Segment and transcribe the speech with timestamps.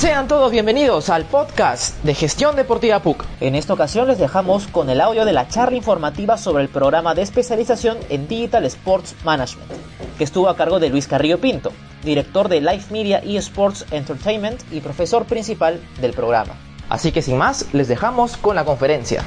[0.00, 3.22] Sean todos bienvenidos al podcast de Gestión Deportiva PUC.
[3.40, 7.14] En esta ocasión les dejamos con el audio de la charla informativa sobre el programa
[7.14, 9.70] de especialización en Digital Sports Management,
[10.16, 11.70] que estuvo a cargo de Luis Carrillo Pinto,
[12.02, 16.54] director de Live Media y Sports Entertainment y profesor principal del programa.
[16.88, 19.22] Así que sin más, les dejamos con la conferencia.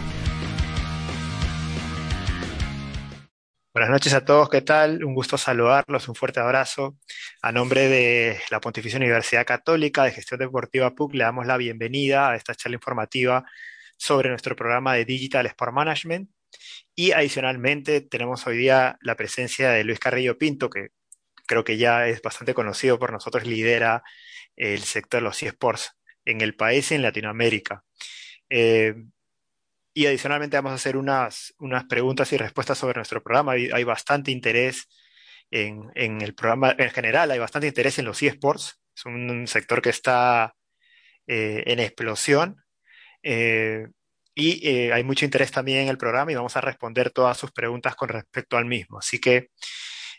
[3.74, 5.04] Buenas noches a todos, ¿qué tal?
[5.04, 6.96] Un gusto saludarlos, un fuerte abrazo.
[7.42, 12.30] A nombre de la Pontificia Universidad Católica de Gestión Deportiva PUC, le damos la bienvenida
[12.30, 13.44] a esta charla informativa
[13.98, 16.30] sobre nuestro programa de Digital Sport Management.
[16.94, 20.90] Y adicionalmente tenemos hoy día la presencia de Luis Carrillo Pinto, que
[21.48, 24.04] creo que ya es bastante conocido por nosotros, lidera
[24.56, 27.84] el sector de los eSports en el país y en Latinoamérica.
[28.52, 28.94] Eh,
[29.94, 33.54] y adicionalmente vamos a hacer unas, unas preguntas y respuestas sobre nuestro programa.
[33.54, 34.88] Hay, bastante interés
[35.52, 38.80] en, en, el programa en general, hay bastante interés en los eSports.
[38.96, 40.56] Es un, sector que está
[41.28, 42.64] eh, en explosión.
[43.22, 43.88] Eh,
[44.36, 47.52] y eh, hay mucho interés también en el programa y vamos a responder todas sus
[47.52, 48.98] preguntas con respecto al mismo.
[48.98, 49.50] Así que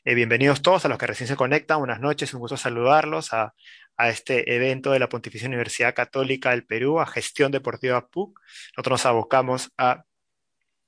[0.04, 1.78] bienvenidos todos a los que recién se conectan.
[1.78, 3.54] Buenas noches, un gusto saludarlos a,
[3.96, 8.40] a este evento de la Pontificia Universidad Católica del Perú, a Gestión Deportiva PUC.
[8.76, 10.04] Nosotros nos abocamos a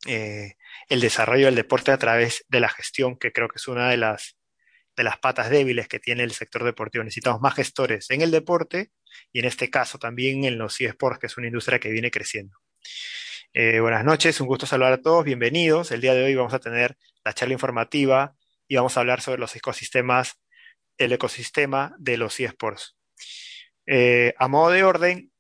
[0.07, 0.55] eh,
[0.89, 3.97] el desarrollo del deporte a través de la gestión, que creo que es una de
[3.97, 4.37] las,
[4.97, 7.05] de las patas débiles que tiene el sector deportivo.
[7.05, 8.91] Necesitamos más gestores en el deporte
[9.33, 12.59] y en este caso también en los eSports, que es una industria que viene creciendo.
[13.53, 15.91] Eh, buenas noches, un gusto saludar a todos, bienvenidos.
[15.91, 18.37] El día de hoy vamos a tener la charla informativa
[18.69, 20.41] y vamos a hablar sobre los ecosistemas,
[20.99, 22.96] el ecosistema de los eSports.
[23.87, 25.31] Eh, a modo de orden,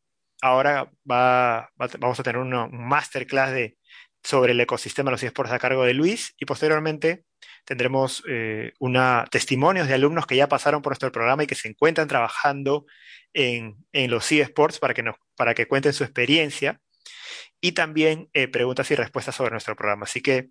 [0.40, 3.76] ahora vamos a tener un masterclass de,
[4.22, 7.24] sobre el ecosistema de los eSports a cargo de Luis y posteriormente
[7.64, 11.68] tendremos eh, una, testimonios de alumnos que ya pasaron por nuestro programa y que se
[11.68, 12.86] encuentran trabajando
[13.32, 15.04] en, los eSports para que,
[15.36, 16.80] para que cuenten su experiencia
[17.60, 20.04] y también eh, preguntas y respuestas sobre nuestro programa.
[20.04, 20.50] Así que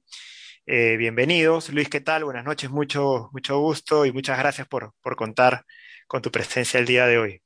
[0.67, 1.69] bienvenidos.
[1.69, 2.23] Luis, ¿qué tal?
[2.23, 5.63] Buenas noches, mucho, mucho gusto y muchas gracias por, por contar
[6.07, 7.41] con tu presencia el día de hoy.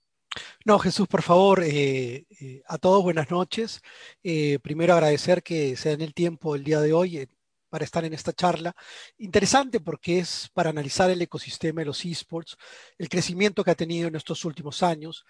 [0.66, 3.81] No, Jesús, por favor, eh, eh, a todos buenas noches.
[4.24, 7.28] Eh, primero agradecer que se den el tiempo el día de hoy
[7.70, 8.75] para estar en esta charla.
[9.18, 12.58] Interesante porque es para analizar el ecosistema de los esports,
[12.97, 15.26] el crecimiento que ha tenido en estos últimos años.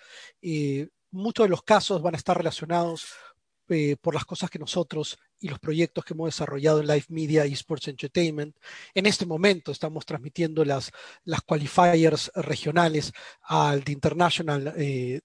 [1.12, 3.08] muchos de los casos van a estar relacionados
[4.02, 7.88] por las cosas que nosotros y los proyectos que hemos desarrollado en Live Media Sports
[7.88, 8.56] Entertainment.
[8.94, 10.92] En este momento estamos transmitiendo las,
[11.24, 13.12] las qualifiers regionales
[13.44, 14.74] al The International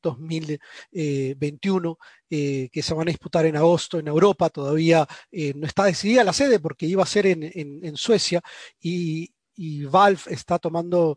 [0.02, 0.58] 2021
[0.90, 1.96] eh,
[2.30, 4.50] eh, que se van a disputar en agosto en Europa.
[4.50, 5.06] Todavía
[5.54, 8.42] no está decidida la sede porque iba a ser en, en, Suecia
[8.80, 11.16] y, y, Valve está tomando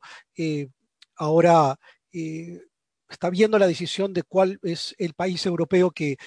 [1.16, 1.78] ahora
[3.10, 6.18] está viendo la decisión de cuál es el país europeo que,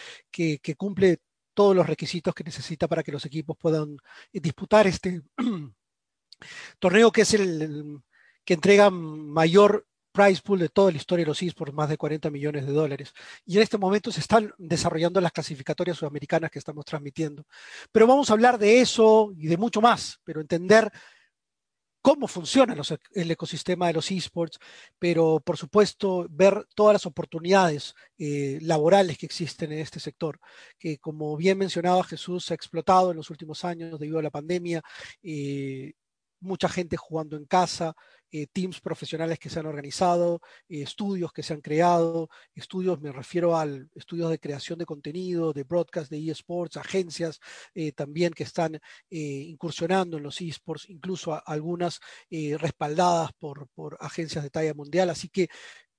[0.77, 1.19] cumple
[1.55, 3.97] todos los requisitos que necesita para que los equipos puedan
[4.33, 5.23] eh, disputar este
[6.79, 8.01] torneo que es el,
[8.45, 12.31] que entrega mayor price pool de toda la historia de los esports, más de 40
[12.31, 13.13] millones de dólares.
[13.45, 17.45] Y en este momento se están desarrollando las clasificatorias sudamericanas que estamos transmitiendo.
[17.93, 20.91] Pero vamos a hablar de eso y de mucho más, pero entender
[22.03, 22.75] cómo funciona
[23.13, 24.59] el ecosistema de los esports,
[24.99, 30.39] pero por supuesto ver todas las oportunidades eh, laborales que existen en este sector,
[30.79, 34.83] que como bien mencionaba Jesús, ha explotado en los últimos años debido a la pandemia,
[35.23, 35.93] eh,
[36.41, 37.95] mucha gente jugando en casa,
[38.33, 43.11] eh, teams profesionales que se han organizado, eh, estudios que se han creado, estudios, me
[43.11, 47.41] refiero al estudios de creación de contenido, de broadcast de eSports, agencias
[47.75, 48.79] eh, también que están
[49.11, 53.69] incursionando en los eSports, incluso algunas respaldadas por,
[54.01, 55.11] agencias de talla mundial.
[55.11, 55.49] Así que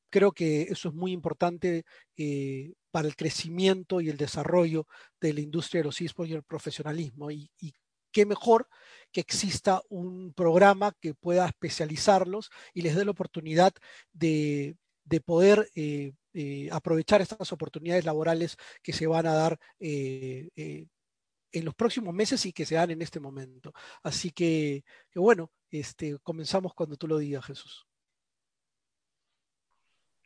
[0.09, 1.83] creo que eso es muy importante
[2.91, 4.87] para el crecimiento y el desarrollo
[5.19, 7.29] de la industria de los eSports y el profesionalismo.
[8.11, 8.67] Qué mejor
[9.11, 13.73] que exista un programa que pueda especializarlos y les dé la oportunidad
[14.13, 14.75] de,
[15.25, 20.49] poder eh, eh, aprovechar estas oportunidades laborales que se van a dar eh,
[21.51, 23.73] en los próximos meses y que se dan en este momento.
[24.03, 27.85] Así que, bueno, este, comenzamos cuando tú lo digas, Jesús.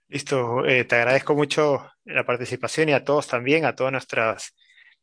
[0.08, 4.54] Listo, te agradezco mucho la participación y a todos también, a todas nuestras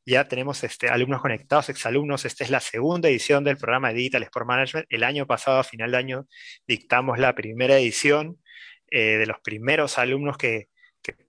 [0.04, 2.24] ya tenemos este, alumnos conectados, exalumnos.
[2.24, 4.86] Esta es la segunda edición del programa de Digital Sport Management.
[4.90, 6.26] El año pasado, a final de año,
[6.66, 8.38] dictamos la primera edición
[8.90, 10.68] eh, de los primeros alumnos que,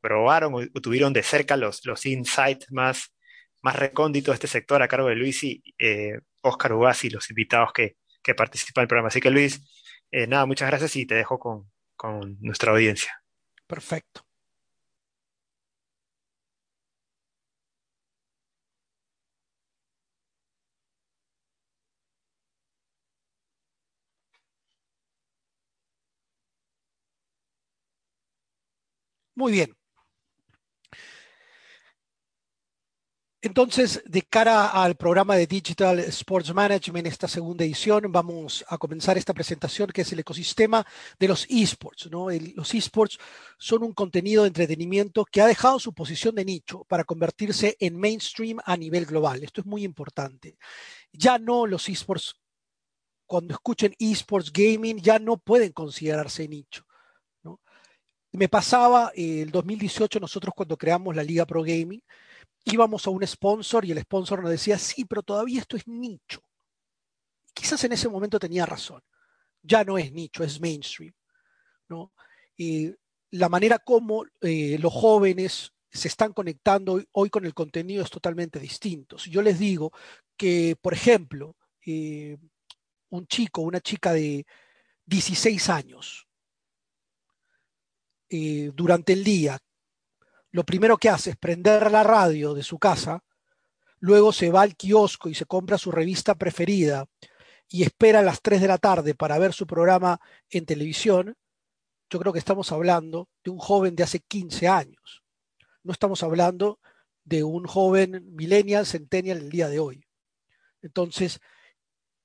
[0.01, 3.15] probaron o, tuvieron de cerca los, los insights más,
[3.63, 7.71] más recónditos de este sector a cargo de Luis y eh, Oscar Ugasi, los invitados
[7.73, 7.95] que,
[8.35, 9.07] participan en el programa.
[9.09, 9.61] Así que Luis,
[10.11, 13.21] eh, nada, muchas gracias y te dejo con, con nuestra audiencia.
[13.67, 14.25] Perfecto.
[29.43, 29.75] Muy bien.
[33.41, 39.17] Entonces, de cara al programa de Digital Sports Management, esta segunda edición, vamos a comenzar
[39.17, 40.87] esta presentación que es el ecosistema
[41.19, 42.09] de los esports.
[42.09, 43.17] los esports
[43.57, 47.99] son un contenido de entretenimiento que ha dejado su posición de nicho para convertirse en
[47.99, 49.43] mainstream a nivel global.
[49.43, 50.57] Esto es muy importante.
[51.11, 52.35] Ya no los esports,
[53.25, 56.85] cuando escuchen esports gaming, ya no pueden considerarse nicho.
[58.33, 62.01] Me pasaba eh, el 2018, nosotros cuando creamos la Liga Pro Gaming,
[62.65, 66.41] íbamos a un sponsor y el sponsor nos decía, sí, pero todavía esto es nicho.
[67.53, 69.01] Quizás en ese momento tenía razón.
[69.62, 71.13] Ya no es nicho, es mainstream.
[71.89, 72.12] ¿no?
[73.31, 78.59] la manera como eh, los jóvenes se están conectando hoy con el contenido es totalmente
[78.59, 79.18] distinto.
[79.18, 79.91] Si yo les digo
[80.38, 81.56] que, por ejemplo,
[81.86, 82.38] eh,
[83.09, 84.45] un chico, una chica de
[85.06, 86.27] 16 años,
[88.35, 89.59] eh, durante el día
[90.50, 93.24] lo primero que hace es prender la radio de su casa,
[94.00, 97.06] luego se va al kiosco y se compra su revista preferida
[97.69, 100.19] y espera a las 3 de la tarde para ver su programa
[100.50, 101.35] en televisión,
[102.09, 105.24] yo creo que estamos hablando de un joven de hace 15 años.
[105.83, 106.79] No estamos hablando
[107.24, 110.03] de un joven millennial, centennial el día de hoy.
[110.81, 111.39] Entonces,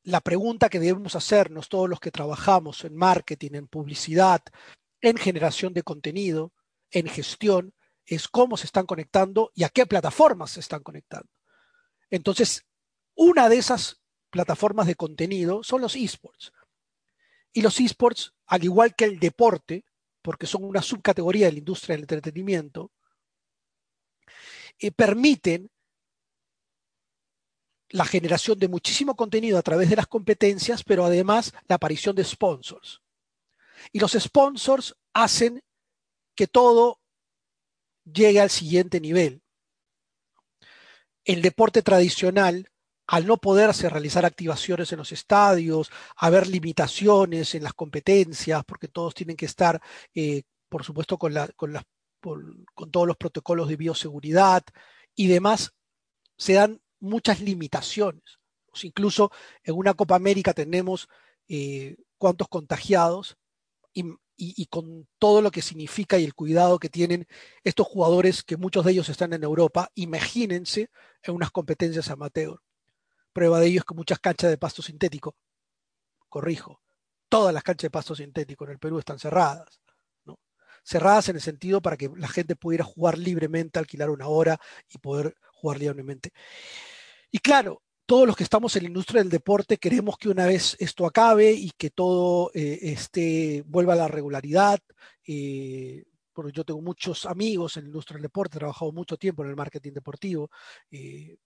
[0.05, 4.41] la pregunta que debemos hacernos todos los que trabajamos en marketing, en publicidad,
[5.01, 6.53] en generación de contenido,
[6.91, 7.75] en gestión,
[8.07, 11.29] es cómo se están conectando y a qué plataformas se están conectando.
[12.11, 12.65] Entonces,
[13.15, 14.01] una de esas
[14.31, 16.53] plataformas de contenido son los esports.
[17.53, 19.85] Y los esports, al igual que el deporte,
[20.23, 22.93] porque son una subcategoría de la industria del entretenimiento,
[24.79, 25.71] eh, permiten
[27.91, 32.25] la generación de muchísimo contenido a través de las competencias, pero además la aparición de
[32.25, 33.03] sponsors.
[33.93, 35.63] Y los sponsors hacen
[36.35, 37.01] que todo
[38.05, 39.43] llegue al siguiente nivel.
[41.25, 42.71] El deporte tradicional,
[43.07, 49.15] al no poderse realizar activaciones en los estadios, haber limitaciones en las competencias, porque todos
[49.15, 49.81] tienen que estar,
[50.15, 51.35] eh, por supuesto, con,
[52.21, 54.63] todos los protocolos de bioseguridad
[55.15, 55.73] y demás,
[56.37, 58.39] se dan muchas limitaciones.
[58.83, 59.33] incluso
[59.65, 61.09] en una Copa América tenemos
[61.49, 63.38] eh, cuántos contagiados
[64.37, 67.27] y, con todo lo que significa y el cuidado que tienen
[67.65, 70.91] estos jugadores, que muchos de ellos están en Europa, imagínense
[71.23, 72.61] en unas competencias amateur.
[73.33, 75.37] Prueba de ello es que muchas canchas de pasto sintético,
[76.29, 76.81] corrijo,
[77.29, 79.81] todas las canchas de pasto sintético en el Perú están cerradas.
[80.25, 80.39] ¿no?
[80.85, 84.59] Cerradas en el sentido para que la gente pudiera jugar libremente, alquilar una hora
[84.89, 86.33] y poder jugar libremente.
[87.31, 90.79] Y claro, todos los que estamos en la industria del deporte queremos que una vez
[90.81, 94.81] esto acabe y que todo este, vuelva a la regularidad.
[95.27, 99.43] Eh, porque yo tengo muchos amigos en la industria del deporte, he trabajado mucho tiempo
[99.43, 100.51] en el marketing deportivo.
[100.91, 101.37] Eh,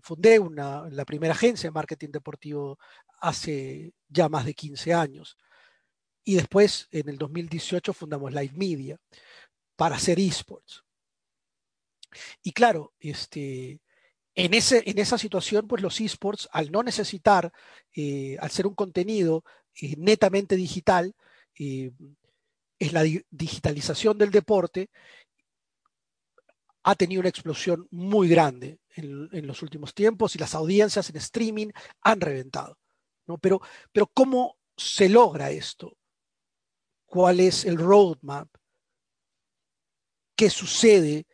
[0.00, 2.78] fundé una, la primera agencia de marketing deportivo
[3.20, 5.36] hace ya más de 15 años.
[6.22, 8.96] Y después, en el 2018, fundamos Live Media
[9.74, 10.84] para hacer esports.
[12.44, 13.80] Y claro, este,
[14.36, 17.50] en, ese, en esa situación, pues los esports, al no necesitar,
[17.94, 19.42] eh, al ser un contenido
[19.80, 21.14] eh, netamente digital,
[21.58, 21.90] eh,
[22.78, 24.90] es la digitalización del deporte,
[26.82, 31.68] ha tenido una explosión muy grande en, los últimos tiempos y las audiencias en streaming
[32.02, 32.78] han reventado.
[33.26, 33.38] ¿no?
[33.38, 35.96] Pero, pero ¿cómo se logra esto?
[37.06, 38.48] ¿Cuál es el roadmap?
[40.36, 41.26] ¿Qué sucede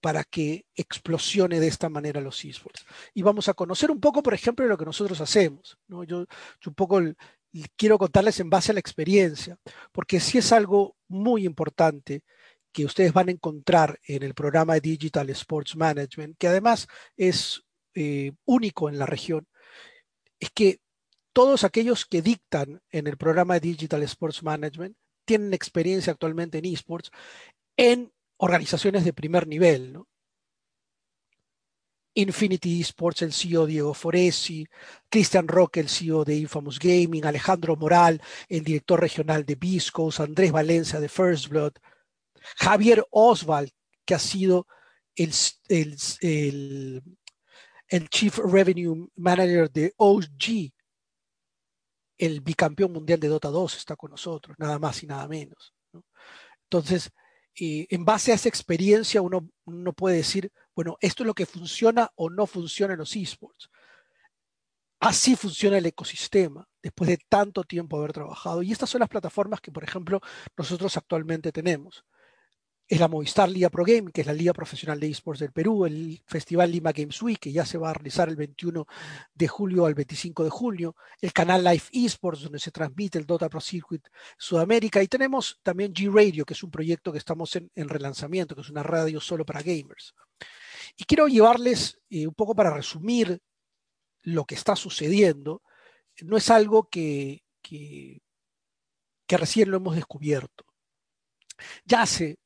[0.00, 2.84] para que explosione de esta manera los esports.
[3.14, 5.78] Y vamos a conocer un poco, por ejemplo, lo que nosotros hacemos.
[5.88, 6.04] ¿no?
[6.04, 6.24] Yo,
[6.66, 7.00] un poco
[7.76, 9.58] quiero contarles en base a la experiencia,
[9.92, 12.22] porque sí es algo muy importante
[12.72, 17.62] que ustedes van a encontrar en el programa de Digital Sports Management, que además es
[17.94, 19.46] eh, único en la región,
[20.38, 20.78] es que
[21.32, 26.64] todos aquellos que dictan en el programa de Digital Sports Management tienen experiencia actualmente en
[26.64, 27.10] esports
[27.76, 30.08] en organizaciones de primer nivel, ¿no?
[32.14, 34.66] Infinity Esports, el CEO Diego Foresi,
[35.08, 40.50] Christian Roque, el CEO de Infamous Gaming, Alejandro Moral, el director regional de Biscos, Andrés
[40.50, 41.72] Valencia de First Blood,
[42.56, 43.70] Javier Oswald,
[44.04, 44.66] que ha sido
[45.14, 45.32] el,
[45.68, 47.02] el,
[47.88, 50.72] el, Chief Revenue Manager de OG,
[52.18, 55.74] el bicampeón mundial de Dota 2, está con nosotros, nada más y nada menos.
[56.64, 57.10] Entonces,
[57.60, 62.10] en base a esa experiencia uno, no puede decir, bueno, esto es lo que funciona
[62.14, 63.68] o no funciona en los esports.
[64.98, 68.62] Así funciona el ecosistema después de tanto tiempo haber trabajado.
[68.62, 70.20] Y estas son las plataformas que, por ejemplo,
[70.56, 72.04] nosotros actualmente tenemos.
[72.90, 75.86] Es la Movistar Liga Pro Game, que es la Liga Profesional de Esports del Perú,
[75.86, 78.84] el Festival Lima Games Week, que ya se va a realizar el 21
[79.32, 83.48] de julio al 25 de julio, el canal Live Esports, donde se transmite el Dota
[83.48, 84.04] Pro Circuit
[84.36, 88.62] Sudamérica, y tenemos también G Radio, que es un proyecto que estamos en, relanzamiento, que
[88.62, 90.12] es una radio solo para gamers.
[90.96, 93.40] Y quiero llevarles eh, un poco para resumir
[94.22, 95.62] lo que está sucediendo.
[96.22, 98.20] No es algo que, que,
[99.28, 100.64] que recién lo hemos descubierto.
[101.84, 102.40] Ya hace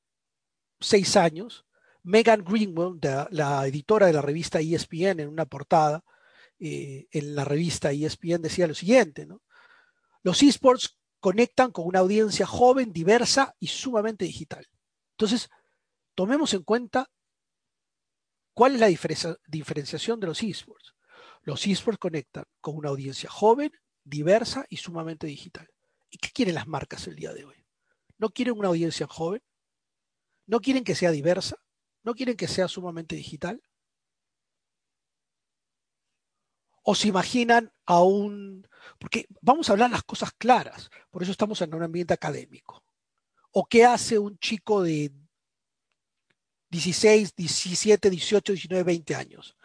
[0.86, 1.66] seis años,
[2.02, 2.98] Megan Greenwell,
[3.30, 6.04] la editora de la revista ESPN, en una portada
[6.58, 9.26] eh, en la revista ESPN decía lo siguiente.
[10.22, 14.66] Los esports conectan con una audiencia joven, diversa y sumamente digital.
[15.12, 15.50] Entonces,
[16.14, 17.10] tomemos en cuenta
[18.52, 20.94] cuál es la diferenciación de los esports.
[21.42, 23.72] Los esports conectan con una audiencia joven,
[24.04, 25.68] diversa y sumamente digital.
[26.10, 27.66] ¿Y qué quieren las marcas el día de hoy?
[28.18, 29.42] ¿No quieren una audiencia joven?
[30.46, 31.56] ¿No quieren que sea diversa?
[32.02, 33.62] ¿No quieren que sea sumamente digital?
[36.82, 38.68] ¿O se imaginan a un...
[38.98, 42.84] Porque vamos a hablar las cosas claras, por eso estamos en un ambiente académico.
[43.52, 45.12] ¿O qué hace un chico de
[46.70, 49.56] 16, 17, 18, 19, 20 años?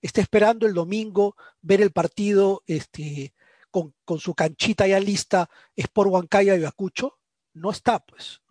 [0.00, 3.34] Está esperando el domingo ver el partido este,
[3.70, 7.18] con, su canchita ya lista, es por Huancaya y Ayacucho.
[7.54, 8.41] No está, pues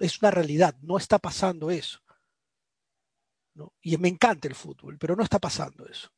[0.00, 2.00] es una realidad, no está pasando eso.
[3.82, 6.10] Y me encanta el fútbol, pero no está pasando eso.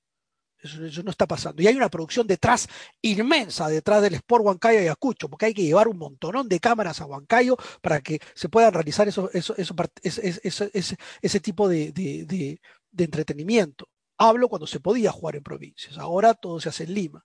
[0.59, 1.03] eso.
[1.03, 1.63] no está pasando.
[1.63, 2.69] Y hay una producción detrás
[3.01, 7.01] inmensa, detrás del Sport Huancayo y Ayacucho, porque hay que llevar un montonón de cámaras
[7.01, 13.89] a Huancayo para que se puedan realizar eso, eso, ese, tipo de, de entretenimiento.
[14.19, 17.25] Hablo cuando se podía jugar en provincias, ahora todo se hace en Lima.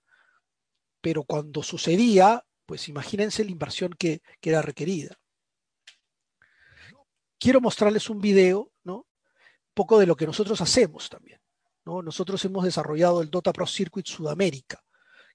[1.02, 5.18] Pero cuando sucedía, pues imagínense la inversión que, que era requerida
[7.40, 8.96] quiero mostrarles un video, ¿no?
[8.98, 11.40] Un poco de lo que nosotros hacemos también.
[11.86, 12.02] ¿no?
[12.02, 14.84] Nosotros hemos desarrollado el Dota Pro Circuit Sudamérica,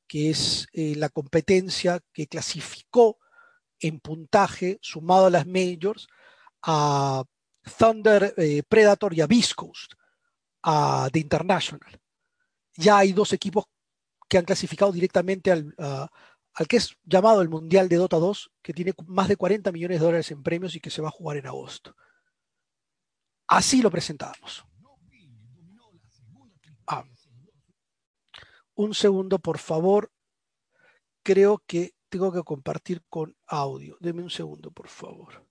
[0.07, 3.19] que es eh, la competencia que clasificó
[3.79, 6.09] en puntaje, sumado a las majors,
[6.63, 7.25] a
[7.79, 9.93] Thunder eh, Predator y a Beast Coast,
[10.63, 12.01] a The International.
[12.77, 13.65] Ya hay dos equipos
[14.29, 15.75] que han clasificado directamente al,
[16.61, 19.99] al que es llamado el Mundial de Dota 2, que tiene más de 40 millones
[19.99, 21.97] de dólares en premios y que se va a jugar en agosto.
[23.47, 24.63] Así lo presentamos.
[26.87, 27.03] Ah.
[28.75, 30.13] Un segundo, por favor.
[31.23, 33.97] Creo que tengo que compartir con audio.
[33.99, 35.47] Deme un segundo, por favor.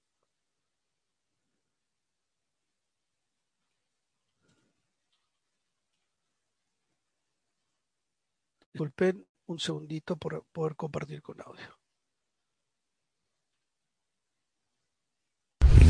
[8.71, 11.79] Disculpen, un segundito por poder compartir con audio.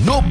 [0.05, 0.21] No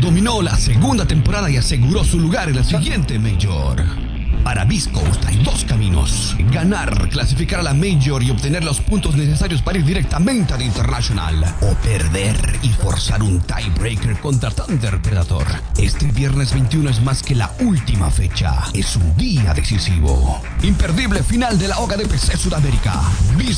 [0.00, 4.13] dominó la segunda temporada y aseguró su lugar en la siguiente Major.
[4.42, 6.36] Para Coast hay dos caminos.
[6.50, 10.64] Ganar, clasificar a la Major y obtener los puntos necesarios para ir directamente a la
[10.64, 11.54] International.
[11.60, 15.46] O perder y forzar un tiebreaker contra Thunder Predator.
[15.78, 18.64] Este viernes 21 es más que la última fecha.
[18.72, 20.40] Es un día decisivo.
[20.62, 23.00] Imperdible final de la Hoga de PC Sudamérica.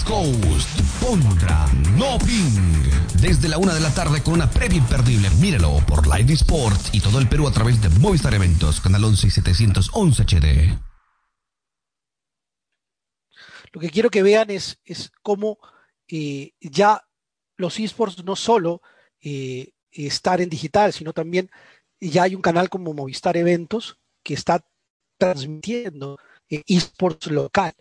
[0.04, 1.66] Coast contra
[1.96, 3.06] No Ping.
[3.20, 5.30] Desde la una de la tarde con una previa imperdible.
[5.40, 9.26] Mírelo por Live Sports y todo el Perú a través de Movistar Eventos, canal 11
[9.26, 10.65] y 711 HD.
[13.72, 15.58] Lo que quiero que vean es, es cómo
[16.08, 17.06] eh, ya
[17.56, 18.82] los esports no solo
[19.20, 21.50] eh, estar en digital, sino también
[22.00, 24.64] ya hay un canal como Movistar Eventos que está
[25.18, 26.18] transmitiendo
[26.48, 27.72] eh, esports local.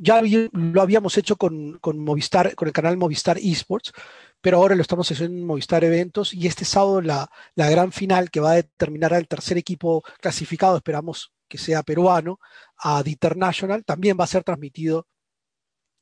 [0.00, 0.20] Ya
[0.52, 3.92] lo habíamos hecho con, Movistar, con el canal Movistar Esports,
[4.40, 8.28] pero ahora lo estamos haciendo en Movistar Eventos y este sábado la, la gran final
[8.30, 12.38] que va a determinar al tercer equipo clasificado, esperamos que sea peruano,
[12.76, 15.06] a The International, también va a ser transmitido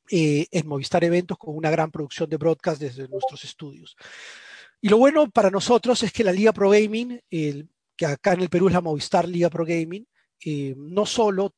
[0.09, 3.95] eh, en Movistar Eventos con una gran producción de broadcast desde nuestros estudios.
[4.79, 8.49] Y lo bueno para nosotros es que la Liga Pro Gaming, que acá en el
[8.49, 10.07] Perú es la Movistar Liga Pro Gaming,
[10.45, 11.53] eh, no solo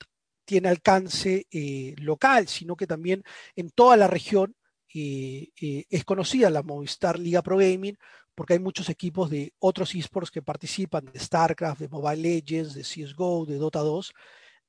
[0.46, 3.24] tiene alcance eh, local, sino que también
[3.56, 4.56] en toda la región
[4.92, 7.96] es conocida la Movistar Liga Pro Gaming
[8.40, 12.84] porque hay muchos equipos de otros esports que participan, de StarCraft, de Mobile Legends, de
[12.84, 14.14] CSGO, de Dota 2,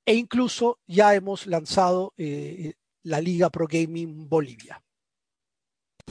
[0.06, 2.74] e incluso ya hemos lanzado eh,
[3.04, 4.82] la Liga Pro Gaming Bolivia.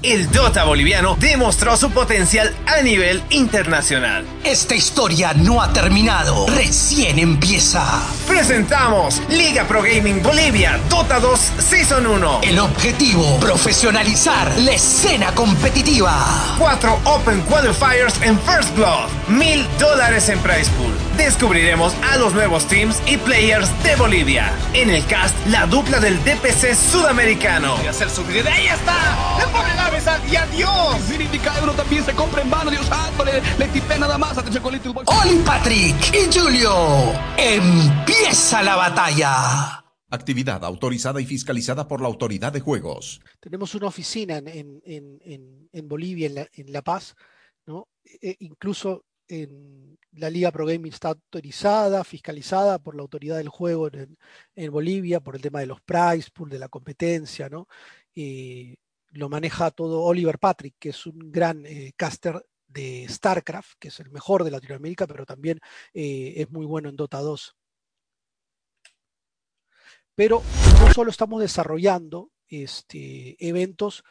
[0.02, 4.24] El Dota boliviano demostró su potencial a nivel internacional.
[4.46, 7.84] Esta historia no ha terminado, recién empieza.
[8.26, 12.40] Presentamos Liga Pro Gaming Bolivia Dota 2 Season 1.
[12.44, 16.56] El objetivo, profesionalizar la escena competitiva.
[16.58, 19.10] Cuatro Open Qualifiers en First Blood.
[19.28, 20.94] Mil dólares en prize pool.
[21.20, 24.58] Descubriremos a los nuevos teams y players de Bolivia.
[24.74, 27.76] En el cast, la dupla del DPC sudamericano.
[27.76, 28.48] Voy a hacer su video.
[28.48, 29.38] ¡Ahí está!
[29.38, 30.96] ¡Le pone la mesa y adiós!
[31.60, 33.26] Euro también se compra en vano, Dios santo.
[33.26, 34.38] Le, le tipé nada más.
[34.38, 35.04] Atención con Little Boy.
[35.08, 37.12] Oli Patrick y Julio.
[37.38, 39.84] Empieza la batalla.
[40.10, 43.20] Actividad autorizada y fiscalizada por la Autoridad de Juegos.
[43.42, 47.14] Tenemos una oficina en, en, en, en Bolivia, en La, en la Paz,
[47.68, 47.90] ¿no?
[48.22, 53.90] E incluso en la Liga Pro Gaming está autorizada, fiscalizada por la autoridad del juego
[53.92, 57.68] en, Bolivia, por el tema de los price pool, de la competencia, ¿no?
[58.14, 58.78] Y
[59.12, 64.00] lo maneja todo Oliver Patrick, que es un gran eh, caster de StarCraft, que es
[64.00, 65.60] el mejor de Latinoamérica, pero también
[65.94, 67.56] eh, es muy bueno en Dota 2.
[70.16, 70.44] Pero
[70.80, 74.04] no solo estamos desarrollando este, eventos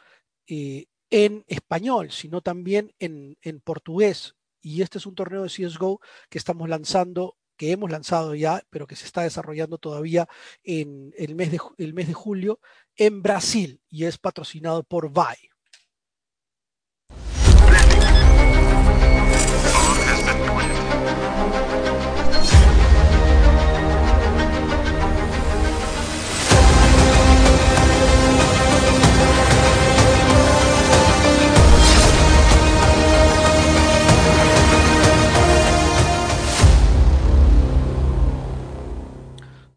[0.47, 5.99] eh, en español, sino también en, en portugués, y este es un torneo de CSGO
[6.29, 10.27] que estamos lanzando, que hemos lanzado ya, pero que se está desarrollando todavía
[10.63, 12.59] en el mes de, el mes de julio
[12.95, 15.48] en Brasil y es patrocinado por VAI.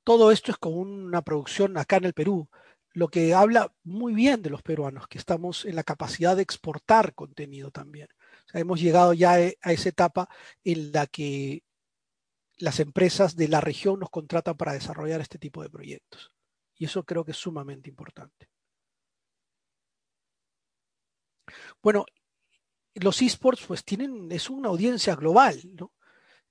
[0.05, 2.49] Todo esto es con una producción acá en el Perú,
[2.95, 7.15] lo que habla muy bien de los peruanos, que estamos en la capacidad de exportar
[7.15, 8.09] contenido también.
[8.53, 10.29] Hemos llegado ya a esa etapa
[10.65, 11.63] en la que
[12.59, 16.33] las empresas de la región nos contratan para desarrollar este tipo de proyectos.
[16.77, 18.49] Y eso creo que es sumamente importante.
[21.83, 22.05] Bueno,
[22.95, 25.93] los esports pues tienen, es una audiencia global, ¿no?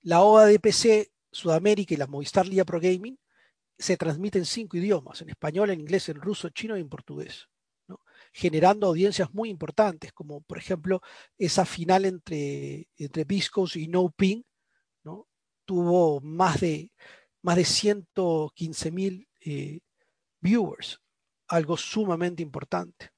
[0.02, 3.17] La OADPC Sudamérica y la Movistar Liga Pro Gaming
[3.82, 7.48] se transmite en cinco idiomas, en español, en inglés, en ruso, chino y en portugués,
[8.32, 11.02] generando audiencias muy importantes, como por ejemplo
[11.38, 14.44] esa final entre, entre Viscos y No Ping,
[15.04, 15.28] ¿no?
[15.65, 16.91] tuvo más de,
[17.41, 19.80] más de 115 mil eh,
[20.39, 21.02] viewers,
[21.48, 23.10] algo sumamente importante.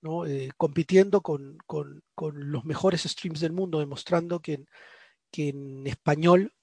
[0.00, 0.26] ¿no?
[0.26, 4.66] Eh, compitiendo con, con, con, los mejores streams del mundo, demostrando que
[5.34, 6.54] que en español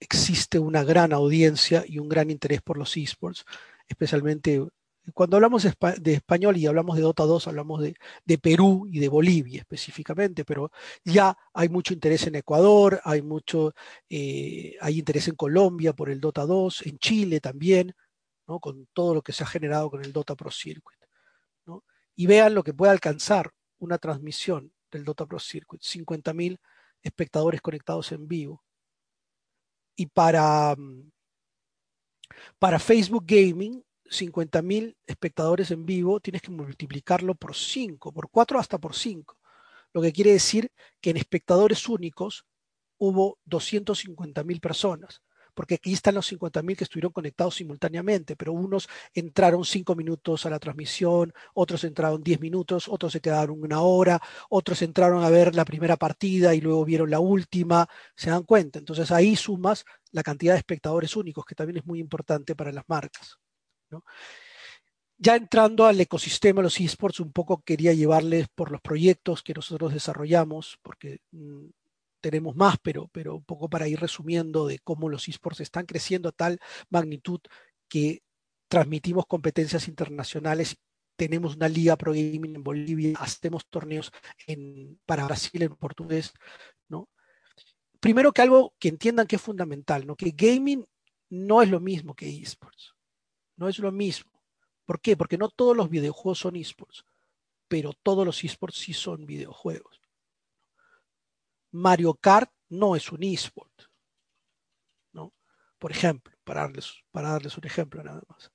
[0.00, 3.44] existe una gran audiencia y un gran interés por los esports,
[3.88, 4.66] especialmente
[5.14, 5.66] cuando hablamos
[5.98, 10.70] de español y hablamos de Dota 2, hablamos de, Perú y de Bolivia específicamente, pero
[11.04, 13.72] ya hay mucho interés en Ecuador, hay mucho,
[14.08, 17.94] eh, hay interés en Colombia por el Dota 2, en Chile también,
[18.48, 18.58] ¿no?
[18.58, 20.98] con todo lo que se ha generado con el Dota Pro Circuit.
[21.66, 21.84] ¿no?
[22.16, 26.58] Y vean lo que puede alcanzar una transmisión del Dota Pro Circuit, 50.000
[27.02, 28.65] espectadores conectados en vivo
[29.96, 30.76] y para,
[32.58, 38.58] para Facebook Gaming, 50 mil espectadores en vivo, tienes que multiplicarlo por 5, por 4
[38.58, 39.36] hasta por 5.
[39.92, 42.44] Lo que quiere decir que en espectadores únicos
[42.98, 45.22] hubo 250 mil personas
[45.56, 50.50] porque aquí están los 50.000 que estuvieron conectados simultáneamente, pero unos entraron 5 minutos a
[50.50, 55.54] la transmisión, otros entraron 10 minutos, otros se quedaron una hora, otros entraron a ver
[55.54, 58.78] la primera partida y luego vieron la última, se dan cuenta.
[58.78, 62.84] Entonces ahí sumas la cantidad de espectadores únicos, que también es muy importante para las
[62.86, 63.38] marcas.
[65.16, 69.54] Ya entrando al ecosistema de los esports, un poco quería llevarles por los proyectos que
[69.54, 71.64] nosotros desarrollamos, porque mm,
[72.26, 76.28] tenemos más, pero, pero un poco para ir resumiendo de cómo los esports están creciendo
[76.28, 76.58] a tal
[76.90, 77.38] magnitud
[77.88, 78.24] que
[78.66, 80.76] transmitimos competencias internacionales.
[81.14, 84.10] Tenemos una liga pro gaming en Bolivia, hacemos torneos
[84.48, 86.32] en, para Brasil en portugués,
[86.88, 87.08] ¿no?
[88.00, 90.16] Primero que algo que entiendan que es fundamental, ¿no?
[90.16, 90.84] Que gaming
[91.30, 92.96] no es lo mismo que esports.
[93.56, 94.32] No es lo mismo.
[94.84, 95.16] ¿Por qué?
[95.16, 97.04] Porque no todos los videojuegos son esports,
[97.68, 100.00] pero todos los esports sí son videojuegos.
[101.76, 103.82] Mario Kart no es un eSport.
[105.12, 105.32] ¿no?
[105.78, 108.50] Por ejemplo, para darles, para darles un ejemplo nada más.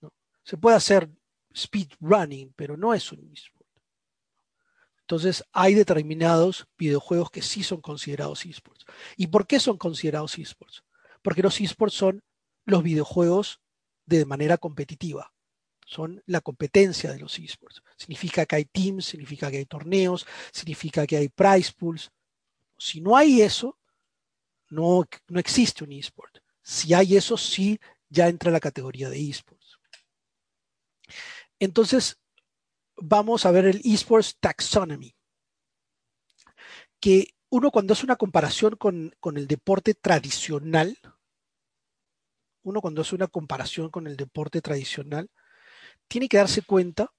[0.00, 0.12] ¿no?
[0.42, 1.10] Se puede hacer
[1.54, 3.64] speedrunning, pero no es un eSport.
[5.00, 8.86] Entonces, hay determinados videojuegos que sí son considerados esports.
[9.18, 10.82] ¿Y por qué son considerados esports?
[11.20, 12.22] Porque los esports son
[12.64, 13.60] los videojuegos
[14.06, 15.30] de manera competitiva.
[15.86, 17.82] son la competencia de los esports.
[17.98, 22.10] Significa que hay teams, significa que hay torneos, significa que hay prize pools.
[22.84, 23.78] Si no hay eso,
[24.68, 26.36] no, no existe un esport.
[26.60, 29.78] Si hay eso, sí ya entra la categoría de esports.
[31.58, 32.20] Entonces,
[32.96, 35.16] vamos a ver el esports taxonomy,
[37.00, 40.98] que uno cuando hace una comparación con, con el deporte tradicional,
[42.64, 45.30] uno cuando hace una comparación con el deporte tradicional,
[46.06, 47.14] tiene que darse cuenta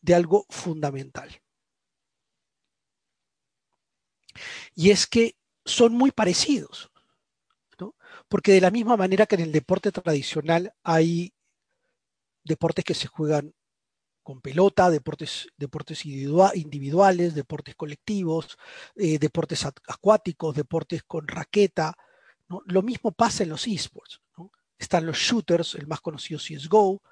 [0.00, 1.41] de algo fundamental.
[4.74, 6.90] Y es que son muy parecidos,
[7.78, 7.94] ¿no?
[8.28, 11.32] porque de la misma manera que en el deporte tradicional hay
[12.44, 13.54] deportes que se juegan
[14.22, 18.56] con pelota, deportes, deportes individuales, deportes colectivos,
[18.96, 21.94] eh, deportes acuáticos, deportes con raqueta.
[22.66, 24.20] Lo mismo pasa en los esports.
[24.36, 24.52] ¿no?
[24.78, 27.02] Están los shooters, el más conocido CSGO,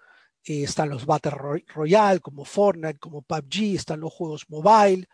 [0.45, 5.09] eh, están los Battle Royale como Fortnite, como PUBG, están los juegos mobile,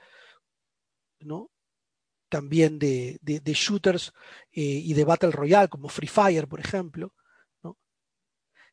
[1.21, 1.51] ¿no?
[2.29, 4.13] También de, shooters
[4.53, 7.15] eh, y de Battle Royale como Free Fire, por ejemplo.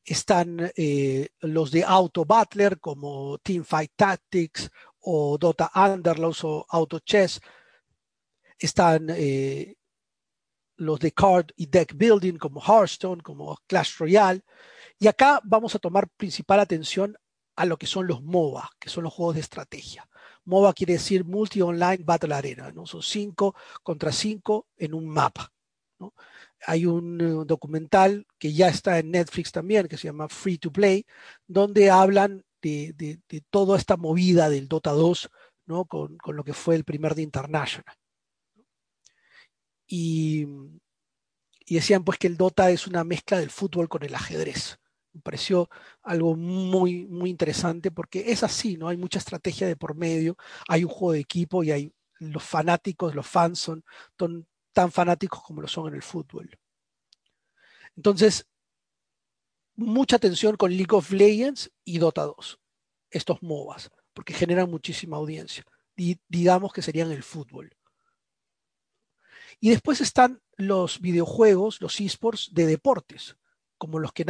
[0.05, 7.39] Están eh, los de Auto Battler como Teamfight Tactics o Dota Underlaws o Auto Chess.
[8.57, 9.07] Están
[10.77, 14.43] los de Card y Deck Building como Hearthstone, como Clash Royale.
[14.99, 17.15] Y acá vamos a tomar principal atención
[17.55, 20.07] a lo que son los MOBA, que son los juegos de estrategia.
[20.45, 22.85] MOBA quiere decir Multi Online Battle Arena, ¿no?
[22.85, 25.51] Son cinco contra cinco en un mapa.
[26.65, 30.71] Hay un eh, documental que ya está en Netflix también, que se llama Free to
[30.71, 31.05] Play,
[31.47, 35.29] donde hablan de, toda esta movida del Dota 2,
[35.65, 35.85] ¿no?
[35.85, 37.95] Con, con, lo que fue el primer de International.
[39.87, 40.45] Y,
[41.65, 44.79] y decían pues que el Dota es una mezcla del fútbol con el ajedrez.
[45.21, 45.69] Pareció
[46.01, 48.87] algo muy, muy interesante porque es así, ¿no?
[48.87, 53.13] Hay mucha estrategia de por medio, hay un juego de equipo y hay los fanáticos,
[53.13, 53.83] los fans son
[54.71, 56.57] tan fanáticos como lo son en el fútbol.
[57.95, 58.47] Entonces,
[59.75, 62.59] mucha atención con League of Legends y Dota 2,
[63.11, 65.63] estos MOBAs, porque generan muchísima audiencia.
[66.27, 67.75] Digamos que serían el fútbol.
[69.59, 73.37] Y después están los videojuegos, los esports de deportes,
[73.83, 74.25] como los que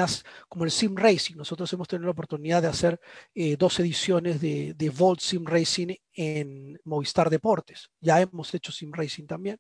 [0.50, 1.36] como el Sim Racing.
[1.36, 3.00] Nosotros hemos tenido la oportunidad de hacer
[3.36, 7.92] eh, dos ediciones de, de Volt Sim Racing en Movistar Deportes.
[8.02, 9.60] Ya hemos hecho Sim Racing también.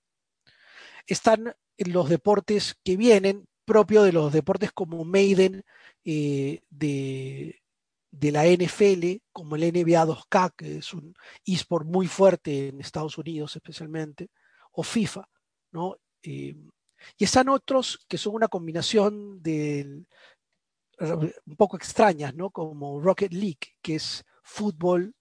[1.05, 5.63] Están los deportes que vienen, propio de los deportes como Maiden
[6.03, 7.61] eh, de,
[8.09, 11.13] de la NFL, como el NBA 2K, que es un
[11.45, 14.31] eSport muy fuerte en Estados Unidos especialmente,
[14.71, 15.29] o FIFA,
[15.71, 15.97] ¿no?
[16.23, 16.55] Eh,
[17.17, 20.05] y están otros que son una combinación de
[20.99, 22.49] un poco extrañas, ¿no?
[22.51, 25.13] Como Rocket League, que es fútbol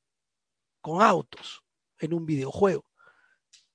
[0.81, 1.63] con autos
[1.99, 2.85] en un videojuego.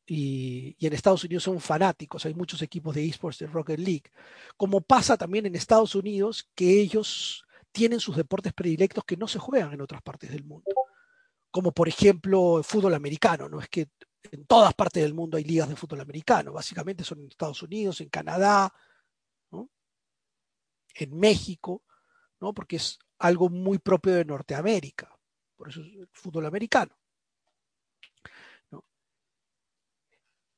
[0.06, 4.12] Y, en Estados Unidos son fanáticos, hay muchos equipos de esports de Rocket League.
[4.56, 9.40] Como pasa también en Estados Unidos, que ellos tienen sus deportes predilectos que no se
[9.40, 10.72] juegan en otras partes del mundo.
[11.52, 13.60] Como por ejemplo el fútbol americano, ¿no?
[13.60, 13.90] Es que
[14.32, 18.02] en todas partes del mundo hay ligas de fútbol americano, básicamente son en Estados Unidos,
[18.02, 18.74] en Canadá,
[21.00, 21.84] en México,
[22.40, 22.54] ¿no?
[22.54, 25.16] porque es algo muy propio de Norteamérica,
[25.56, 26.96] por eso es el fútbol americano.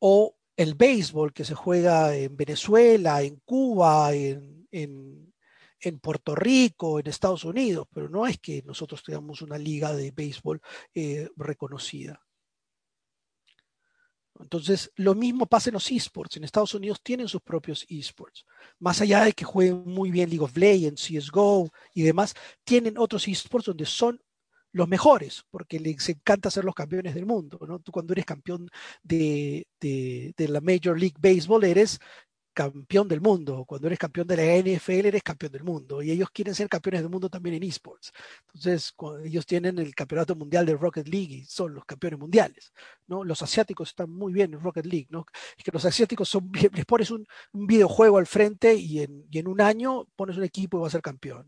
[0.01, 7.07] O el béisbol que se juega en Venezuela, en Cuba, en, en, Puerto Rico, en
[7.07, 10.61] Estados Unidos, pero no es que nosotros tengamos una liga de béisbol
[10.93, 12.21] eh, reconocida.
[14.39, 16.37] Entonces, lo mismo pasa en los esports.
[16.37, 18.45] En Estados Unidos tienen sus propios esports.
[18.79, 23.27] Más allá de que jueguen muy bien League of Legends, CSGO y demás, tienen otros
[23.27, 24.21] esports donde son
[24.71, 27.59] los mejores, porque les encanta ser los campeones del mundo.
[27.67, 27.79] ¿no?
[27.79, 28.69] Tú cuando eres campeón
[29.01, 31.99] de, de, de la Major League Baseball, eres
[32.59, 33.63] campeón del mundo.
[33.65, 36.01] Cuando eres campeón de la NFL, eres campeón del mundo.
[36.01, 38.11] Y ellos quieren ser campeones del mundo también en esports.
[38.47, 38.93] Entonces,
[39.23, 42.73] ellos tienen el campeonato mundial de Rocket League y son los campeones mundiales.
[43.07, 45.07] Los asiáticos están muy bien en Rocket League.
[45.09, 45.25] ¿no?
[45.57, 50.05] Es que los asiáticos son, les pones un, videojuego al frente y en, un año
[50.17, 51.47] pones un equipo y va a ser campeón.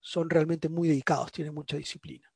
[0.00, 2.30] Son realmente muy dedicados, tienen mucha disciplina.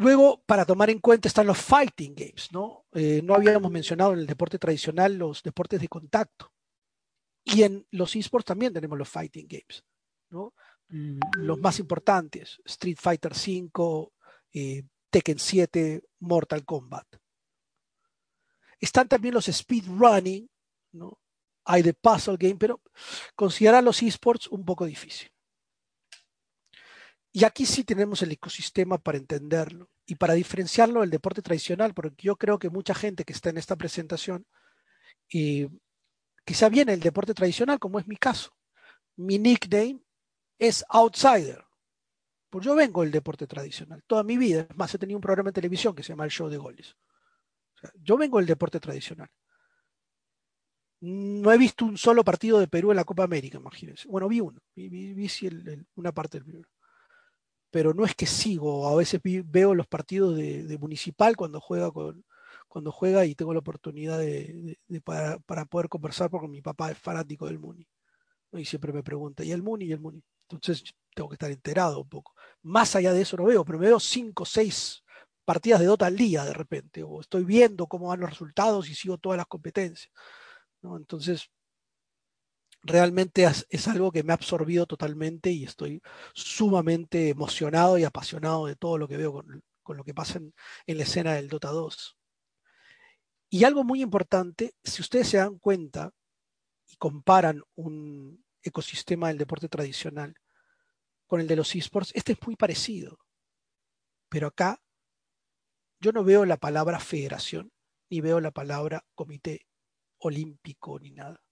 [0.00, 2.86] Luego, para tomar en cuenta están los fighting games, ¿no?
[2.92, 6.50] Eh, no habíamos mencionado en el deporte tradicional los deportes de contacto.
[7.44, 9.84] Y en los esports también tenemos los fighting games,
[10.30, 10.54] ¿no?
[10.88, 14.10] Los más importantes, Street Fighter V,
[14.54, 17.06] eh, Tekken 7, Mortal Kombat.
[18.80, 20.48] Están también los speedrunning,
[20.92, 21.18] ¿no?
[21.66, 22.80] Hay de puzzle game, pero
[23.36, 25.30] considerar los esports un poco difícil.
[27.32, 32.24] Y aquí sí tenemos el ecosistema para entenderlo y para diferenciarlo del deporte tradicional, porque
[32.24, 34.46] yo creo que mucha gente que está en esta presentación,
[35.28, 35.68] y
[36.44, 38.50] quizá viene el deporte tradicional, como es mi caso.
[39.16, 40.00] Mi nickname
[40.58, 41.64] es Outsider.
[42.50, 44.66] Pues yo vengo del deporte tradicional toda mi vida.
[44.68, 46.96] Es más, he tenido un programa de televisión que se llama El Show de Goles.
[48.02, 49.30] yo vengo del deporte tradicional.
[51.02, 54.06] No he visto un solo partido de Perú en la Copa América, imagínense.
[54.08, 55.30] Bueno, vi uno, vi, vi,
[55.94, 56.68] una parte del primero.
[57.70, 62.24] Pero no es que sigo, a veces veo los partidos de, Municipal cuando juega con,
[62.68, 67.46] cuando juega y tengo la oportunidad de, para, poder conversar porque mi papá es fanático
[67.46, 67.86] del Muni.
[68.52, 69.86] Y siempre me pregunta, ¿y el Muni?
[69.86, 70.22] ¿Y el Muni?
[70.48, 70.82] Entonces
[71.14, 72.34] tengo que estar enterado un poco.
[72.62, 75.04] Más allá de eso no veo, pero me veo cinco seis
[75.44, 78.94] partidas de Dota al día de repente, o estoy viendo cómo van los resultados y
[78.94, 80.12] sigo todas las competencias.
[80.82, 81.50] Entonces,
[82.82, 86.02] realmente es, algo que me ha absorbido totalmente y estoy
[86.34, 89.62] sumamente emocionado y apasionado de todo lo que veo con,
[89.96, 90.54] lo que pasa en,
[90.86, 92.16] en, la escena del Dota 2.
[93.50, 96.12] Y algo muy importante, si ustedes se dan cuenta
[96.86, 100.34] y comparan un ecosistema del deporte tradicional
[101.26, 103.18] con el de los esports, este es muy parecido.
[104.28, 104.80] Pero acá
[105.98, 107.72] yo no veo la palabra federación,
[108.08, 109.66] ni veo la palabra comité
[110.18, 111.42] olímpico, ni nada.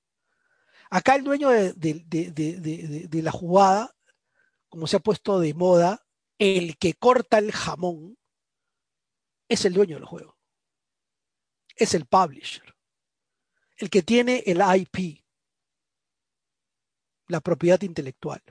[0.91, 3.95] Acá el dueño de, la jugada,
[4.69, 6.07] como se ha puesto de moda,
[6.39, 8.17] el que corta el jamón,
[9.49, 10.37] es el dueño del juego.
[11.77, 12.75] Es el publisher.
[13.77, 15.25] El que tiene el IP,
[17.29, 18.43] la propiedad intelectual.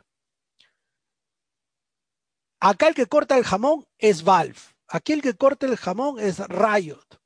[2.60, 4.60] Acá el que corta el jamón es Valve.
[4.88, 7.20] Aquí el que corta el jamón es Riot.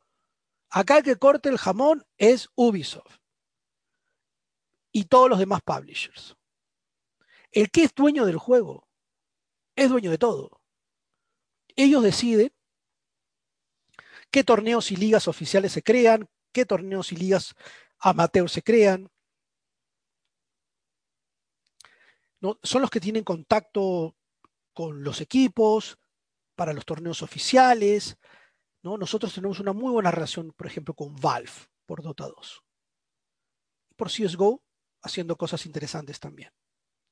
[0.70, 3.21] Acá el que corta el jamón es Ubisoft.
[4.92, 6.36] Y todos los demás publishers.
[7.52, 8.88] El que es dueño del juego
[9.76, 10.62] es dueño de todo.
[11.76, 12.54] Ellos deciden
[14.30, 17.56] qué torneos y ligas oficiales se crean, qué torneos y ligas
[18.00, 19.10] amateurs se crean.
[22.40, 22.60] ¿No?
[22.64, 24.16] Son los que tienen contacto
[24.74, 26.00] con los equipos,
[26.56, 28.18] para los torneos oficiales.
[28.84, 28.98] ¿no?
[28.98, 31.52] Nosotros tenemos una muy buena relación, por ejemplo, con Valve
[31.86, 32.64] por Dota 2.
[33.90, 34.62] Y por CSGO,
[35.02, 36.52] haciendo cosas interesantes también,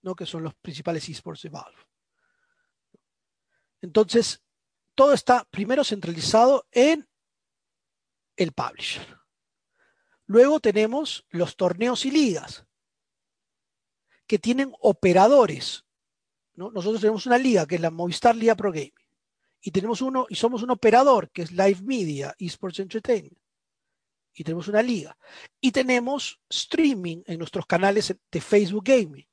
[0.02, 0.16] ¿no?
[0.16, 1.78] que son los principales esports de Valve.
[3.82, 4.44] Entonces,
[4.96, 7.08] todo está primero centralizado en
[8.36, 9.18] el publisher.
[10.26, 12.66] Luego tenemos los torneos y ligas,
[14.28, 15.86] que tienen operadores
[16.60, 18.92] nosotros tenemos una liga que es la Movistar Liga Pro Gaming.
[19.62, 23.39] Y tenemos uno, y somos un operador que es Live Media, Esports Entertainment.
[24.34, 25.18] Y tenemos una liga.
[25.60, 29.28] Y tenemos streaming en nuestros canales de Facebook Gaming.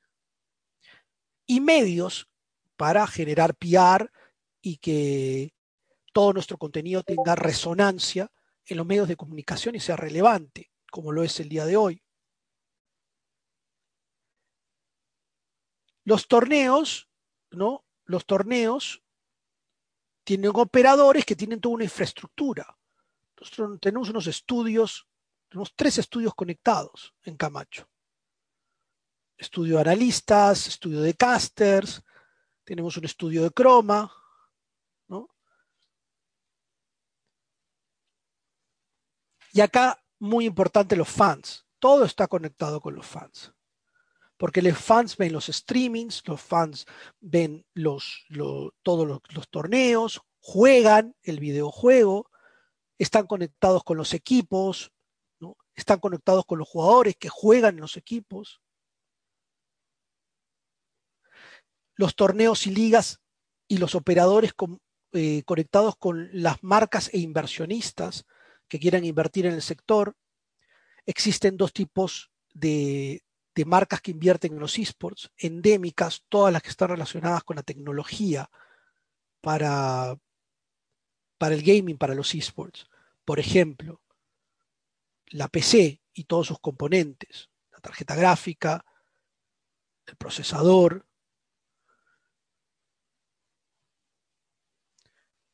[1.45, 2.29] Y medios
[2.75, 4.11] para generar PR
[4.61, 5.53] y que
[6.13, 8.31] todo nuestro contenido tenga resonancia
[8.65, 12.03] en los medios de comunicación y sea relevante, como lo es el día de hoy.
[16.03, 17.07] Los torneos
[17.51, 17.85] ¿no?
[18.05, 19.03] Los torneos
[20.23, 22.77] tienen operadores que tienen toda una infraestructura.
[23.39, 25.07] Nosotros tenemos unos estudios,
[25.49, 27.87] tenemos tres estudios conectados en Camacho.
[29.37, 32.03] Estudio de analistas, estudio de casters,
[32.63, 34.11] tenemos un estudio de croma,
[35.07, 35.29] ¿no?
[39.53, 41.65] Y acá, muy importante, los fans.
[41.79, 43.53] Todo está conectado con los fans
[44.37, 46.85] porque los fans ven los streamings, los fans
[47.19, 48.25] ven los,
[48.83, 52.29] todos los, torneos, juegan el videojuego,
[52.97, 54.91] están conectados con los equipos,
[55.39, 55.55] ¿no?
[55.75, 58.61] están conectados con los jugadores que juegan en los equipos.
[61.95, 63.19] Los torneos y ligas
[63.67, 64.53] y los operadores
[65.13, 68.25] eh, conectados con las marcas e inversionistas
[68.67, 70.15] que quieran invertir en el sector.
[71.05, 73.23] Existen dos tipos de,
[73.55, 77.63] de marcas que invierten en los esports, endémicas, todas las que están relacionadas con la
[77.63, 78.49] tecnología
[79.41, 80.15] para,
[81.37, 82.87] para el gaming, para los esports.
[83.25, 84.01] Por ejemplo,
[85.27, 88.85] la PC y todos sus componentes, la tarjeta gráfica,
[90.05, 91.05] el procesador,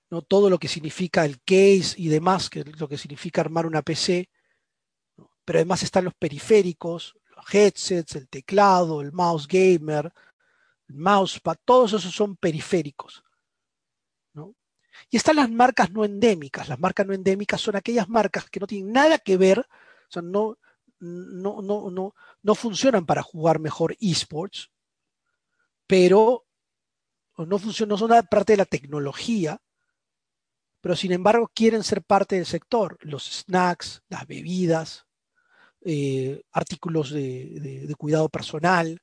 [0.09, 0.21] ¿no?
[0.21, 3.81] todo lo que significa el case y demás, que es lo que significa armar una
[3.81, 4.29] PC,
[5.43, 7.17] pero además están los periféricos,
[7.51, 10.13] headsets, el teclado, el mouse gamer,
[10.87, 13.23] el mousepad, todos esos son periféricos.
[15.09, 16.69] Y están las marcas no endémicas.
[16.69, 20.21] Las marcas no endémicas son aquellas marcas que no tienen nada que ver, o sea,
[20.21, 20.57] no,
[20.99, 24.71] no, no, no, no funcionan para jugar mejor esports,
[25.87, 26.45] pero
[27.37, 29.61] no, funcionan, son parte de la tecnología,
[30.81, 32.97] pero sin embargo quieren ser parte del sector.
[33.01, 35.05] Los snacks, las bebidas,
[35.81, 39.01] eh, artículos de, cuidado personal.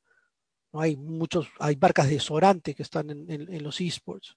[0.73, 0.81] ¿no?
[0.81, 4.37] Hay muchos, hay marcas de desodorante que están en, los esports.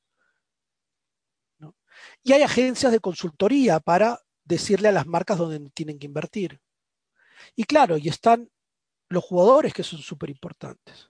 [2.24, 6.60] Y hay agencias de consultoría para decirle a las marcas dónde tienen que invertir.
[7.56, 8.50] Y claro, y están
[9.10, 11.10] los jugadores que son súper importantes,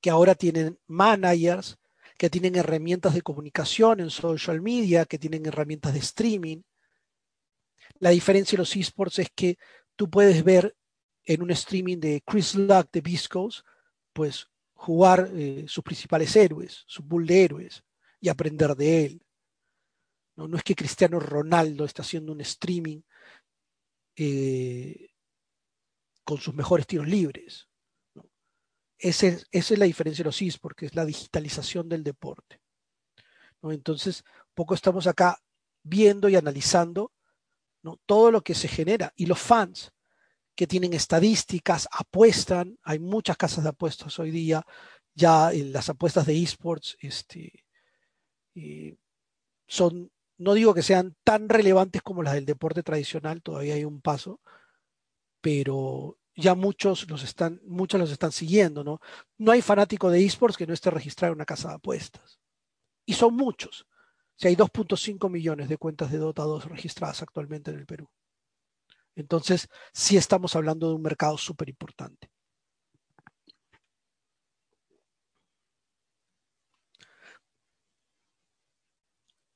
[0.00, 1.78] que ahora tienen managers,
[2.18, 6.62] que tienen herramientas de comunicación en social media, que tienen herramientas de streaming.
[7.98, 9.58] La diferencia de los esports es que
[9.96, 10.76] tú puedes ver
[11.24, 13.64] en un streaming de Chris Luck de Biscos,
[14.12, 17.84] pues jugar eh, sus principales héroes, su bull de héroes
[18.20, 19.22] y aprender de él.
[20.36, 23.02] No, no es que Cristiano Ronaldo está haciendo un streaming
[24.16, 25.10] eh,
[26.24, 27.68] con sus mejores tiros libres.
[28.98, 32.60] esa es la diferencia de los esports, que es la digitalización del deporte.
[33.60, 33.72] ¿no?
[33.72, 35.38] Entonces, poco estamos acá
[35.82, 37.12] viendo y analizando
[37.82, 37.98] ¿no?
[38.06, 39.12] todo lo que se genera.
[39.16, 39.92] Y los fans
[40.54, 44.64] que tienen estadísticas, apuestan, hay muchas casas de apuestas hoy día,
[45.14, 47.64] ya en las apuestas de esports este,
[48.54, 48.96] eh,
[49.66, 54.00] son, no digo que sean tan relevantes como las del deporte tradicional, todavía hay un
[54.00, 54.40] paso,
[55.40, 59.00] pero ya muchos los están, muchos los están siguiendo, ¿no?
[59.38, 62.40] No hay fanático de esports que no esté registrado en una casa de apuestas.
[63.04, 63.86] Y son muchos.
[64.36, 68.08] Si hay 2.5 millones de cuentas de Dota 2 registradas actualmente en el Perú.
[69.14, 72.31] Entonces, sí estamos hablando de un mercado súper importante.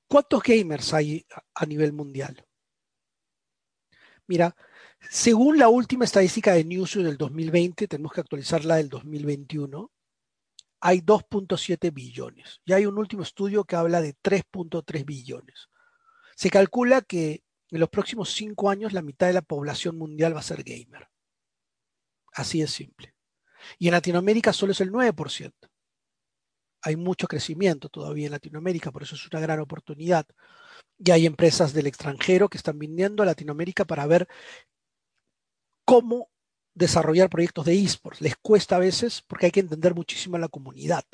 [0.09, 2.47] ¿Cuántos gamers hay a nivel mundial?
[4.27, 4.57] Mira,
[5.11, 9.91] según la última estadística de Newzoo del 2020, tenemos que actualizarla del 2021,
[10.81, 12.61] hay 2.7 billones.
[12.65, 15.69] Y hay un último estudio que habla de 3.3 billones.
[16.37, 20.41] Se calcula que en los próximos cinco años la mitad de la población mundial va
[20.41, 21.09] a ser gamer.
[22.33, 23.15] Así es simple.
[23.79, 25.53] Y en Latinoamérica solo es el 9%.
[26.83, 30.27] Hay mucho crecimiento todavía en Latinoamérica, por eso es una gran oportunidad.
[30.99, 34.29] Y hay empresas del extranjero que están viniendo a Latinoamérica para ver
[35.85, 36.31] cómo
[36.75, 38.21] desarrollar proyectos de esports.
[38.21, 41.05] Les cuesta a veces porque hay que entender muchísimo a la comunidad.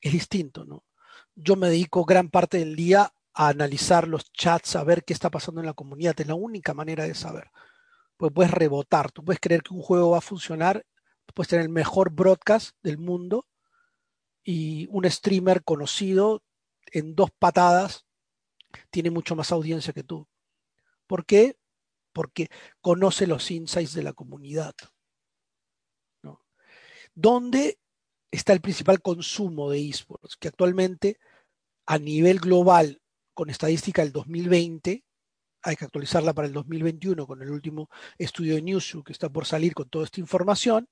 [0.00, 0.84] Es distinto, ¿no?
[1.34, 5.30] Yo me dedico gran parte del día a analizar los chats, a ver qué está
[5.30, 6.18] pasando en la comunidad.
[6.18, 7.50] Es la única manera de saber.
[8.16, 10.84] Pues puedes rebotar, tú puedes creer que un juego va a funcionar,
[11.34, 13.46] puedes tener el mejor broadcast del mundo
[14.50, 16.42] y un streamer conocido
[16.86, 18.06] en dos patadas
[18.88, 20.26] tiene mucho más audiencia que tú.
[21.06, 21.58] ¿Por qué?
[22.14, 22.48] Porque
[22.80, 24.74] conoce los insights de la comunidad.
[27.14, 27.78] ¿Dónde
[28.30, 30.38] está el principal consumo de esports?
[30.38, 31.18] Que actualmente
[31.84, 33.02] a nivel global,
[33.34, 35.04] con estadística del 2020,
[35.62, 39.44] hay que actualizarla para el 2021 con el último estudio de Newzoo que está por
[39.44, 40.88] salir con toda esta información,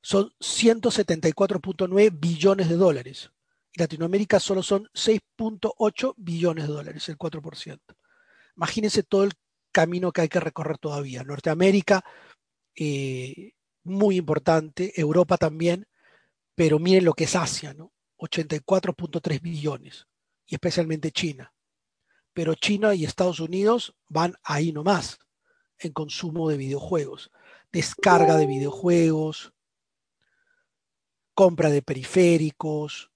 [0.00, 3.30] son 174.9 billones de dólares.
[3.74, 7.80] Latinoamérica solo son 6.8 billones de dólares, el 4%.
[8.56, 9.32] Imagínense todo el
[9.72, 11.22] camino que hay que recorrer todavía.
[11.22, 12.04] Norteamérica,
[12.74, 13.52] eh,
[13.84, 15.86] muy importante, Europa también,
[16.54, 17.92] pero miren lo que es Asia, ¿no?
[18.18, 20.06] 84.3 billones,
[20.46, 21.52] y especialmente China.
[22.32, 25.18] Pero China y Estados Unidos van ahí nomás
[25.78, 27.30] en consumo de videojuegos,
[27.70, 29.52] descarga de videojuegos,
[31.38, 33.12] compra de periféricos,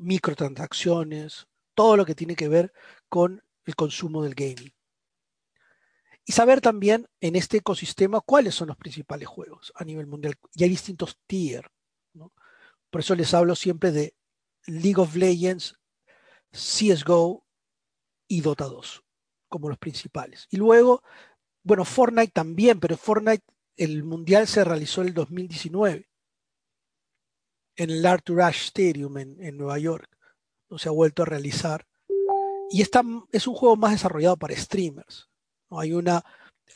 [0.00, 2.72] microtransacciones, todo lo que tiene que ver
[3.08, 4.74] con el consumo del gaming.
[6.24, 10.34] Y saber también en este ecosistema cuáles son los principales juegos a nivel mundial.
[10.56, 11.70] Y hay distintos tier.
[12.90, 14.16] Por eso les hablo siempre de
[14.66, 15.78] League of Legends,
[16.50, 17.46] CSGO
[18.26, 19.04] y Dota 2
[19.48, 20.48] como los principales.
[20.50, 21.04] Y luego,
[21.62, 23.44] bueno, Fortnite también, pero Fortnite,
[23.76, 26.09] el mundial se realizó en el 2019
[27.80, 30.06] en el Arthur Ashe Stadium en, Nueva York.
[30.68, 31.86] No se ha vuelto a realizar.
[32.68, 33.02] Y esta,
[33.32, 35.30] es un juego más desarrollado para streamers.
[35.70, 35.80] ¿no?
[35.80, 36.22] Hay, una,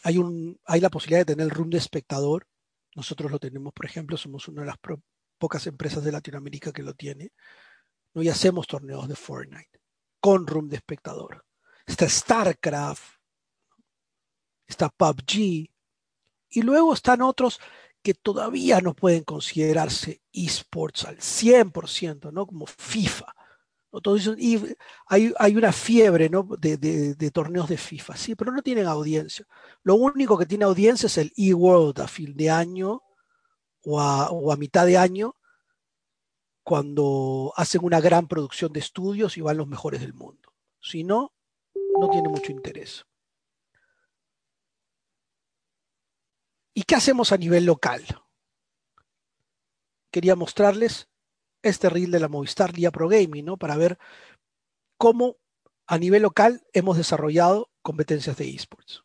[0.02, 2.48] hay, un, hay la posibilidad de tener el room de espectador.
[2.94, 4.78] Nosotros lo tenemos, por ejemplo, somos una de las
[5.36, 7.32] pocas empresas de Latinoamérica que lo tiene.
[8.14, 8.22] ¿no?
[8.22, 9.78] Y hacemos torneos de Fortnite
[10.20, 11.44] con room de espectador.
[11.84, 13.20] Está StarCraft,
[14.66, 15.68] está PUBG,
[16.48, 17.60] y luego están otros
[18.04, 22.46] que todavía no pueden considerarse esports al 100%, ¿no?
[22.46, 23.34] Como FIFA.
[25.06, 26.46] hay, hay, una fiebre ¿no?
[26.58, 29.46] de, torneos de FIFA, sí, pero no tienen audiencia.
[29.82, 33.02] Lo único que tiene audiencia es el eWorld a fin de año
[33.86, 33.98] o
[34.52, 35.34] a, mitad de año,
[36.62, 40.52] cuando hacen una gran producción de estudios y van los mejores del mundo.
[40.78, 41.32] Si no,
[41.98, 43.06] no tiene mucho interés.
[46.76, 48.04] ¿Y qué hacemos a nivel local?
[50.10, 51.08] Quería mostrarles
[51.62, 53.56] este reel de la Movistar Liga Pro Gaming, ¿no?
[53.56, 53.96] Para ver
[54.98, 55.36] cómo
[55.86, 59.04] a nivel local hemos desarrollado competencias de esports.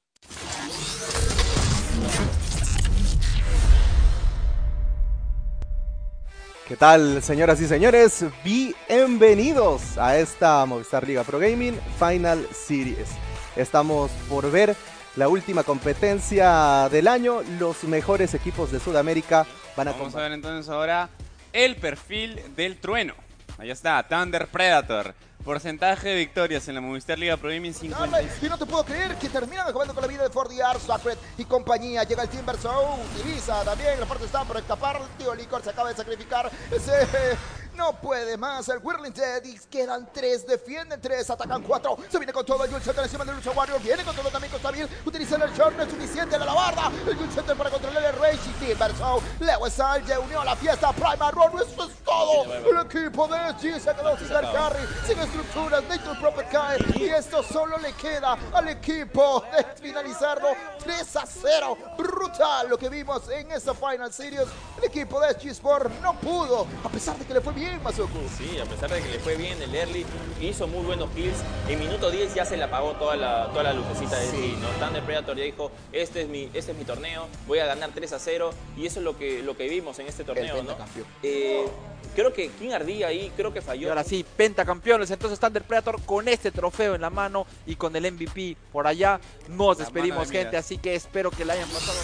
[6.67, 8.26] ¿Qué tal, señoras y señores?
[8.43, 13.09] Bienvenidos a esta Movistar Liga Pro Gaming Final Series.
[13.55, 14.76] Estamos por ver
[15.16, 17.41] la última competencia del año.
[17.60, 19.45] Los mejores equipos de Sudamérica
[19.76, 21.10] van a Vamos a ver entonces ahora
[21.53, 23.16] el perfil del trueno.
[23.57, 25.14] Ahí está, Thunder Predator.
[25.43, 28.22] Porcentaje de victorias en la Movistar Liga Pro Gaming 50.
[28.41, 31.18] Y no te puedo creer que terminan acabando con la vida de Ford DR, Sacred
[31.38, 32.03] y compañía.
[32.03, 34.99] Llega el Timber Zone, utiliza también, la parte está por escapar.
[35.18, 36.51] Tío Licor se acaba de sacrificar.
[36.70, 36.91] Ese
[37.80, 38.67] no puede más.
[38.67, 41.97] El Whirling Teddy quedan tres, defienden tres, atacan cuatro.
[42.09, 43.82] Se viene con todo el Jules Center encima del Lucha Warrior.
[43.82, 44.88] Viene con todo también con Stabil.
[45.05, 46.38] Utilizan el short, no es suficiente.
[46.38, 46.91] La barda.
[47.07, 49.25] El Jules Center para controlar el Rage y Timber Zone.
[49.39, 50.91] Lewis se unió a la fiesta.
[50.91, 52.53] Prime Run, eso es todo.
[52.53, 55.84] El equipo de SG se ha quedado sin carry, sin estructuras.
[55.86, 56.77] Nature Prophet cae.
[56.95, 60.49] Y esto solo le queda al equipo de finalizarlo
[60.84, 61.77] 3 a 0.
[62.20, 64.43] Brutal lo que vimos en esta Final Series.
[64.78, 67.80] El equipo de SG Sport no pudo, a pesar de que le fue bien
[68.38, 70.05] Sí, a pesar de que le fue bien el early,
[70.41, 71.38] hizo muy buenos kills.
[71.70, 74.57] En minuto 10 ya se le apagó toda la, toda la lucecita de sí.
[74.59, 74.67] ¿no?
[74.86, 78.11] Thunder Predator ya dijo, este es, mi, este es mi torneo, voy a ganar 3
[78.11, 78.49] a 0.
[78.76, 80.76] Y eso es lo que, lo que vimos en este torneo, ¿no?
[81.24, 81.65] Eh,
[82.15, 83.88] creo que King Ardía ahí, creo que falló.
[83.88, 85.11] Y ahora sí, pentacampeones.
[85.11, 89.20] Entonces Thunder Predator con este trofeo en la mano y con el MVP por allá.
[89.47, 90.57] Nos despedimos, gente.
[90.57, 91.97] Así que espero que la hayan pasado.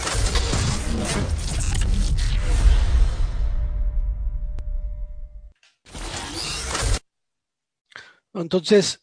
[8.33, 9.01] Entonces,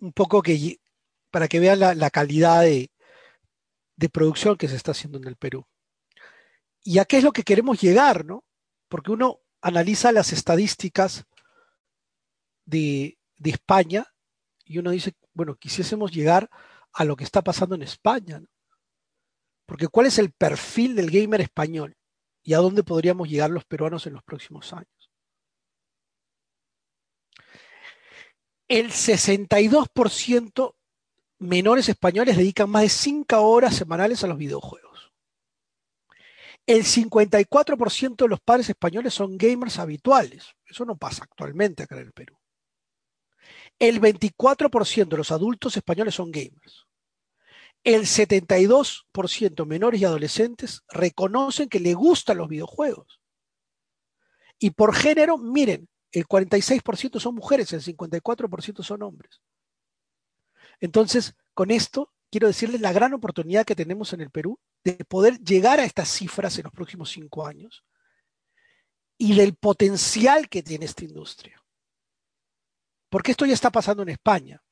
[0.00, 0.80] un poco que
[1.30, 2.90] para que vean la, calidad de,
[4.10, 5.66] producción que se está haciendo en el Perú.
[6.82, 8.44] ¿Y a qué es lo que queremos llegar, no?
[8.88, 11.26] Porque uno analiza las estadísticas
[12.64, 14.06] de, España
[14.64, 16.50] y uno dice, bueno, quisiésemos llegar
[16.92, 18.42] a lo que está pasando en España,
[19.68, 21.94] Porque ¿cuál es el perfil del gamer español?
[22.42, 24.98] ¿Y a dónde podríamos llegar los peruanos en los próximos años?
[28.68, 30.74] el 62%
[31.38, 35.10] menores españoles dedican más de 5 horas semanales a los videojuegos.
[36.66, 40.54] El 54% de los padres españoles son gamers habituales.
[40.66, 42.36] Eso no pasa actualmente acá en el Perú.
[43.78, 46.87] El 24% de los adultos españoles son gamers.
[47.84, 53.20] El 72% menores y adolescentes reconocen que les gustan los videojuegos.
[54.58, 59.40] Y por género, miren, el 46% son mujeres, el 54% son hombres.
[60.80, 65.38] Entonces, con esto quiero decirles la gran oportunidad que tenemos en el Perú de poder
[65.40, 67.84] llegar a estas cifras en los próximos cinco años
[69.16, 71.62] y del potencial que tiene esta industria.
[73.08, 74.62] Porque esto ya está pasando en España.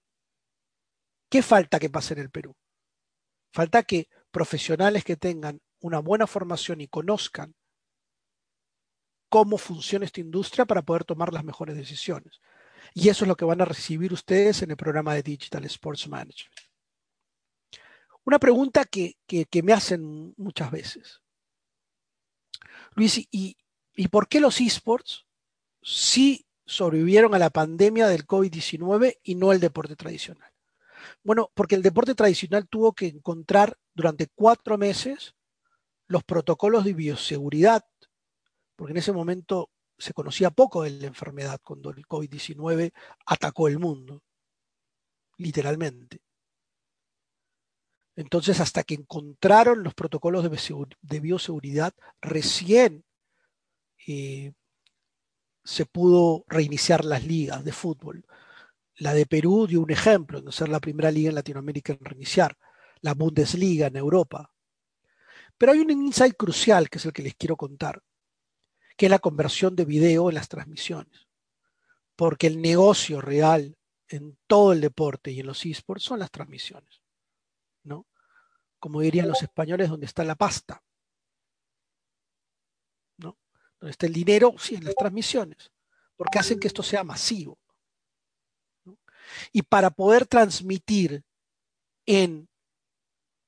[1.28, 2.54] ¿Qué falta que pase en el Perú?
[3.56, 7.54] Falta que profesionales que tengan una buena formación y conozcan
[9.30, 12.42] cómo funciona esta industria para poder tomar las mejores decisiones.
[12.92, 16.06] Y eso es lo que van a recibir ustedes en el programa de Digital Sports
[16.06, 16.54] Management.
[18.24, 19.16] Una pregunta que,
[19.62, 21.22] me hacen muchas veces.
[22.94, 23.56] Luis, ¿y,
[23.94, 25.24] ¿y por qué los esports
[25.80, 30.52] sí sobrevivieron a la pandemia del COVID-19 y no el deporte tradicional?
[31.22, 35.34] Bueno, porque el deporte tradicional tuvo que encontrar durante cuatro meses
[36.08, 37.84] los protocolos de bioseguridad
[38.76, 42.92] porque en ese momento se conocía poco de la enfermedad cuando el COVID-19
[43.24, 44.22] atacó el mundo,
[45.38, 46.20] literalmente.
[48.14, 53.04] Entonces, hasta que encontraron los protocolos de bioseguridad, recién
[54.06, 54.52] eh,
[55.64, 58.24] se pudo reiniciar las ligas de fútbol.
[58.96, 62.56] La de Perú dio un ejemplo, de ser la primera liga en Latinoamérica en reiniciar,
[63.00, 64.50] la Bundesliga en Europa.
[65.58, 68.02] Pero hay un insight crucial que es el que les quiero contar
[68.96, 71.28] que es la conversión de video en las transmisiones.
[72.16, 73.76] Porque el negocio real
[74.08, 77.02] en todo el deporte y en los esports son las transmisiones.
[77.84, 78.06] ¿no?
[78.78, 80.82] Como dirían los españoles, donde está la pasta.
[83.18, 83.36] ¿no?
[83.78, 85.70] Donde está el dinero, sí, en las transmisiones.
[86.16, 87.58] Porque hacen que esto sea masivo.
[89.52, 91.24] Y para poder transmitir
[92.06, 92.48] en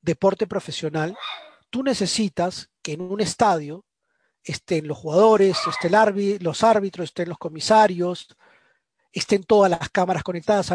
[0.01, 1.16] deporte profesional,
[1.70, 3.85] tú necesitas que en un estadio
[4.43, 8.29] estén los jugadores, estén los árbitros, estén los comisarios,
[9.12, 10.70] estén todas las cámaras conectadas.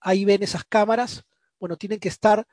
[0.00, 1.24] Ahí ven esas cámaras.
[1.58, 2.46] Bueno, tienen que estar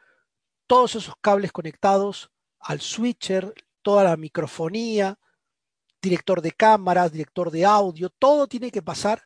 [0.68, 5.20] todos esos cables conectados al switcher, toda la microfonía,
[6.02, 9.24] director de cámaras, director de audio, todo tiene que pasar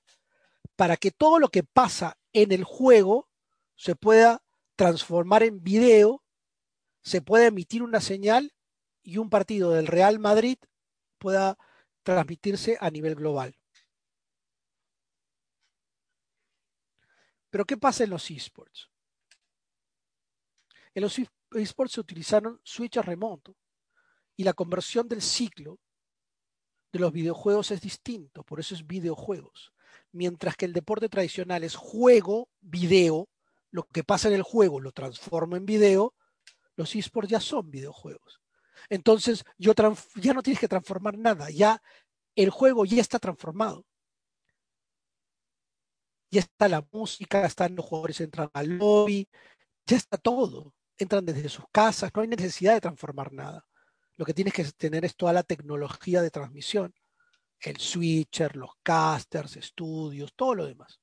[0.80, 3.28] para que todo lo que pasa en el juego
[3.76, 4.42] se pueda
[4.78, 6.24] transformar en video,
[7.02, 8.56] se pueda emitir una señal
[9.04, 10.58] y un partido del Real Madrid
[11.18, 11.58] pueda
[12.02, 13.60] transmitirse a nivel global.
[17.50, 18.90] Pero ¿qué pasa en los esports?
[20.94, 21.20] En los
[21.56, 23.54] esports se utilizaron switches remoto
[24.38, 25.78] y la conversión del ciclo
[26.94, 29.74] de los videojuegos es distinto, por eso es videojuegos.
[30.12, 33.30] Mientras que el deporte tradicional es juego, video,
[33.72, 36.16] lo que pasa en el juego lo transformo en video,
[36.76, 38.42] los esports ya son videojuegos.
[38.90, 39.74] Entonces, yo
[40.16, 41.82] ya no tienes que transformar nada, ya
[42.36, 43.86] el juego ya está transformado.
[46.32, 49.28] Ya está la música, están los jugadores entran al lobby,
[49.86, 50.74] ya está todo.
[50.98, 53.66] Entran desde sus casas, no hay necesidad de transformar nada.
[54.16, 56.94] Lo que tienes que tener es toda la tecnología de transmisión,
[57.62, 61.00] el switcher, los casters, estudios, todo lo demás.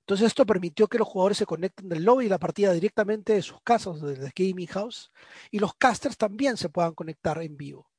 [0.00, 3.40] Entonces esto permitió que los jugadores se conecten del lobby y la partida directamente de
[3.40, 5.10] sus casas, desde Gaming House,
[5.50, 7.90] y los casters también se puedan conectar en vivo,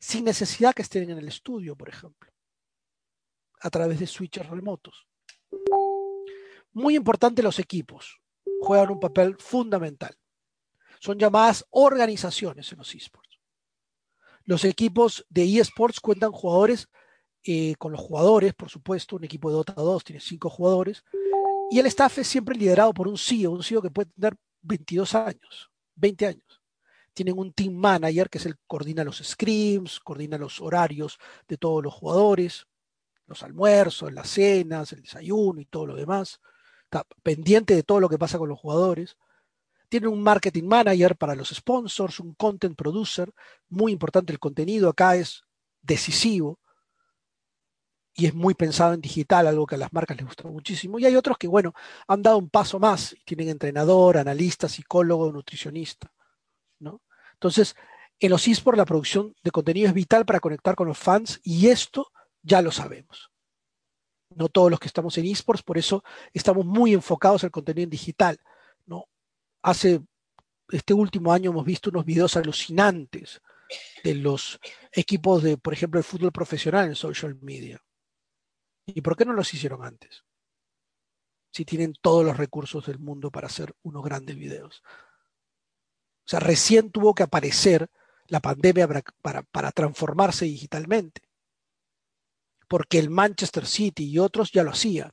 [0.00, 2.28] sin necesidad que estén en el estudio, por ejemplo,
[3.60, 5.06] a través de switches remotos.
[6.72, 8.20] Muy importante los equipos,
[8.60, 10.18] juegan un papel fundamental.
[10.98, 13.31] Son llamadas organizaciones en los esports.
[14.44, 16.88] Los equipos de esports cuentan jugadores
[17.44, 21.04] eh, con los jugadores, por supuesto, un equipo de Dota 2 tiene cinco jugadores,
[21.70, 25.14] y el staff es siempre liderado por un CEO, un CEO que puede tener 22
[25.14, 26.62] años, 20 años.
[27.14, 31.18] Tienen un team manager que es el coordina los scrims, coordina los horarios
[31.48, 32.66] de todos los jugadores,
[33.26, 36.40] los almuerzos, las cenas, el desayuno y todo lo demás.
[36.84, 39.16] Está pendiente de todo lo que pasa con los jugadores.
[39.92, 43.30] Tiene un marketing manager para los sponsors, un content producer.
[43.68, 45.42] Muy importante el contenido acá es
[45.82, 46.58] decisivo
[48.14, 50.98] y es muy pensado en digital, algo que a las marcas les gusta muchísimo.
[50.98, 51.74] Y hay otros que, bueno,
[52.08, 56.10] han dado un paso más, tienen entrenador, analista, psicólogo, nutricionista.
[56.78, 57.02] ¿no?
[57.34, 57.76] Entonces,
[58.18, 61.68] en los eSports la producción de contenido es vital para conectar con los fans y
[61.68, 63.30] esto ya lo sabemos.
[64.30, 67.84] No todos los que estamos en eSports, por eso estamos muy enfocados en el contenido
[67.84, 68.40] en digital.
[69.62, 70.02] Hace
[70.68, 73.40] este último año hemos visto unos videos alucinantes
[74.02, 74.58] de los
[74.92, 77.82] equipos de, por ejemplo, el fútbol profesional en social media.
[78.86, 80.24] ¿Y por qué no los hicieron antes?
[81.52, 84.82] Si tienen todos los recursos del mundo para hacer unos grandes videos.
[86.24, 87.90] O sea, recién tuvo que aparecer
[88.28, 88.88] la pandemia
[89.20, 91.22] para, transformarse digitalmente.
[92.68, 95.12] Porque el Manchester City y otros ya lo hacían.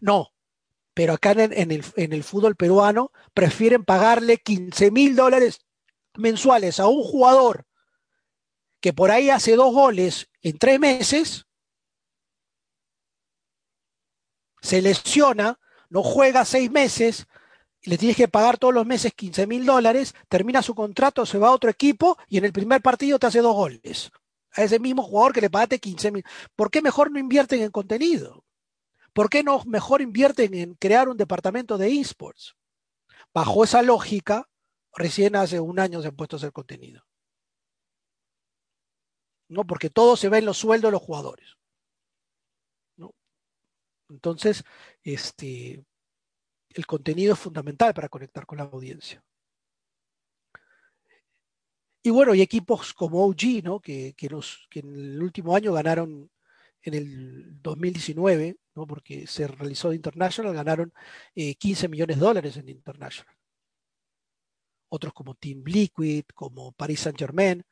[0.00, 0.32] No,
[0.94, 5.60] pero acá en el, en el fútbol peruano prefieren pagarle 15 mil dólares
[6.16, 7.66] mensuales a un jugador
[8.80, 11.46] que por ahí hace dos goles en tres meses
[14.62, 17.26] se lesiona, no juega seis meses,
[17.82, 21.48] le tienes que pagar todos los meses 15 mil dólares, termina su contrato, se va
[21.48, 24.10] a otro equipo y en el primer partido te hace dos goles.
[24.52, 26.24] A ese mismo jugador que le pagaste 15 mil.
[26.56, 28.44] ¿Por qué mejor no invierten en contenido?
[29.12, 32.56] ¿Por qué no mejor invierten en crear un departamento de esports?
[33.34, 34.48] Bajo esa lógica,
[34.94, 37.04] recién hace un año se han puesto a hacer contenido.
[39.48, 39.66] ¿No?
[39.66, 41.56] Porque todo se ve en los sueldos de los jugadores.
[44.10, 44.64] Entonces,
[45.04, 45.84] este,
[46.70, 49.24] el contenido es fundamental para conectar con la audiencia.
[52.02, 53.78] Y bueno, hay equipos como OG, ¿no?
[53.78, 54.28] que, que,
[54.68, 56.30] que en el último año ganaron
[56.82, 58.86] en el 2019, ¿no?
[58.86, 60.92] porque se realizó de International, ganaron
[61.34, 63.34] 15 eh, millones de dólares en International.
[64.88, 67.64] Otros como Team Liquid, como Paris Saint Germain,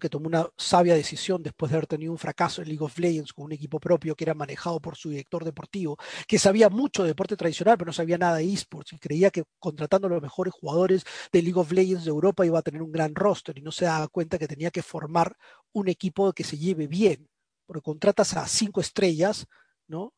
[0.00, 3.32] que tomó una sabia decisión después de haber tenido un fracaso en League of Legends
[3.32, 7.10] con un equipo propio que era manejado por su director deportivo, que sabía mucho de
[7.10, 10.52] deporte tradicional, pero no sabía nada de esports y creía que contratando a los mejores
[10.52, 13.70] jugadores de League of Legends de Europa iba a tener un gran roster y no
[13.70, 15.36] se daba cuenta que tenía que formar
[15.72, 17.28] un equipo que se lleve bien,
[17.66, 19.46] porque contratas a cinco estrellas,
[19.86, 20.14] ¿no?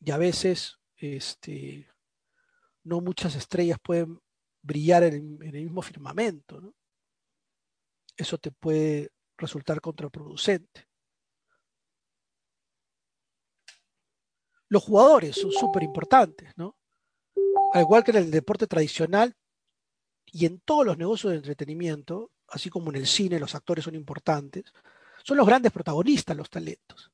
[0.00, 1.88] Y a veces, este,
[2.84, 4.20] no muchas estrellas pueden
[4.62, 6.74] brillar en, en el mismo firmamento, ¿no?
[8.18, 10.86] eso te puede resultar contraproducente.
[14.68, 16.76] Los jugadores son súper importantes, ¿no?
[17.72, 19.34] Al igual que en el deporte tradicional
[20.26, 23.94] y en todos los negocios de entretenimiento, así como en el cine los actores son
[23.94, 24.64] importantes,
[25.28, 27.12] son los grandes protagonistas, los talentos.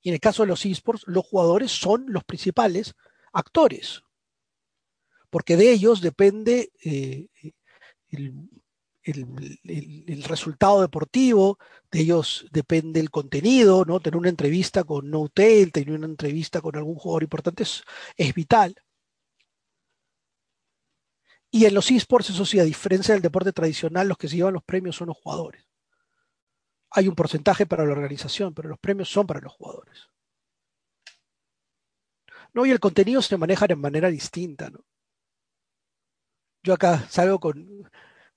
[0.00, 2.94] Y en el caso de los esports, los jugadores son los principales
[3.32, 4.04] actores,
[5.30, 7.26] porque de ellos depende eh,
[8.12, 8.48] el,
[10.28, 11.58] resultado deportivo,
[11.90, 13.98] de ellos depende el contenido, ¿no?
[13.98, 17.82] Tener una entrevista con No tener una entrevista con algún jugador importante es,
[18.16, 18.76] es vital.
[21.50, 24.54] Y en los esports, eso sí, a diferencia del deporte tradicional, los que se llevan
[24.54, 25.66] los premios son los jugadores.
[26.90, 30.08] Hay un porcentaje para la organización, pero los premios son para los jugadores.
[32.54, 34.70] No, y el contenido se maneja de manera distinta.
[36.62, 37.88] Yo acá salgo con,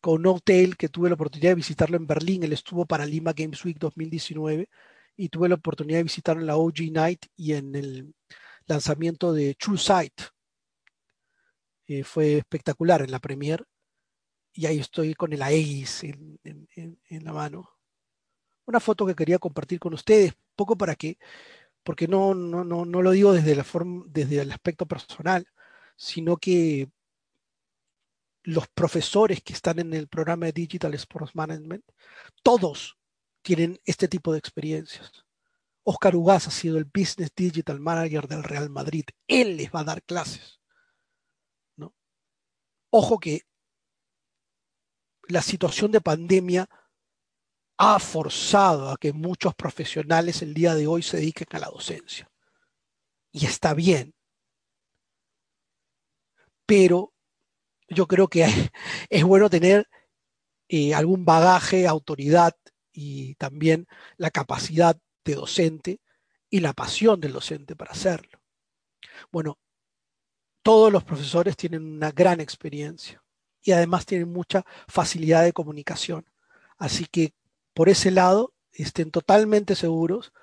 [0.01, 2.43] con No Tail, que tuve la oportunidad de visitarlo en Berlín.
[2.43, 4.69] Él estuvo para Lima Games Week 2019
[5.15, 8.13] y tuve la oportunidad de visitarlo en la OG Night y en el
[8.65, 10.21] lanzamiento de True Sight.
[11.87, 13.65] Eh, fue espectacular en la premier
[14.53, 16.39] y ahí estoy con el Aegis en,
[17.09, 17.78] la mano.
[18.69, 21.17] Una foto que quería compartir con ustedes, poco para que,
[21.81, 23.65] porque no, no, no, no lo digo desde, la
[24.05, 25.47] desde el aspecto personal,
[25.95, 26.87] sino que
[28.43, 31.83] los profesores que están en el programa de Digital Sports Management,
[32.43, 32.99] todos
[33.41, 35.25] tienen este tipo de experiencias.
[35.81, 39.05] Oscar Ugaz ha sido el Business Digital Manager del Real Madrid.
[39.27, 40.59] Él les va a dar clases.
[41.75, 41.95] ¿no?
[42.91, 43.47] Ojo que
[45.27, 46.69] la situación de pandemia
[47.81, 52.29] ha forzado a que muchos profesionales el día de hoy se dediquen a la docencia.
[53.31, 54.13] Y está bien.
[56.65, 57.13] Pero
[57.87, 58.45] yo creo que
[59.09, 59.87] es bueno tener
[60.67, 62.53] eh, algún bagaje, autoridad
[62.91, 66.01] y también la capacidad de docente
[66.49, 68.41] y la pasión del docente para hacerlo.
[69.31, 69.57] Bueno,
[70.63, 73.23] todos los profesores tienen una gran experiencia
[73.61, 76.25] y además tienen mucha facilidad de comunicación.
[76.77, 77.33] Así que
[77.79, 80.33] por ese lado estén totalmente seguros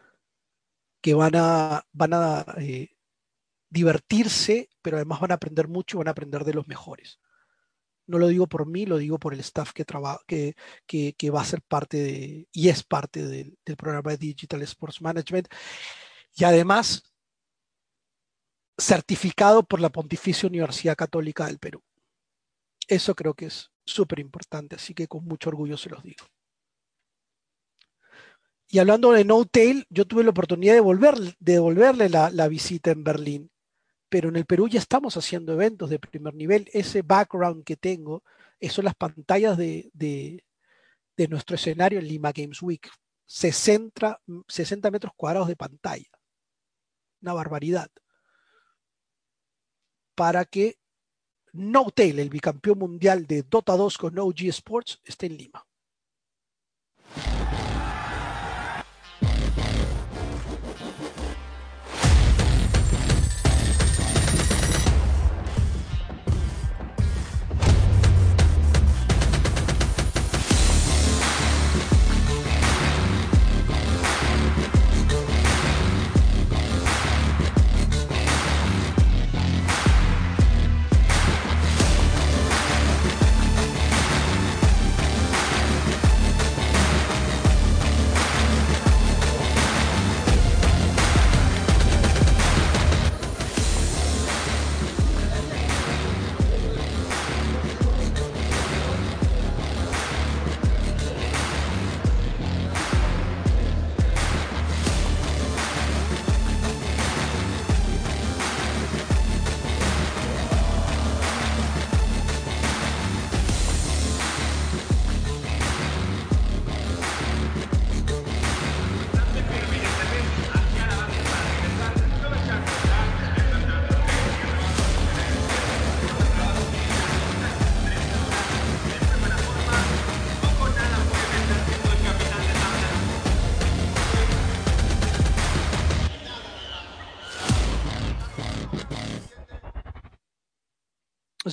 [1.03, 2.97] que van a, van a eh,
[3.68, 7.20] divertirse, pero además van a aprender mucho y van a aprender de los mejores.
[8.07, 10.55] No lo digo por mí, lo digo por el staff que, trabaja, que,
[10.87, 15.49] que, va a ser parte de, y es parte del programa de Digital Sports Management.
[16.37, 17.03] Y además,
[18.78, 21.82] certificado por la Pontificia Universidad Católica del Perú.
[22.89, 26.24] Eso creo que es súper importante, así que con mucho orgullo se los digo.
[28.68, 32.90] Y hablando de No Tail, yo tuve la oportunidad de, volver, de devolverle la, visita
[32.90, 33.50] en Berlín
[34.08, 36.68] pero en el Perú ya estamos haciendo eventos de primer nivel.
[36.72, 38.22] Ese background que tengo,
[38.70, 42.88] son las pantallas de, de, nuestro escenario en Lima Games Week.
[43.26, 46.08] 60, 60 metros cuadrados de pantalla.
[47.20, 47.90] Una barbaridad.
[50.14, 50.78] Para que
[51.52, 55.66] No Tail, el bicampeón mundial de Dota 2 con OG Sports, esté en Lima.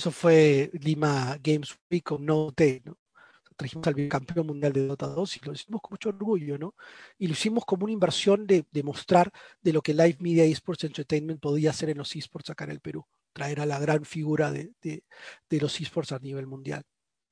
[0.04, 2.98] Eso fue Lima Games Week con No Day, ¿no?
[3.56, 6.74] Trajimos al campeón mundial de Dota 2 y lo hicimos con mucho orgullo, ¿no?
[7.16, 9.32] Y lo hicimos como una inversión de, mostrar
[9.62, 12.80] de lo que Live Media Esports Entertainment podía hacer en los esports acá en el
[12.80, 13.06] Perú.
[13.32, 14.74] Traer a la gran figura de,
[15.48, 16.82] los esports a nivel mundial.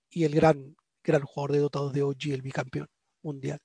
[0.09, 2.89] Y el gran, gran jugador de Dota 2 de OG, el bicampeón
[3.21, 3.59] mundial.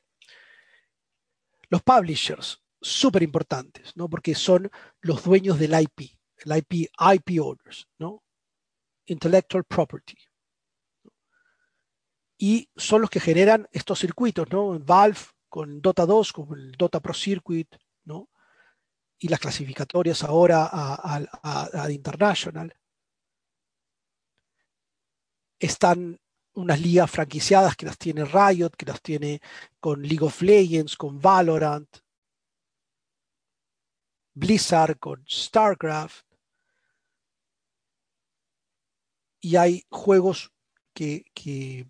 [1.70, 4.10] Los publishers, súper importantes, ¿no?
[4.10, 6.12] Porque son los dueños del IP,
[6.44, 8.22] el IP, IP owners, ¿no?
[9.08, 10.18] Intellectual property.
[12.38, 14.78] y son los que generan estos circuitos, ¿no?
[14.80, 18.30] Valve con Dota 2, con el Dota Pro Circuit, ¿no?
[19.18, 22.72] Y las clasificatorias ahora a, a, International.
[25.60, 26.20] Están
[26.54, 29.42] unas ligas franquiciadas que las tiene Riot, que las tiene
[29.80, 31.90] con League of Legends, con Valorant,
[34.36, 36.27] Blizzard, con StarCraft.
[39.40, 40.52] Y hay juegos
[40.94, 41.88] que, que,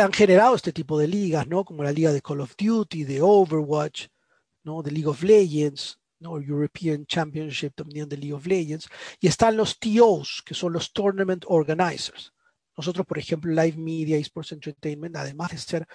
[0.00, 1.64] han generado este tipo de ligas, ¿no?
[1.64, 4.08] Como la liga de Call of Duty, de Overwatch,
[4.64, 4.82] ¿no?
[4.82, 6.40] De League of Legends, ¿no?
[6.40, 8.88] European Championship también de League of Legends.
[9.20, 12.33] Y están los TOs, que son los Tournament Organizers.
[12.76, 15.86] Nosotros, por ejemplo, Live Media Esports Entertainment, además de ser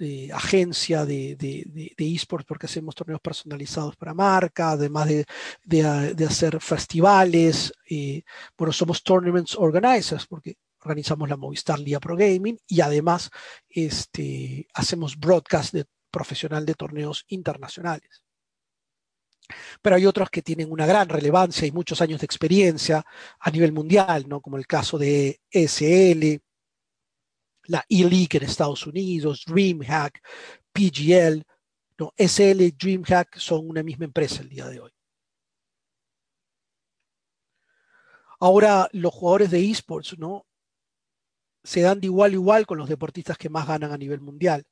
[0.00, 5.26] eh, agencia de, de, esports porque hacemos torneos personalizados para marca, además de,
[5.64, 8.22] de hacer festivales, eh,
[8.56, 13.30] bueno, somos Tournaments Organizers porque organizamos la Movistar Liga Pro Gaming y además
[13.68, 15.74] este, hacemos broadcast
[16.10, 18.24] profesional de torneos internacionales.
[19.80, 23.04] Pero hay otros que tienen una gran relevancia y muchos años de experiencia
[23.38, 24.40] a nivel mundial, ¿no?
[24.40, 26.40] como el caso de SL,
[27.64, 30.20] la E-League en Estados Unidos, DreamHack,
[30.72, 31.42] PGL.
[31.98, 32.12] ¿no?
[32.16, 34.90] SL y DreamHack son una misma empresa el día de hoy.
[38.40, 40.46] Ahora, los jugadores de esports, ¿no?
[41.64, 44.64] se dan de igual a igual con los deportistas que más ganan a nivel mundial.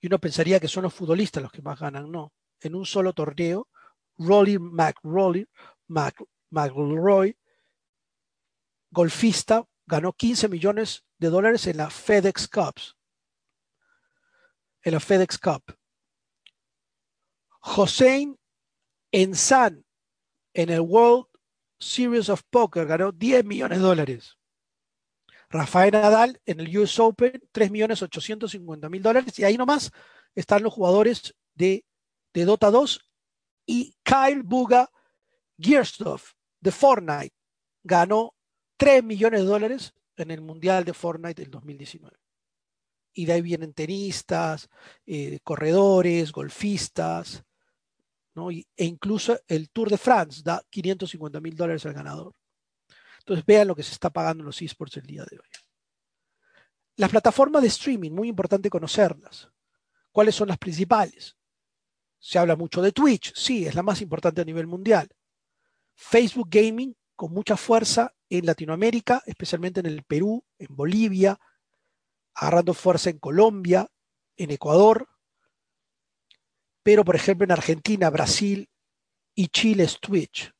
[0.00, 2.32] Y uno pensaría que son los futbolistas los que más ganan, no.
[2.60, 3.68] En un solo torneo,
[4.18, 5.46] Rolly McRolly,
[5.88, 7.36] McElroy,
[8.90, 12.74] golfista, ganó 15 millones de dólares en la FedEx Cup.
[14.82, 15.76] En la FedEx Cup.
[17.60, 18.38] Hossein
[19.12, 19.84] Ensan
[20.54, 21.26] en el World
[21.78, 24.38] Series of Poker ganó 10 millones de dólares.
[25.50, 29.38] Rafael Nadal en el US Open, 3.850.000 dólares.
[29.38, 29.92] Y ahí nomás
[30.34, 31.84] están los jugadores de,
[32.32, 33.11] de Dota 2
[33.66, 34.90] y Kyle Buga
[35.58, 37.34] Gearstuff de Fortnite
[37.82, 38.34] ganó
[38.76, 42.16] 3 millones de dólares en el Mundial de Fortnite del 2019.
[43.14, 44.68] Y de ahí vienen tenistas,
[45.06, 47.44] eh, corredores, golfistas,
[48.34, 48.50] ¿no?
[48.50, 52.34] e incluso el Tour de France da 550 mil dólares al ganador.
[53.18, 55.48] Entonces vean lo que se está pagando en los esports el día de hoy.
[56.96, 59.48] Las plataformas de streaming, muy importante conocerlas.
[60.10, 61.36] ¿Cuáles son las principales?
[62.22, 65.08] Se habla mucho de Twitch, sí, es la más importante a nivel mundial.
[65.96, 71.36] Facebook Gaming, con mucha fuerza en Latinoamérica, especialmente en el Perú, en Bolivia,
[72.34, 73.88] agarrando fuerza en Colombia,
[74.36, 75.08] en Ecuador,
[76.84, 78.70] pero por ejemplo en Argentina, Brasil
[79.34, 80.52] y Chile es Twitch.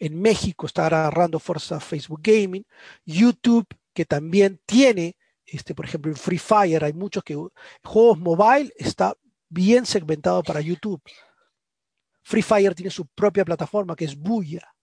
[0.00, 2.66] En México está agarrando fuerza Facebook Gaming.
[3.04, 5.16] YouTube, que también tiene,
[5.46, 7.36] este, por ejemplo, en Free Fire hay muchos que
[7.84, 9.16] juegos mobile está
[9.48, 11.02] bien segmentado para YouTube.
[12.22, 14.74] Free Fire tiene su propia plataforma que es Buya.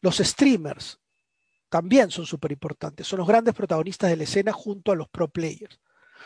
[0.00, 0.98] Los streamers
[1.68, 3.06] también son súper importantes.
[3.06, 5.78] Son los grandes protagonistas de la escena junto a los pro players.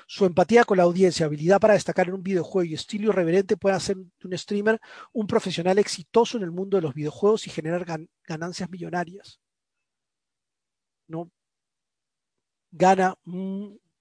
[0.07, 3.77] Su empatía con la audiencia, habilidad para destacar en un videojuego y estilo irreverente puede
[3.77, 4.81] hacer de un streamer
[5.13, 7.85] un profesional exitoso en el mundo de los videojuegos y generar
[8.25, 9.41] ganancias millonarias.
[11.09, 11.31] ¿No?
[12.71, 13.15] Gana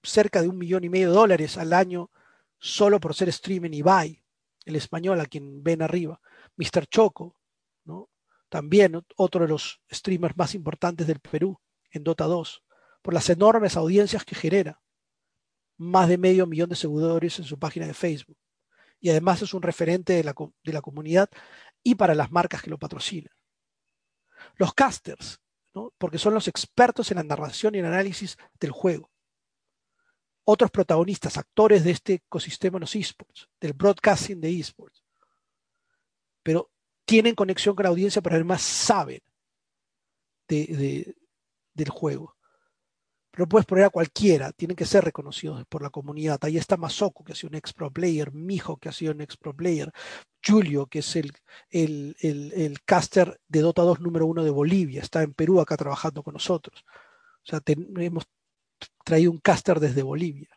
[0.02, 2.10] cerca de un millón y medio de dólares al año
[2.58, 4.24] solo por ser streamer en Ibai,
[4.64, 6.20] el español a quien ven arriba.
[6.56, 6.86] Mr.
[6.86, 7.36] Choco,
[7.84, 8.08] ¿no?
[8.48, 11.58] también otro de los streamers más importantes del Perú
[11.90, 12.62] en Dota 2,
[13.02, 14.80] por las enormes audiencias que genera
[15.76, 18.38] más de medio millón de seguidores en su página de Facebook.
[19.00, 21.28] Y además es un referente de la, de la comunidad
[21.82, 23.32] y para las marcas que lo patrocinan.
[24.56, 25.40] Los casters,
[25.74, 25.92] ¿no?
[25.98, 29.11] porque son los expertos en la narración y el análisis del juego.
[30.44, 35.02] Otros protagonistas, actores de este ecosistema en los esports, del broadcasting de esports.
[36.42, 36.70] Pero
[37.04, 39.20] tienen conexión con la audiencia, pero además saben
[40.48, 41.16] de, de,
[41.74, 42.36] del juego.
[43.30, 46.38] Pero puedes poner a cualquiera, tienen que ser reconocidos por la comunidad.
[46.42, 49.22] Ahí está Masoko, que ha sido un ex pro player, Mijo, que ha sido un
[49.22, 49.90] ex pro player,
[50.44, 51.32] Julio, que es el,
[51.70, 56.22] el, el, caster de Dota 2 número uno de Bolivia, está en Perú acá trabajando
[56.22, 56.84] con nosotros.
[57.42, 58.26] O sea, hemos
[59.04, 60.48] traído un caster desde Bolivia.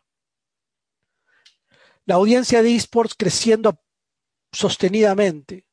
[2.04, 3.80] La audiencia de esports creciendo
[4.52, 5.66] sostenidamente.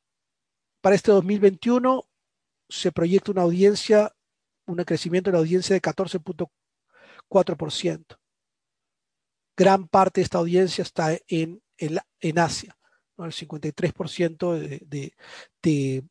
[0.80, 2.04] Para este 2021
[2.68, 4.14] se proyecta una audiencia,
[4.66, 6.50] un crecimiento de la audiencia de 14.4
[7.34, 8.18] 4%.
[9.56, 12.76] Gran parte de esta audiencia está en, en, Asia.
[13.18, 15.16] El 53% de, de,
[15.62, 16.04] de,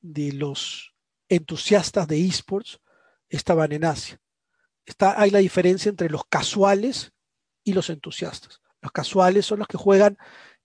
[0.00, 0.94] de, los
[1.28, 2.80] entusiastas de esports
[3.28, 4.20] estaban en Asia.
[4.84, 7.12] Está, hay la diferencia entre los casuales
[7.64, 8.60] y los entusiastas.
[8.80, 10.18] Los casuales son los que juegan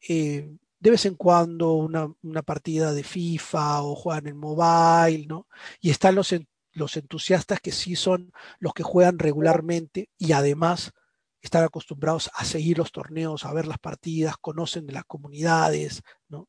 [0.08, 0.50] eh,
[0.80, 5.48] de vez en cuando una, una, partida de FIFA o juegan en mobile, ¿no?
[5.80, 6.34] Y están los,
[6.74, 10.94] los entusiastas que sí son los que juegan regularmente y además
[11.42, 16.48] están acostumbrados a seguir los torneos, a ver las partidas, conocen de las comunidades, ¿no?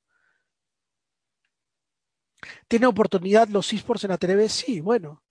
[2.68, 4.48] ¿Tiene oportunidad los esports en la TV?
[4.48, 5.22] Sí, bueno.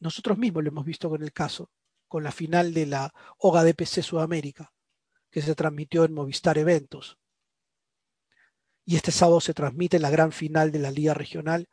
[0.00, 1.70] Nosotros mismos lo hemos visto con el caso,
[2.08, 4.72] con la final de la OGA DPC Sudamérica,
[5.30, 7.18] que se transmitió en Movistar Eventos.
[8.84, 11.68] Y este sábado se transmite la gran final de la Liga Regional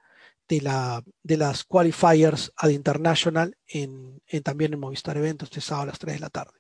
[0.47, 5.87] de, la, de las Qualifiers ad International en, también en Movistar Eventos este sábado a
[5.87, 6.59] las 3 de la tarde.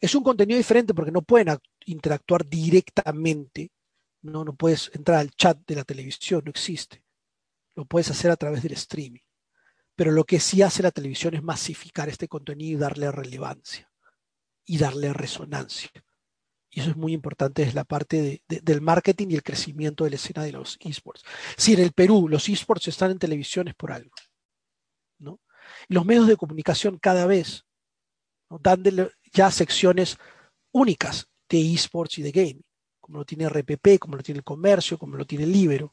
[0.00, 3.70] Es un contenido diferente porque no pueden interactuar directamente
[4.24, 7.04] no, no puedes entrar al chat de la televisión, no existe.
[7.74, 9.20] Lo puedes hacer a través del streaming.
[9.96, 13.90] Pero lo que sí hace la televisión es masificar este contenido y darle relevancia
[14.64, 15.90] y darle resonancia.
[16.70, 20.04] Y eso es muy importante desde la parte de, de, del marketing y el crecimiento
[20.04, 21.22] de la escena de los esports.
[21.56, 24.14] Si en el Perú los esports están en televisión es por algo.
[25.18, 25.40] ¿no?
[25.88, 27.64] Y los medios de comunicación cada vez
[28.60, 30.18] dan de, ya secciones
[30.72, 32.64] únicas de esports y de gaming
[33.04, 35.92] como lo tiene RPP, como lo tiene el comercio, como lo tiene Libero.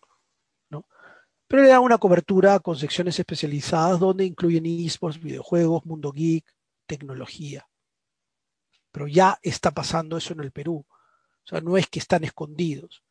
[1.51, 6.45] Pero le da una cobertura con secciones especializadas donde incluyen esports, videojuegos, mundo geek,
[6.85, 7.67] tecnología.
[8.89, 10.85] Pero ya está pasando eso en el Perú.
[10.87, 13.03] O sea, no es que están escondidos.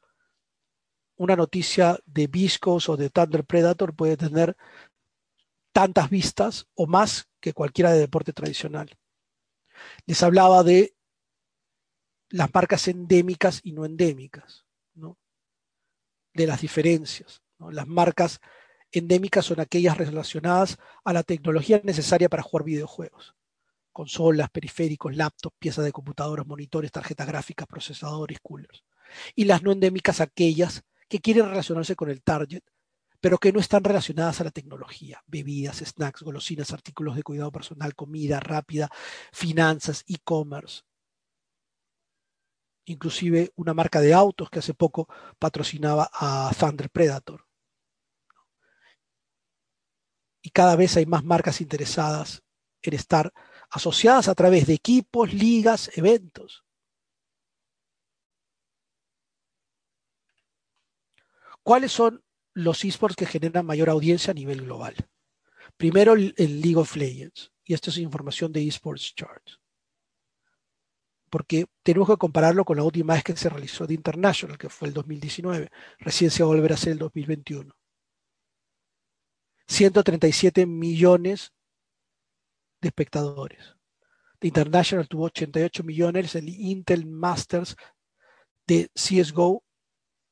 [1.16, 4.56] Una noticia de Viscos o de Thunder Predator puede tener
[5.70, 8.88] tantas vistas o más que cualquiera de deporte tradicional.
[10.06, 10.94] Les hablaba de
[12.30, 14.64] las marcas endémicas y no endémicas,
[14.94, 15.18] ¿no?
[16.32, 17.42] de las diferencias.
[17.70, 18.40] Las marcas
[18.92, 23.34] endémicas son aquellas relacionadas a la tecnología necesaria para jugar videojuegos.
[23.92, 28.84] Consolas, periféricos, laptops, piezas de computadoras, monitores, tarjetas gráficas, procesadores, coolers.
[29.34, 32.62] Y las no endémicas aquellas que quieren relacionarse con el target,
[33.20, 35.22] pero que no están relacionadas a la tecnología.
[35.26, 38.88] Bebidas, snacks, golosinas, artículos de cuidado personal, comida rápida,
[39.32, 40.82] finanzas, e-commerce
[42.90, 45.08] inclusive una marca de autos que hace poco
[45.38, 47.49] patrocinaba a Thunder Predator.
[50.42, 52.42] Y cada vez hay más marcas interesadas
[52.82, 53.32] en estar
[53.70, 56.64] asociadas a través de equipos, ligas, eventos.
[61.62, 62.24] ¿Cuáles son
[62.54, 64.96] los esports que generan mayor audiencia a nivel global?
[65.76, 69.60] Primero el, League of Legends, y esto es información de esports charts
[71.30, 74.88] porque tenemos que compararlo con la última vez que se realizó de International, que fue
[74.88, 75.70] el 2019.
[76.00, 77.72] Recién se va a volver a hacer el 2021.
[79.70, 81.52] 137 millones
[82.80, 83.76] de espectadores.
[84.40, 87.76] The International tuvo 88 millones, el Intel Masters
[88.66, 89.62] de CSGO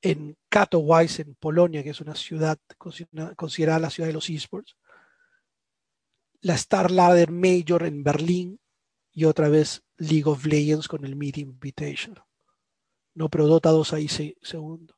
[0.03, 2.59] en Katowice, en Polonia, que es una ciudad
[3.37, 4.77] considerada la ciudad de los esports.
[6.41, 8.61] La Star Ladder Major en Berlín,
[9.13, 12.17] y otra vez League of Legends con el Mid Invitation.
[13.15, 14.09] No, pero Dota 2 ahí
[14.43, 14.98] segundo.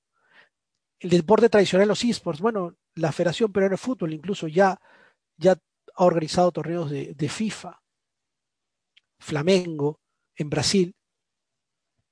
[1.01, 4.79] El deporte tradicional, los esports, bueno, la Federación Peruana de Fútbol incluso ya,
[5.39, 5.59] ya
[5.95, 7.81] ha organizado torneos de, FIFA.
[9.19, 10.01] Flamengo
[10.37, 10.95] en Brasil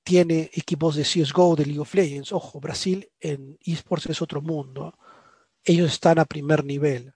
[0.03, 2.31] tiene equipos de CSGO, de League of Legends.
[2.33, 4.97] Ojo, Brasil en esports es otro mundo.
[5.63, 7.13] Ellos están a primer nivel.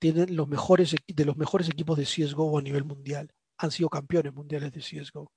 [0.00, 4.32] Tienen los mejores de los mejores equipos de CSGO a nivel mundial han sido campeones
[4.32, 5.32] mundiales de CSGO.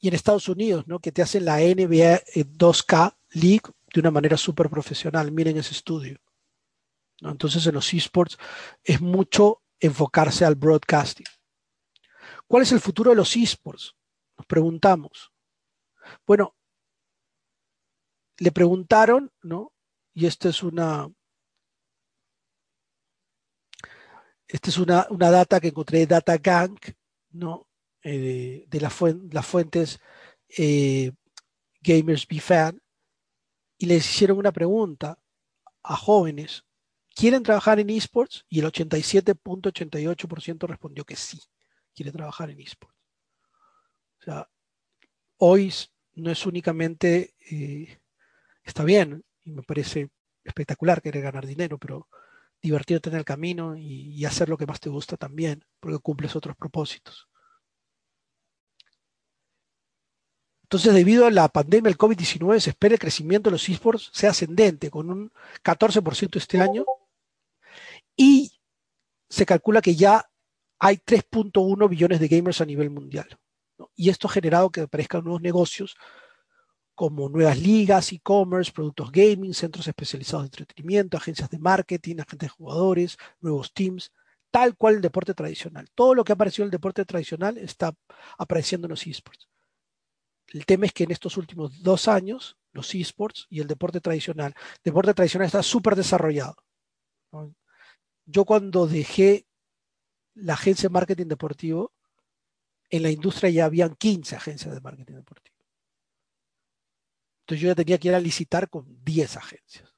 [0.00, 0.98] Y en Estados Unidos, ¿no?
[0.98, 5.30] Que te hacen la NBA 2K League de una manera súper profesional.
[5.30, 6.18] Miren ese estudio.
[7.20, 8.38] Entonces en los esports
[8.82, 11.26] es mucho enfocarse al broadcasting.
[12.46, 13.94] ¿Cuál es el futuro de los esports?
[14.38, 15.32] Nos preguntamos.
[16.26, 16.56] Bueno,
[18.38, 19.72] le preguntaron, ¿no?
[20.14, 21.08] Y esta es una,
[24.52, 26.94] Esta es una, una, data que encontré de DataGank,
[27.30, 27.69] ¿no?
[28.02, 28.90] Eh, de, la
[29.30, 30.00] las fuentes
[30.56, 31.12] eh,
[31.82, 32.80] Gamers Be Fan,
[33.78, 35.18] y les hicieron una pregunta
[35.82, 36.64] a jóvenes.
[37.14, 38.46] ¿Quieren trabajar en esports?
[38.48, 41.40] Y el 87.88% respondió que sí,
[41.94, 42.96] quiere trabajar en esports.
[44.20, 44.48] O sea,
[45.38, 45.72] hoy
[46.14, 47.98] no es únicamente, eh,
[48.62, 50.10] está bien, y me parece
[50.44, 52.08] espectacular querer ganar dinero, pero
[52.60, 56.36] divertirte en el camino y, y, hacer lo que más te gusta también, porque cumples
[56.36, 57.29] otros propósitos.
[60.70, 64.30] Entonces, debido a la pandemia del COVID-19, se espera el crecimiento de los esports sea
[64.30, 65.32] ascendente, con un
[65.64, 66.84] 14% este año,
[68.16, 68.52] y
[69.28, 70.24] se calcula que ya
[70.78, 73.36] hay 3.1 billones de gamers a nivel mundial.
[73.96, 75.96] Y esto ha generado que aparezcan nuevos negocios
[76.94, 82.48] como nuevas ligas, e-commerce, productos gaming, centros especializados de entretenimiento, agencias de marketing, agentes de
[82.48, 84.12] jugadores, nuevos teams,
[84.52, 85.88] tal cual el deporte tradicional.
[85.96, 87.92] Todo lo que ha aparecido en el deporte tradicional está
[88.38, 89.49] apareciendo en los esports.
[90.50, 94.52] El tema es que en estos últimos dos años, los esports y el deporte tradicional,
[94.56, 96.56] el deporte tradicional está súper desarrollado.
[98.26, 99.46] Yo cuando dejé
[100.34, 101.92] la agencia de marketing deportivo,
[102.88, 105.56] en la industria ya habían 15 agencias de marketing deportivo.
[107.42, 109.94] Entonces yo ya tenía que ir a licitar con 10 agencias.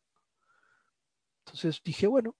[1.44, 2.36] Entonces dije, bueno,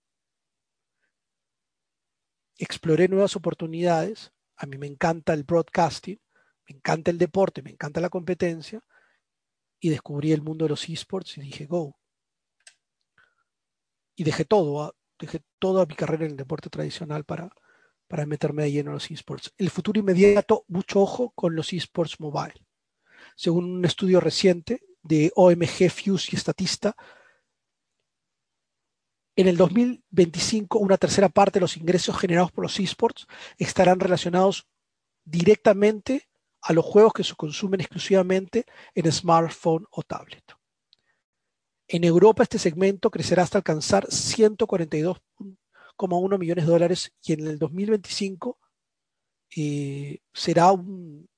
[2.58, 4.32] exploré nuevas oportunidades.
[4.56, 6.20] A mí me encanta el broadcasting,
[6.68, 8.82] me encanta el deporte, me encanta la competencia.
[9.80, 11.96] Y descubrí el mundo de los esports y dije, go.
[14.14, 17.50] Y dejé todo, ah, dejé toda mi carrera en el deporte tradicional para,
[18.06, 19.52] para meterme de lleno en los esports.
[19.56, 22.54] El futuro inmediato, mucho ojo con los esports mobile.
[23.34, 26.94] Según un estudio reciente de OMG Fuse y Estatista,
[29.34, 34.68] en el 2025 una tercera parte de los ingresos generados por los esports estarán relacionados
[35.24, 36.28] directamente
[36.62, 40.44] a los juegos que se consumen exclusivamente en smartphone o tablet.
[41.88, 45.20] En Europa este segmento crecerá hasta alcanzar 142
[45.98, 48.58] 1,1 millones de dólares y en el 2025
[49.56, 51.28] eh, será un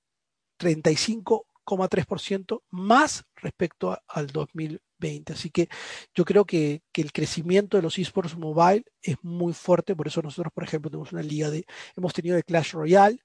[0.58, 5.32] 35,3% más respecto al 2020.
[5.32, 5.68] Así que
[6.14, 10.22] yo creo que, que, el crecimiento de los esports mobile es muy fuerte, por eso
[10.22, 11.66] nosotros, por ejemplo, tenemos una liga de,
[11.96, 13.18] hemos tenido de Clash Royale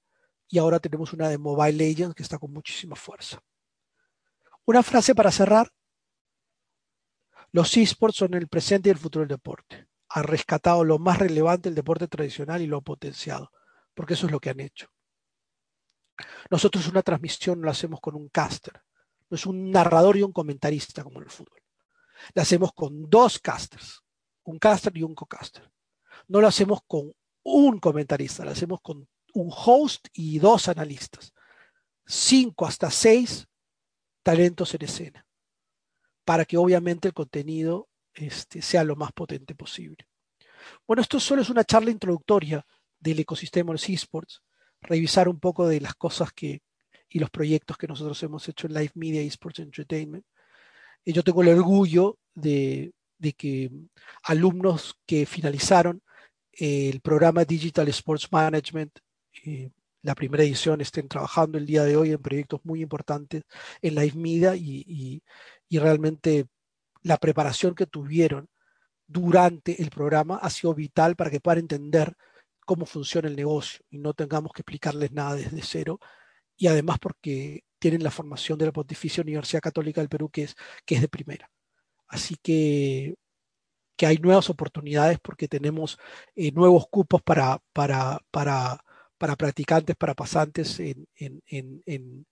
[0.50, 3.42] y ahora tenemos una de Mobile Legends que está con muchísima fuerza.
[4.66, 5.72] Una frase para cerrar.
[7.52, 11.68] Los esports son el presente y el futuro del deporte ha rescatado lo más relevante
[11.68, 13.52] del deporte tradicional y lo ha potenciado,
[13.94, 14.88] porque eso es lo que han hecho.
[16.50, 18.82] Nosotros una transmisión lo hacemos con un caster,
[19.30, 21.62] no es un narrador y un comentarista como en el fútbol.
[22.34, 24.02] La hacemos con dos casters,
[24.42, 25.70] un caster y un co-caster.
[26.26, 31.32] No lo hacemos con un comentarista, lo hacemos con un host y dos analistas.
[32.06, 33.46] Cinco hasta seis
[34.22, 35.26] talentos en escena,
[36.24, 40.06] para que obviamente el contenido este, sea lo más potente posible.
[40.86, 42.64] Bueno, esto solo es una charla introductoria
[42.98, 44.42] del ecosistema de los esports,
[44.82, 46.62] revisar un poco de las cosas que
[47.10, 50.24] y los proyectos que nosotros hemos hecho en Live Media Esports Entertainment.
[51.04, 52.92] Y yo tengo el orgullo de,
[53.36, 53.70] que
[54.22, 56.02] alumnos que finalizaron
[56.52, 58.98] el programa Digital Sports Management,
[60.02, 63.42] la primera edición, estén trabajando el día de hoy en proyectos muy importantes
[63.82, 65.22] en Live Media y
[65.70, 66.46] realmente
[67.02, 68.48] la preparación que tuvieron
[69.06, 72.14] durante el programa ha sido vital para que puedan entender
[72.64, 75.98] cómo funciona el negocio y no tengamos que explicarles nada desde cero.
[76.56, 80.54] Y además porque tienen la formación de la Pontificia Universidad Católica del Perú, que es,
[80.84, 81.50] que es de primera.
[82.06, 83.16] Así que,
[83.96, 85.98] que hay nuevas oportunidades porque tenemos
[86.36, 88.84] eh, nuevos cupos para, para, para,
[89.20, 92.26] para, practicantes, para pasantes, en, en,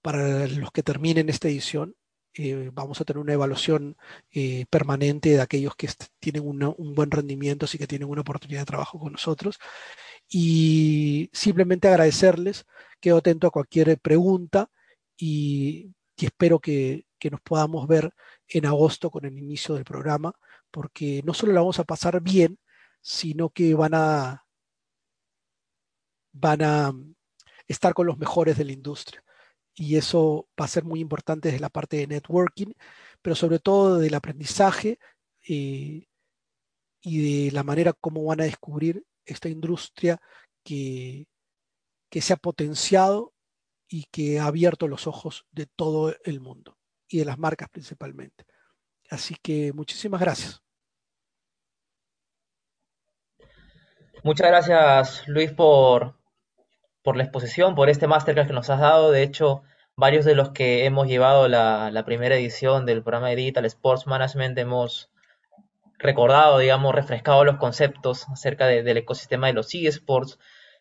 [0.00, 1.94] para los que terminen esta edición
[2.32, 3.96] eh, vamos a tener una evaluación
[4.32, 8.66] eh, permanente de aquellos que tienen un buen rendimiento, así que tienen una oportunidad de
[8.66, 9.58] trabajo con nosotros.
[10.26, 12.64] Y simplemente agradecerles,
[13.00, 14.70] quedo atento a cualquier pregunta
[15.16, 18.12] y, espero que, nos podamos ver
[18.48, 20.34] en agosto con el inicio del programa,
[20.70, 22.58] porque no solo la vamos a pasar bien,
[23.00, 24.43] sino que van a,
[26.34, 26.92] van a
[27.66, 29.24] estar con los mejores de la industria
[29.74, 32.72] y eso va a ser muy importante desde la parte de networking,
[33.20, 34.98] pero sobre todo del aprendizaje
[35.48, 36.06] eh,
[37.02, 40.20] y de la manera como van a descubrir esta industria
[40.62, 41.26] que,
[42.10, 43.32] que se ha potenciado
[43.88, 46.78] y que ha abierto los ojos de todo el mundo
[47.08, 48.44] y de las marcas principalmente.
[49.10, 50.60] Así que muchísimas gracias.
[54.22, 56.16] Muchas gracias Luis por,
[57.04, 59.12] por la exposición, por este masterclass que nos has dado.
[59.12, 59.62] De hecho,
[59.94, 64.58] varios de los que hemos llevado la, primera edición del programa de Digital Sports Management
[64.58, 65.10] hemos
[65.98, 70.38] recordado, digamos, refrescado los conceptos acerca del ecosistema de los eSports,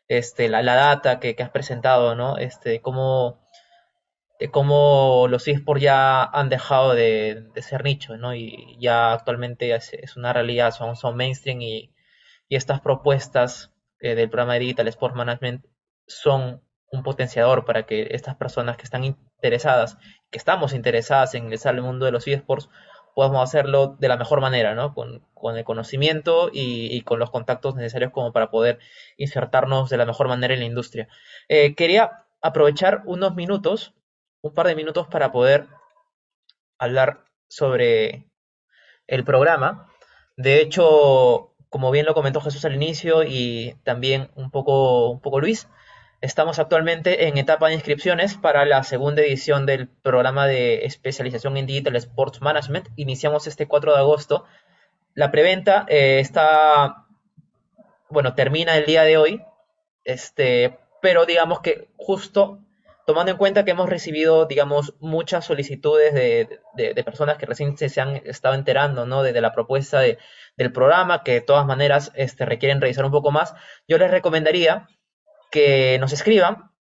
[0.07, 2.37] este, la, data que, has presentado, ¿no?
[2.37, 3.41] Este, cómo,
[4.51, 8.33] cómo los eSports ya han dejado de, ser nicho, ¿no?
[8.33, 11.91] Y ya actualmente es, una realidad, son, son mainstream y,
[12.47, 15.65] y estas propuestas eh, del programa de Digital Sports Management
[16.07, 19.97] son un potenciador para que estas personas que están interesadas,
[20.29, 22.69] que estamos interesadas en ingresar al mundo de los eSports,
[23.15, 24.93] podamos hacerlo de la mejor manera, ¿no?
[24.93, 25.23] Con,
[25.57, 28.79] el conocimiento y, con los contactos necesarios como para poder
[29.17, 31.09] insertarnos de la mejor manera en la industria.
[31.49, 33.93] Eh, quería aprovechar unos minutos,
[34.41, 35.67] un par de minutos para poder
[36.77, 38.25] hablar sobre
[39.07, 39.89] el programa.
[40.37, 45.41] De hecho, como bien lo comentó Jesús al inicio y también un poco, un poco
[45.41, 45.67] Luis,
[46.23, 51.65] Estamos actualmente en etapa de inscripciones para la segunda edición del programa de especialización en
[51.65, 52.87] Digital Sports Management.
[52.95, 54.45] Iniciamos este 4 de agosto.
[55.15, 57.07] La preventa eh, está,
[58.09, 59.43] bueno, termina el día de hoy,
[60.05, 62.59] este, pero digamos que justo
[63.05, 68.15] tomando en cuenta que hemos recibido, digamos, muchas solicitudes de, personas que recién se, han
[68.23, 69.23] estado enterando, ¿no?
[69.23, 73.53] De, la propuesta del programa, que de todas maneras este, requieren revisar un poco más,
[73.89, 74.87] yo les recomendaría
[75.53, 76.71] que nos escriban.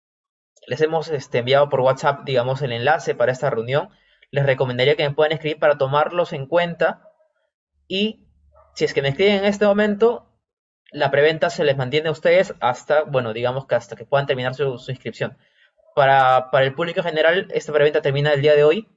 [0.66, 3.90] Les hemos este, enviado por WhatsApp, digamos, el enlace para esta reunión.
[4.30, 7.02] Les recomendaría que me puedan escribir para tomarlos en cuenta.
[7.86, 8.26] Y
[8.74, 10.26] si es que me escriben en este momento,
[10.90, 14.54] la preventa se les mantiene a ustedes hasta, bueno, digamos que hasta que puedan terminar
[14.54, 15.36] su, inscripción.
[15.94, 18.88] Para, para, el público general, esta preventa termina el día de hoy,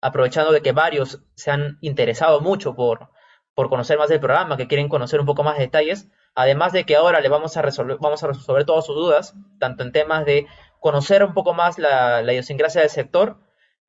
[0.00, 3.10] aprovechando de que varios se han interesado mucho por,
[3.54, 6.08] por conocer más del programa, que quieren conocer un poco más de detalles.
[6.34, 9.84] Además de que ahora le vamos a resolver, vamos a resolver todas sus dudas, tanto
[9.84, 10.46] en temas de
[10.80, 13.38] conocer un poco más la, idiosincrasia del sector,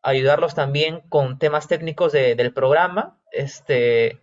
[0.02, 4.22] ayudarlos también con temas técnicos del programa, este,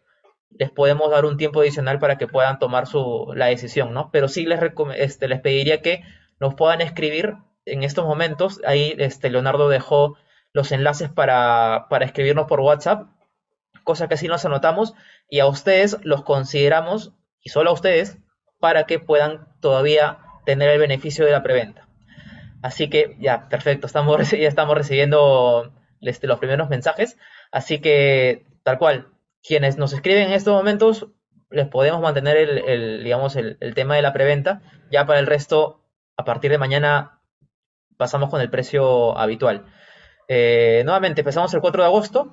[0.58, 4.10] les podemos dar un tiempo adicional para que puedan tomar su, la decisión, ¿no?
[4.12, 4.60] Pero sí les,
[4.96, 6.02] este, les pediría que
[6.38, 8.60] nos puedan escribir en estos momentos.
[8.64, 10.16] Ahí este, Leonardo dejó
[10.52, 13.08] los enlaces para, para escribirnos por WhatsApp,
[13.84, 14.94] cosa que sí nos anotamos
[15.28, 17.12] y a ustedes los consideramos
[17.42, 18.18] y solo a ustedes
[18.60, 21.88] para que puedan todavía tener el beneficio de la preventa.
[22.62, 27.18] Así que ya, perfecto, estamos, ya estamos recibiendo este, los primeros mensajes.
[27.50, 29.08] Así que, tal cual,
[29.42, 31.08] quienes nos escriben en estos momentos,
[31.50, 34.62] les podemos mantener el, digamos, el, tema de la preventa.
[34.90, 35.84] Ya para el resto,
[36.16, 37.20] a partir de mañana,
[37.96, 39.66] pasamos con el precio habitual.
[40.28, 42.32] Eh, nuevamente, empezamos el 4 de agosto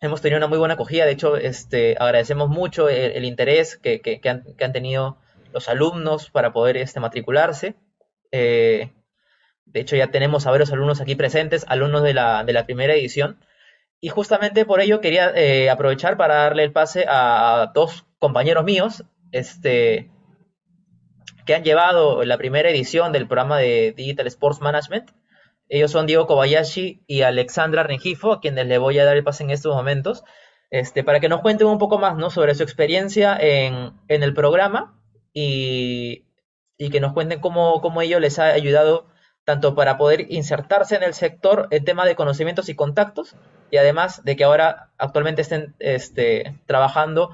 [0.00, 1.04] hemos tenido una muy buena acogida.
[1.04, 5.18] De hecho, este, agradecemos mucho el, interés que, han, tenido
[5.52, 7.74] los alumnos para poder este, matricularse.
[8.32, 8.90] Eh,
[9.66, 12.94] de hecho, ya tenemos a varios alumnos aquí presentes, alumnos de la, de la primera
[12.94, 13.38] edición.
[14.00, 19.04] Y justamente por ello quería eh, aprovechar para darle el pase a dos compañeros míos
[19.32, 20.10] este,
[21.44, 25.10] que han llevado la primera edición del programa de Digital Sports Management.
[25.68, 29.44] Ellos son Diego Kobayashi y Alexandra Rengifo, a quienes le voy a dar el pase
[29.44, 30.24] en estos momentos,
[30.70, 32.30] este, para que nos cuenten un poco más ¿no?
[32.30, 35.00] sobre su experiencia en, el programa
[35.32, 36.24] y,
[36.78, 39.06] que nos cuenten cómo, cómo ello les ha ayudado
[39.44, 43.34] tanto para poder insertarse en el sector en tema de conocimientos y contactos,
[43.70, 47.30] y además de que ahora actualmente estén este, trabajando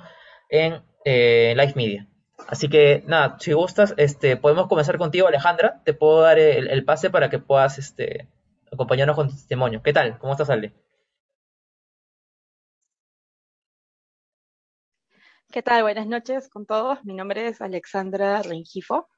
[0.48, 2.06] en eh, Live Media.
[2.48, 5.82] Así que nada, si gustas, este, podemos comenzar contigo, Alejandra.
[5.84, 8.28] Te puedo dar el, pase para que puedas este,
[8.72, 9.82] acompañarnos con tu testimonio.
[9.82, 10.18] ¿Qué tal?
[10.18, 10.72] ¿Cómo estás, Ale?
[15.50, 15.82] ¿Qué tal?
[15.82, 17.04] Buenas noches con todos.
[17.04, 19.08] Mi nombre es Alexandra Rengifo.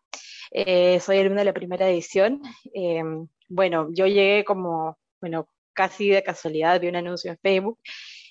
[0.50, 2.42] Eh, soy alumna de la primera edición.
[2.74, 7.78] Em, bueno, yo llegué como, bueno, casi de casualidad, vi un anuncio en Facebook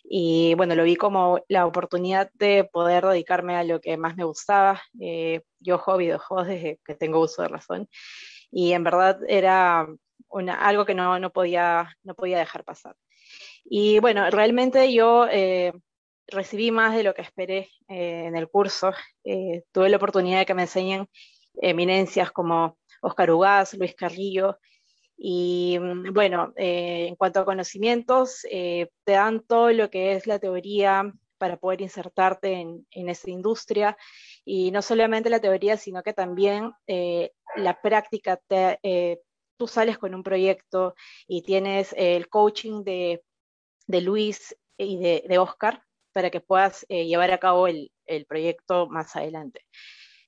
[0.07, 4.23] y bueno, lo vi como la oportunidad de poder dedicarme a lo que más me
[4.23, 4.82] gustaba.
[4.99, 7.90] Eh, yo juego videojuegos desde que tengo uso de razón
[8.52, 9.88] y en verdad era
[10.30, 12.95] una, algo que no, no, podía, no podía dejar pasar.
[13.64, 15.73] Y bueno, realmente yo eh,
[16.27, 18.91] recibí más de lo que esperé eh, en el curso.
[19.72, 21.10] tuve la oportunidad de que me enseñen
[21.56, 24.60] eminencias como Oscar Ugaz, Luis Carrillo,
[25.17, 30.27] y mm, bueno, eh, en cuanto a conocimientos, eh, te dan todo lo que es
[30.27, 33.97] la teoría para poder insertarte en, en esa industria.
[34.45, 38.39] Y no solamente la teoría, sino que también eh, la práctica.
[39.57, 40.95] tú sales con un proyecto
[41.27, 43.23] y tienes el coaching de,
[43.87, 45.81] de Luis y de, de, Oscar
[46.13, 49.61] para que puedas llevar a cabo el, el proyecto más adelante.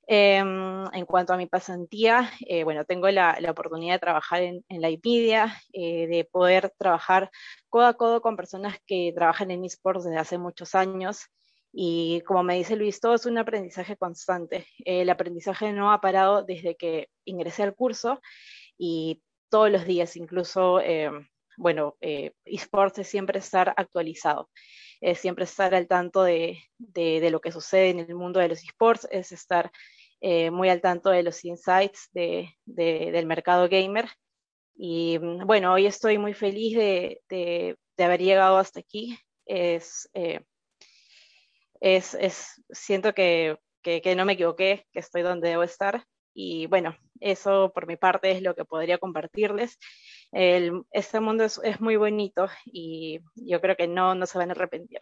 [0.09, 4.89] Em, en cuanto a mi pasantía, eh, bueno, tengo la, oportunidad de trabajar en, la
[4.89, 7.29] IPIDIA, eh, de poder trabajar
[7.69, 11.25] codo a codo con personas que trabajan en esports desde hace muchos años.
[11.73, 14.65] Y como me dice Luis, todo es un aprendizaje constante.
[14.85, 18.21] el aprendizaje no ha parado desde que ingresé al curso
[18.77, 21.27] y todos los días, incluso, em,
[21.57, 24.49] bueno, eh, esports es siempre estar actualizado.
[25.01, 28.49] Es siempre estar al tanto de, de, de, lo que sucede en el mundo de
[28.49, 29.71] los esports, es estar
[30.21, 34.09] eh, muy al tanto de los insights de, del mercado gamer.
[34.75, 39.17] Y mm, bueno, hoy estoy muy feliz de, de, haber llegado hasta aquí.
[39.45, 40.41] Es, eh,
[41.79, 46.03] es, es, siento que, que, que no me equivoqué, que estoy donde debo estar.
[46.33, 49.77] Y bueno, eso por mi parte es lo que podría compartirles.
[50.31, 54.49] El, este mundo es, es, muy bonito y yo creo que no, no se van
[54.49, 54.99] a arrepentir.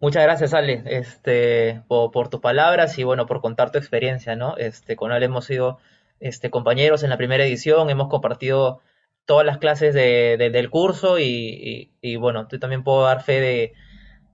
[0.00, 4.56] Muchas gracias, Ale, este, por, por, tus palabras y bueno, por contar tu experiencia, ¿no?
[4.56, 5.78] Este, con Ale hemos sido
[6.20, 8.80] este, compañeros en la primera edición, hemos compartido
[9.26, 13.22] todas las clases de, de, del curso y, y, y, bueno, tú también puedo dar
[13.22, 13.72] fe de,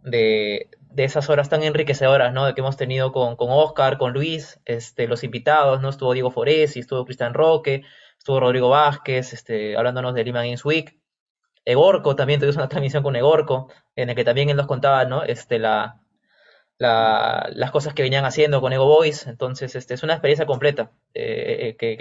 [0.05, 2.47] de, de esas horas tan enriquecedoras, ¿no?
[2.47, 5.89] De que hemos tenido con, con Oscar, con Luis, este, los invitados, ¿no?
[5.89, 7.83] Estuvo Diego Foresi, estuvo Cristian Roque,
[8.17, 10.97] estuvo Rodrigo Vázquez, este, hablándonos de Lima Games Week.
[11.67, 15.25] Egorco, también tuvimos una transmisión con Egorco, en el que también él nos contaba, ¿no?
[15.25, 16.01] Este, la,
[16.79, 19.27] la, las cosas que venían haciendo con Ego Boys.
[19.27, 21.97] Entonces, este, es una experiencia completa eh, que,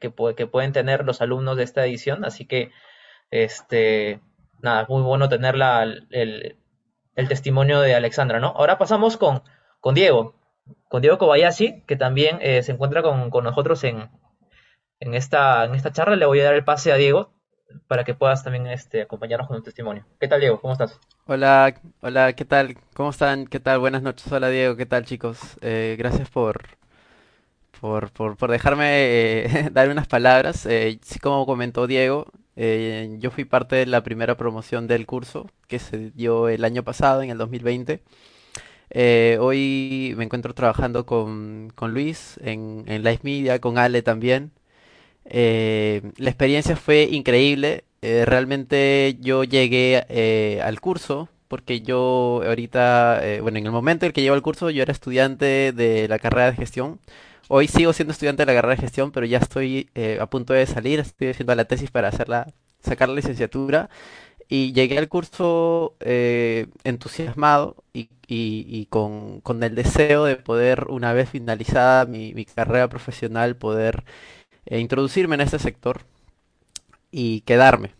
[0.00, 2.24] que, que, pueden tener los alumnos de esta edición.
[2.24, 2.70] Así que,
[3.30, 4.20] este,
[4.62, 6.56] nada, muy bueno tener la, el,
[7.16, 8.54] el testimonio de Alexandra, ¿no?
[8.56, 9.42] Ahora pasamos con,
[9.80, 10.36] con Diego,
[10.88, 14.10] con Diego Kobayashi, que también eh, se encuentra con, con nosotros en,
[15.00, 16.14] en, esta, en esta charla.
[16.14, 17.37] Le voy a dar el pase a Diego
[17.86, 20.04] para que puedas también este, acompañarnos con un testimonio.
[20.20, 20.60] ¿Qué tal, Diego?
[20.60, 20.98] ¿Cómo estás?
[21.26, 22.76] Hola, hola, ¿qué tal?
[22.94, 23.46] ¿Cómo están?
[23.46, 23.78] ¿Qué tal?
[23.78, 24.30] Buenas noches.
[24.32, 24.76] Hola, Diego.
[24.76, 25.38] ¿Qué tal, chicos?
[25.60, 26.62] Eh, gracias por,
[27.80, 28.86] por, por, por dejarme
[29.44, 30.66] eh, dar unas palabras.
[30.66, 32.26] Eh, sí, como comentó Diego,
[32.56, 36.82] eh, yo fui parte de la primera promoción del curso que se dio el año
[36.82, 38.02] pasado, en el 2020.
[38.90, 44.52] Eh, hoy me encuentro trabajando con, con Luis en, en Live Media, con Ale también.
[45.30, 47.84] Eh, la experiencia fue increíble.
[48.02, 54.04] Eh, realmente yo llegué eh, al curso porque yo ahorita, eh, bueno, en el momento
[54.04, 57.00] en el que llevo al curso yo era estudiante de la carrera de gestión.
[57.48, 59.88] Hoy sigo siendo estudiante de la carrera de gestión, pero ya estoy
[60.20, 63.88] a punto de salir, estoy haciendo la tesis para hacerla, sacar la licenciatura.
[64.50, 65.94] Y llegué al curso
[66.84, 72.44] entusiasmado y, y, y con, con, el deseo de poder, una vez finalizada mi, mi
[72.44, 74.04] carrera profesional, poder
[74.68, 76.02] eh, introducirme en este sector
[77.10, 77.92] y quedarme.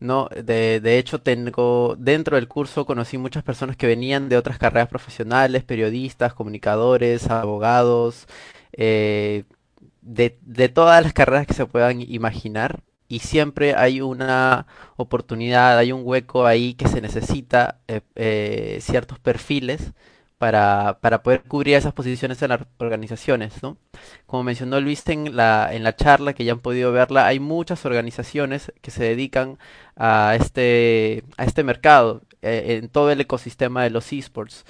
[0.00, 4.58] No, de, de, hecho tengo dentro del curso conocí muchas personas que venían de otras
[4.58, 8.26] carreras profesionales, periodistas, comunicadores, abogados,
[8.72, 9.44] eh,
[10.00, 12.82] de, de, todas las carreras que se puedan imaginar
[13.12, 14.66] y siempre hay una
[14.96, 19.92] oportunidad, hay un hueco ahí que se necesita eh, eh, ciertos perfiles
[20.42, 23.76] para, para, poder cubrir esas posiciones en las organizaciones, ¿no?
[24.26, 27.86] Como mencionó Luis en la, en la charla, que ya han podido verla, hay muchas
[27.86, 29.56] organizaciones que se dedican
[29.94, 34.64] a este, a este mercado, eh, en todo el ecosistema de los esports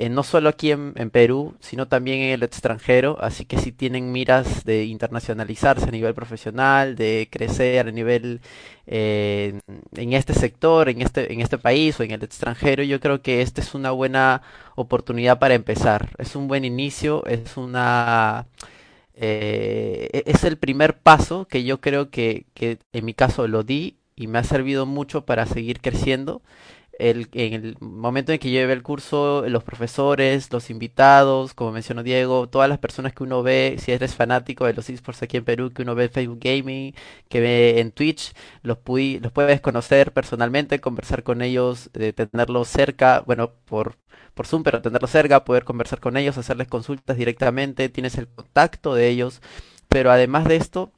[0.00, 4.12] eh, no solo aquí en, Perú, sino también en el extranjero, así que si tienen
[4.12, 8.40] miras de internacionalizarse a nivel profesional, de crecer a nivel
[8.86, 9.60] eh,
[9.94, 13.42] en este sector, en este, en este país o en el extranjero, yo creo que
[13.42, 14.40] esta es una buena
[14.74, 16.08] oportunidad para empezar.
[16.16, 18.46] Es un buen inicio, es una...
[19.14, 23.98] Eh, e-, es el primer paso que yo creo que en mi caso lo di
[24.16, 26.40] y me ha servido mucho para seguir creciendo
[27.00, 32.02] el, en el momento en que lleve el curso, los profesores, los invitados, como mencionó
[32.02, 35.44] Diego, todas las personas que uno ve, si eres fanático de los esports aquí en
[35.44, 36.94] Perú, que uno ve Facebook Gaming,
[37.28, 38.32] que ve en Twitch,
[38.62, 43.96] los, los puedes conocer personalmente, conversar con ellos, eh, tenerlos cerca, bueno, por,
[44.34, 48.94] por Zoom, pero tenerlos cerca, poder conversar con ellos, hacerles consultas directamente, tienes el contacto
[48.94, 49.40] de ellos,
[49.88, 50.92] pero además de esto,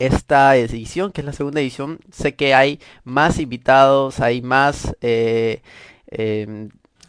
[0.00, 5.62] esta edición, que es la segunda edición, sé que hay más invitados, hay más eh,
[6.10, 6.68] eh,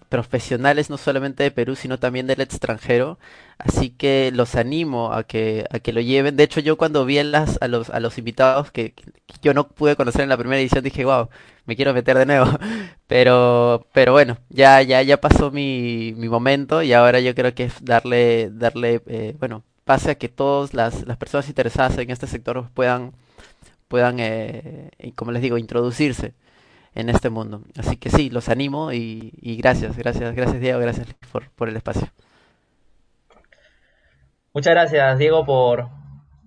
[0.09, 3.17] profesionales, no solamente de Perú, sino también del extranjero.
[3.57, 6.35] Así que los animo a que, a que lo lleven.
[6.35, 9.05] De hecho, yo cuando vi las, a, los, a los invitados que, que,
[9.41, 11.29] yo no pude conocer en la primera edición, dije, wow,
[11.65, 12.47] me quiero meter de nuevo.
[13.07, 17.65] Pero, pero bueno, ya, ya, ya pasó mi, mi momento y ahora yo creo que
[17.65, 22.25] es darle, darle, eh, bueno, pase a que todas las, las personas interesadas en este
[22.25, 23.11] sector puedan,
[23.89, 26.33] puedan eh, como les digo, introducirse
[26.95, 27.63] en este mundo.
[27.75, 31.75] Así que sí, los animo y, y gracias, gracias, gracias Diego, gracias por, por el
[31.75, 32.07] espacio.
[34.53, 35.89] Muchas gracias Diego por,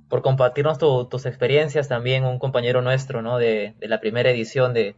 [0.08, 3.36] por compartirnos tu, tus experiencias, también un compañero nuestro, ¿no?
[3.36, 4.96] De, de la primera edición de,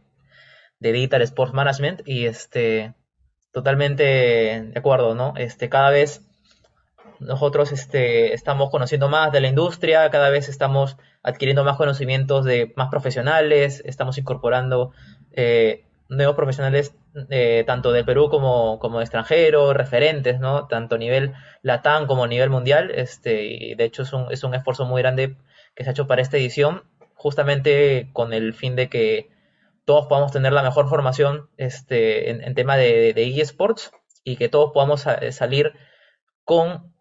[0.79, 2.93] de Digital Sports Management y este
[3.51, 5.33] totalmente de acuerdo, ¿no?
[5.35, 6.26] Este cada vez
[7.19, 12.73] nosotros este, estamos conociendo más de la industria, cada vez estamos adquiriendo más conocimientos de
[12.75, 14.91] más profesionales, estamos incorporando
[15.31, 16.95] eh, nuevos profesionales
[17.29, 20.67] eh, tanto del Perú como, como de extranjero, referentes, ¿no?
[20.67, 21.33] Tanto a nivel
[21.63, 22.91] latán como a nivel mundial.
[22.91, 25.35] Este, y de hecho es un, es un esfuerzo muy grande
[25.75, 26.83] que se ha hecho para esta edición,
[27.15, 29.29] justamente con el fin de que
[29.85, 33.91] todos podamos tener la mejor formación este, en, tema de, eSports
[34.23, 35.73] y que todos podamos salir
[36.47, 36.93] con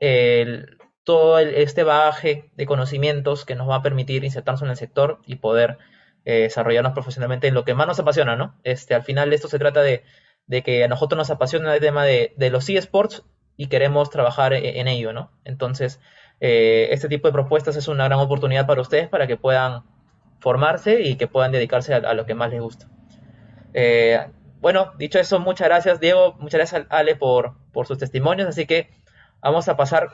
[1.04, 5.36] todo este bagaje de conocimientos que nos va a permitir insertarnos en el sector y
[5.36, 5.78] poder
[6.24, 8.56] eh, desarrollarnos profesionalmente en lo que más nos apasiona, ¿no?
[8.64, 10.02] Este, al final esto se trata de,
[10.64, 13.22] que a nosotros nos apasiona el tema de, los eSports
[13.56, 15.30] y queremos trabajar e, en, ello, ¿no?
[15.44, 16.00] Entonces,
[16.40, 19.84] eh, este tipo de propuestas es una gran oportunidad para ustedes para que puedan
[20.40, 22.88] formarse y que puedan dedicarse a, lo que más les gusta.
[23.74, 24.26] Eh,
[24.58, 27.54] bueno, dicho eso, muchas gracias Diego, muchas gracias Ale por
[27.86, 28.90] sus testimonios, así que
[29.46, 30.08] vamos a pasar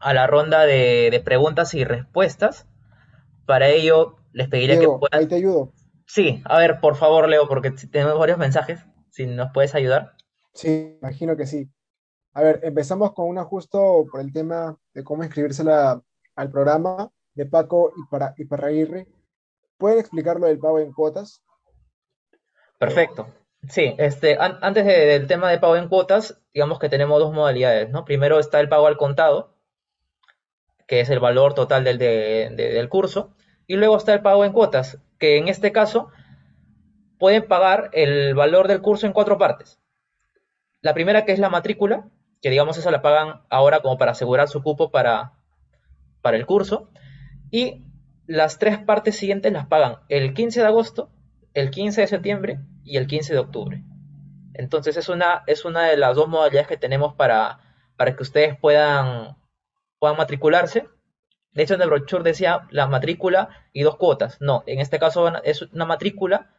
[0.00, 2.66] a la ronda de, de preguntas y respuestas.
[3.46, 5.20] Para ello, les pediría que puedan...
[5.20, 5.72] Ahí te ayudo.
[6.06, 8.84] Sí, a ver, por favor, Leo, porque tenemos varios mensajes.
[9.10, 10.12] Si nos puedes ayudar.
[10.52, 11.70] Sí, imagino que sí.
[12.32, 13.78] A ver, empezamos con un ajuste
[14.10, 19.06] por el tema de cómo inscribirse al programa de Paco y para, y para Aguirre.
[19.78, 21.42] ¿Pueden explicar lo del pago en cuotas?
[22.78, 23.28] Perfecto.
[23.68, 28.04] Sí, este, antes del tema de pago en cuotas, digamos que tenemos dos modalidades, ¿no?
[28.04, 29.56] Primero está el pago al contado,
[30.86, 33.34] que es el valor total del, del curso,
[33.66, 36.10] y luego está el pago en cuotas, que en este caso
[37.18, 39.80] pueden pagar el valor del curso en cuatro partes.
[40.80, 42.08] La primera que es la matrícula,
[42.40, 45.32] que digamos eso la pagan ahora como para asegurar su cupo para,
[46.20, 46.90] para el curso.
[47.50, 47.84] Y
[48.26, 51.10] las tres partes siguientes las pagan el 15 de agosto,
[51.54, 53.82] el 15 de septiembre y el 15 de octubre.
[54.54, 57.60] Entonces es una, es una de las dos modalidades que tenemos para,
[57.96, 59.36] para que ustedes puedan,
[59.98, 60.88] puedan matricularse
[61.54, 64.40] de hecho, en el brochure decía la matrícula y dos cuotas.
[64.40, 66.50] No, en este caso es una matrícula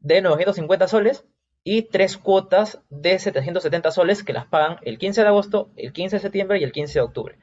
[0.00, 1.24] de 950 soles
[1.62, 6.16] y tres cuotas de 770 soles que las pagan el 15 de agosto, el 15
[6.16, 7.38] de septiembre y el 15 de octubre.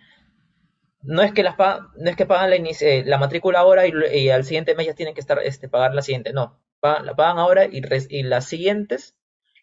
[1.02, 4.30] No es que las pagan, no es que pagan la, eh, la matrícula ahora y,
[4.30, 6.34] al siguiente mes ya tienen que estar este, pagar la siguiente.
[6.34, 9.16] No, la pagan ahora y, y, las siguientes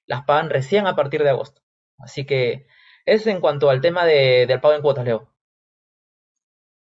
[0.06, 1.62] las pagan recién a partir de agosto.
[1.98, 2.66] Así que
[3.06, 5.28] eso en cuanto al tema de, del pago en cuotas, Leo.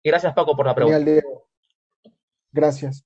[0.02, 0.98] Y gracias, Paco, por la pregunta.
[2.52, 3.04] Gracias.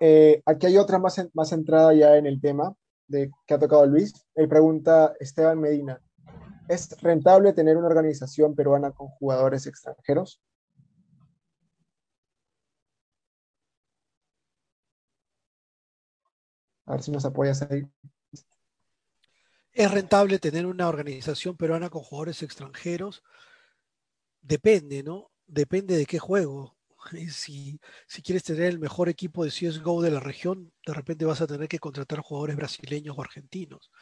[0.00, 2.74] Eh, aquí hay otra más, más centrada ya en el tema
[3.08, 4.12] de, que ha tocado Luis.
[4.34, 6.00] Él pregunta Esteban Medina.
[6.68, 10.42] ¿Es rentable tener una organización peruana con jugadores extranjeros?
[16.86, 17.82] A ver si nos apoyas ahí.
[19.76, 23.22] ¿Es rentable tener una organización peruana con jugadores extranjeros?
[24.40, 25.30] Depende, ¿no?
[25.46, 26.74] depende de qué juego.
[27.30, 27.78] Si,
[28.08, 31.46] si quieres tener el mejor equipo de CSGO de la región, de repente vas a
[31.46, 33.92] tener que contratar jugadores brasileños o argentinos.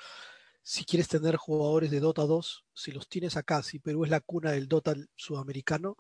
[0.63, 4.21] Si quieres tener jugadores de Dota 2, si los tienes acá, si Perú es la
[4.21, 5.97] cuna del Dota sudamericano,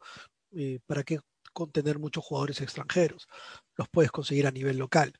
[0.52, 1.20] eh, ¿para qué
[1.52, 3.28] contener muchos jugadores extranjeros?
[3.76, 5.12] Los puedes conseguir a nivel local.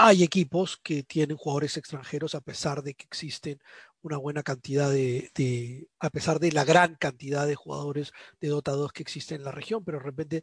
[0.00, 3.60] Hay equipos que tienen jugadores extranjeros a pesar de que existen
[4.00, 8.92] una buena cantidad de, a pesar de la gran cantidad de jugadores de Dota 2
[8.92, 10.42] que existen en la región, pero de repente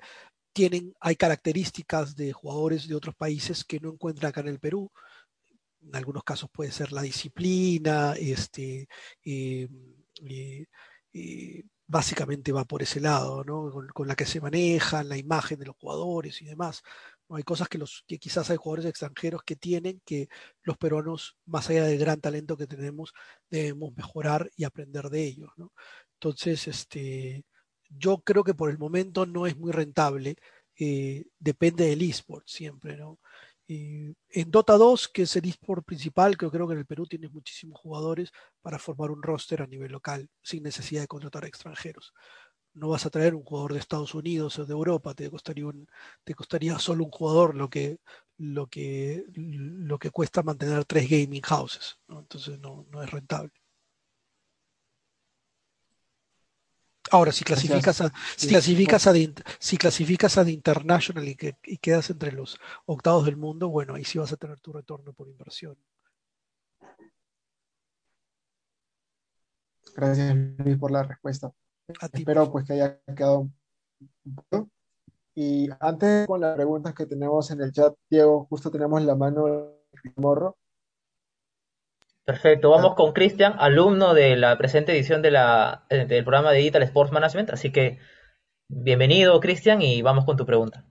[0.52, 4.91] tienen, hay características de jugadores de otros países que no encuentran acá en el Perú.
[5.82, 8.90] En algunos casos puede ser la disciplina, este,
[9.23, 9.69] eh,
[10.22, 10.65] eh,
[11.14, 13.72] eh, básicamente va por ese lado, ¿no?
[13.72, 16.84] con, con, la que se manejan, la imagen de los jugadores y demás.
[17.30, 20.28] Hay cosas que, los, que quizás hay jugadores extranjeros que tienen que
[20.64, 23.14] los peruanos, más allá del gran talento que tenemos,
[23.50, 25.50] debemos mejorar y aprender de ellos.
[26.14, 27.44] Entonces, este,
[27.90, 30.36] yo creo que por el momento no es muy rentable.
[30.78, 32.98] Eh, depende del eSport siempre.
[32.98, 33.20] ¿no?
[33.68, 37.80] en Dota 2, que es el eSport principal, creo que en el Perú tienes muchísimos
[37.80, 38.32] jugadores
[38.62, 42.14] para formar un roster a nivel local sin necesidad de contratar extranjeros
[42.76, 45.88] no vas a traer un jugador de Estados Unidos o de Europa, te costaría, un,
[46.24, 48.00] te costaría solo un jugador lo que,
[48.38, 53.54] lo que, lo que cuesta mantener tres gaming houses, entonces no, es rentable.
[57.12, 59.14] Ahora, si clasificas a, si clasificas a,
[59.60, 64.04] si clasificas a International y, que, y quedas entre los octavos del mundo, bueno, ahí
[64.04, 65.78] sí vas a tener tu retorno por inversión.
[69.96, 71.54] Gracias Luis por la respuesta.
[71.88, 73.49] Espero pues que haya quedado
[74.26, 74.70] un poco.
[75.36, 79.45] Y antes con las preguntas que tenemos en el chat, Diego, justo tenemos la mano
[79.45, 80.57] de Morro.
[82.24, 86.57] Perfecto, vamos con Cristian, alumno de la presente edición de la, eh, del programa de
[86.57, 87.99] Digital Sports Management, así que
[88.68, 90.84] bienvenido Cristian y vamos con tu pregunta.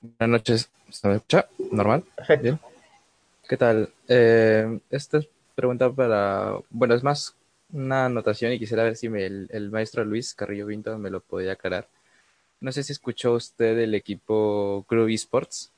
[0.00, 1.46] Buenas noches, ¿se me escucha?
[1.72, 2.04] ¿Normal?
[2.16, 2.58] Perfecto.
[3.46, 3.90] ¿Qué tal?
[4.08, 7.36] Eh, esta es pregunta para, bueno, es más
[7.72, 11.20] una anotación y quisiera ver si me- el, el maestro Luis Carrillo Vinto me lo
[11.20, 11.88] podía aclarar.
[12.60, 15.72] No sé si escuchó usted el equipo Crew Esports,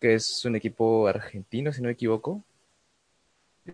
[0.00, 2.44] que es un equipo argentino, si no me equivoco.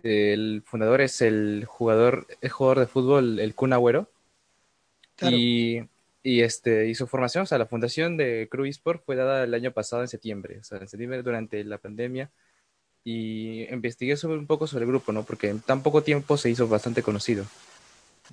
[0.01, 4.09] El fundador es el jugador, el jugador de fútbol, el Kun Agüero.
[5.15, 5.43] Claro.
[5.43, 5.81] Y,
[6.23, 9.53] y, este, y su formación, o sea, la fundación de Crew Esports fue dada el
[9.53, 12.31] año pasado en septiembre, o sea, en septiembre durante la pandemia.
[13.09, 15.23] Y investigué sobre, un poco sobre el grupo, ¿no?
[15.23, 17.45] Porque en tan poco tiempo se hizo bastante conocido.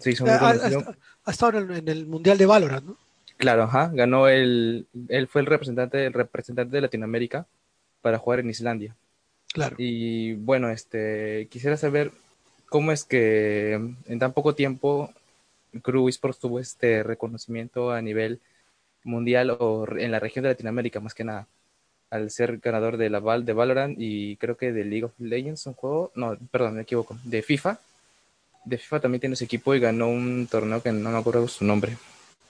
[0.00, 0.94] Se hizo muy Ha, ha- conocido.
[1.24, 2.96] ha estado en el, Mundial de Valorant, ¿no?
[3.36, 7.46] Claro, ajá, ganó el, él fue el representante, el representante de Latinoamérica
[8.02, 8.96] para jugar en Islandia.
[9.52, 9.76] Claro.
[9.78, 12.10] Y bueno, este, quisiera saber
[12.68, 15.12] cómo es que en tan poco tiempo
[15.82, 18.40] Crew Esports tuvo este reconocimiento a nivel
[19.04, 21.46] mundial o en la región de Latinoamérica más que nada,
[22.10, 25.74] al ser ganador de la de Valorant y creo que de League of Legends, un
[25.74, 27.78] juego, no, perdón, me equivoco, de FIFA.
[28.64, 31.64] De FIFA también tiene su equipo y ganó un torneo que no me acuerdo su
[31.64, 31.96] nombre.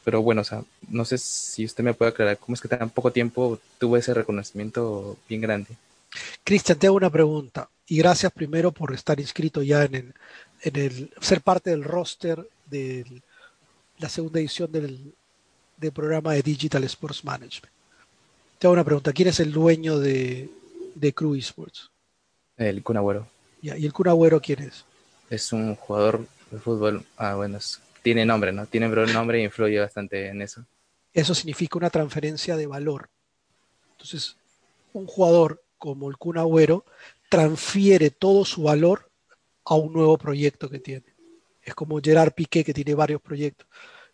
[0.04, 2.90] Pero bueno, o sea, no sé si usted me puede aclarar cómo es que tan
[2.90, 5.76] poco tiempo tuvo ese reconocimiento bien grande.
[6.44, 7.68] Cristian, te hago una pregunta.
[7.86, 10.14] Y gracias primero por estar inscrito ya en el,
[10.62, 13.04] en el ser parte del roster de
[13.98, 15.14] la segunda edición del,
[15.76, 17.72] del programa de Digital Sports Management.
[18.64, 19.12] Te hago una pregunta.
[19.12, 20.48] ¿Quién es el dueño de,
[20.94, 21.90] de Crew Esports?
[22.56, 23.28] El Kun Agüero.
[23.60, 24.86] ¿Y el Kun Agüero quién es?
[25.28, 28.64] Es un jugador de fútbol, ah, bueno, es- tiene nombre, ¿no?
[28.64, 30.64] Tiene nombre e influye bastante en eso.
[31.12, 33.10] Eso significa una transferencia de valor.
[33.90, 34.34] Entonces,
[34.94, 36.86] un jugador como el Kun Agüero
[37.28, 39.10] transfiere todo su valor
[39.66, 41.04] a un nuevo proyecto que tiene.
[41.60, 43.68] Es como Gerard Piqué, que tiene varios proyectos.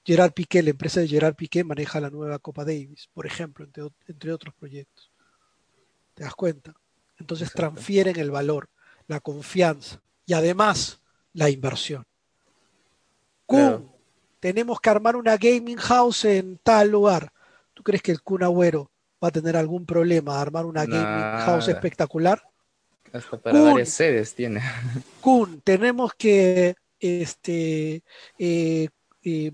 [0.05, 3.85] Gerard Piqué, la empresa de Gerard Piqué maneja la nueva Copa Davis, por ejemplo, entre,
[4.09, 5.11] entre otros proyectos.
[6.15, 6.75] ¿Te das cuenta?
[7.19, 8.69] Entonces transfieren el valor,
[9.07, 11.01] la confianza y además
[11.35, 12.05] la inversión.
[13.47, 13.91] Kun,
[14.39, 17.33] tenemos que armar una gaming house en tal lugar.
[17.75, 18.91] ¿Tú crees que el Kun Agüero
[19.23, 22.43] va a tener algún problema a armar una gaming house espectacular?
[23.13, 23.71] Hasta para Kun.
[23.71, 24.63] varias sedes tiene.
[25.21, 28.03] Kun, tenemos que este,
[28.39, 28.89] eh,
[29.25, 29.53] eh,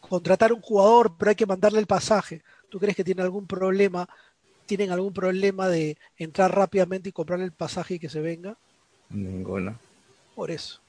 [0.00, 2.42] contratar un jugador, pero hay que mandarle el pasaje.
[2.68, 4.08] ¿Tú crees que tiene algún problema?
[4.66, 8.56] ¿Tienen algún problema de entrar rápidamente y comprarle el pasaje y que se venga?
[9.10, 9.78] Ninguno.
[10.34, 10.80] Por eso.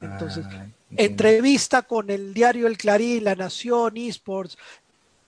[0.00, 0.66] Entonces, Ah,
[0.96, 4.58] entrevista con el diario El Clarín, La Nación, eSports,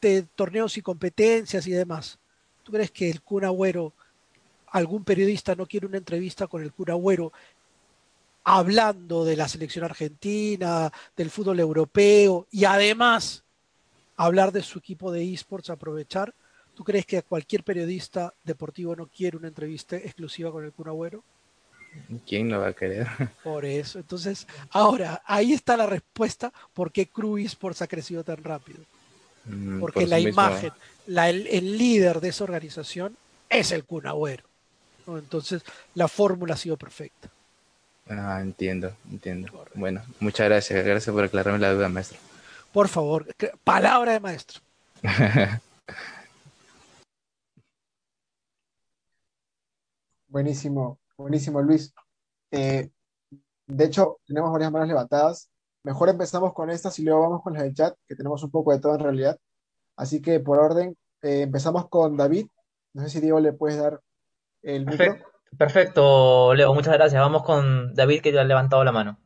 [0.00, 2.18] de torneos y competencias y demás.
[2.62, 3.92] ¿Tú crees que el Kun Agüero,
[4.68, 7.32] algún periodista no quiere una entrevista con el Kun Agüero
[8.44, 13.42] hablando de la selección argentina, del fútbol europeo y además
[14.16, 16.34] hablar de su equipo de esports, aprovechar?
[16.74, 21.24] ¿Tú crees que cualquier periodista deportivo no quiere una entrevista exclusiva con el Kun Agüero?
[22.26, 23.06] ¿Quién lo va a querer?
[23.42, 23.98] Por eso.
[24.00, 28.80] Entonces, ahora, ahí está la respuesta por qué Crew Esports ha crecido tan rápido.
[29.44, 30.72] Mm, Porque por la imagen,
[31.06, 33.16] la- el, el líder de esa organización
[33.48, 34.44] es el Kun Agüero.
[35.06, 35.18] ¿no?
[35.18, 35.62] Entonces,
[35.94, 37.30] la fórmula ha sido perfecta.
[38.08, 39.66] Ah, entiendo, entiendo.
[39.74, 40.84] Bueno, muchas gracias.
[40.84, 42.18] Gracias por aclararme la duda, maestro.
[42.72, 43.26] Por favor,
[43.62, 44.60] palabra de maestro.
[50.34, 51.94] Buenísimo, buenísimo, Luis.
[52.50, 52.90] Eh,
[53.68, 55.48] de hecho, tenemos varias manos levantadas.
[55.84, 58.72] Mejor empezamos con estas y luego vamos con las del chat, que tenemos un poco
[58.72, 59.38] de todo en realidad.
[59.94, 62.48] Así que por orden, eh, empezamos con David.
[62.94, 64.00] No sé si Diego le puedes dar
[64.62, 65.18] el micro.
[65.58, 67.20] Perfecto, Leo, muchas gracias.
[67.20, 69.18] Vamos con David que ya ha levantado la mano.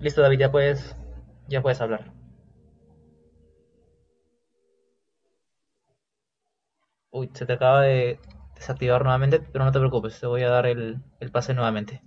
[0.00, 0.96] Listo, David, ya puedes,
[1.48, 2.12] ya puedes hablar.
[7.12, 8.18] Uy, se te acaba de
[8.56, 12.02] desactivar nuevamente, pero no te preocupes, te voy a dar el, el pase nuevamente.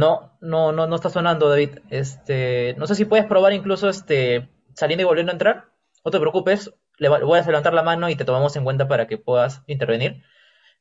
[0.00, 1.78] No, no, no, no está sonando, David.
[1.90, 5.68] Este, no sé si puedes probar incluso este saliendo y volviendo a entrar.
[6.04, 9.06] No te preocupes, le voy a levantar la mano y te tomamos en cuenta para
[9.06, 10.22] que puedas intervenir.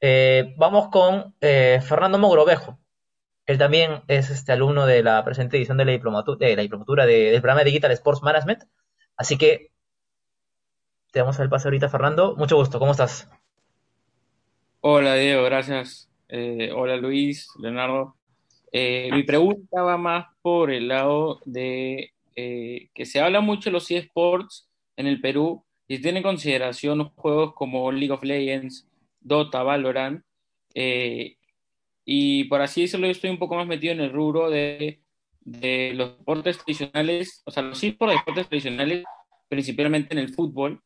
[0.02, 2.80] Eh, vamos con eh, Fernando Mogrovejo.
[3.46, 7.06] Él también es este alumno de la presente edición de la diplomatu- de la diplomatura
[7.06, 8.64] de- del programa Digital Sports Management.
[9.16, 9.72] Así que
[11.12, 12.36] te damos el pase ahorita, Fernando.
[12.36, 13.30] Mucho gusto, ¿cómo estás?
[14.82, 16.10] Hola Diego, gracias.
[16.28, 18.16] Eh, hola Luis, Leonardo.
[18.74, 23.74] Eh, mi pregunta va más por el lado de eh, que se habla mucho de
[23.74, 24.68] los eSports
[24.98, 28.88] en el Perú y tiene en consideración juegos como League of Legends,
[29.22, 30.24] Dota, Valorant.
[30.74, 31.38] eh,
[32.06, 35.04] y por así decirlo, yo estoy un poco más metido en el rubro de
[35.46, 39.04] de los deportes tradicionales, o sea, los esports deportes tradicionales,
[39.50, 40.82] principalmente en el fútbol,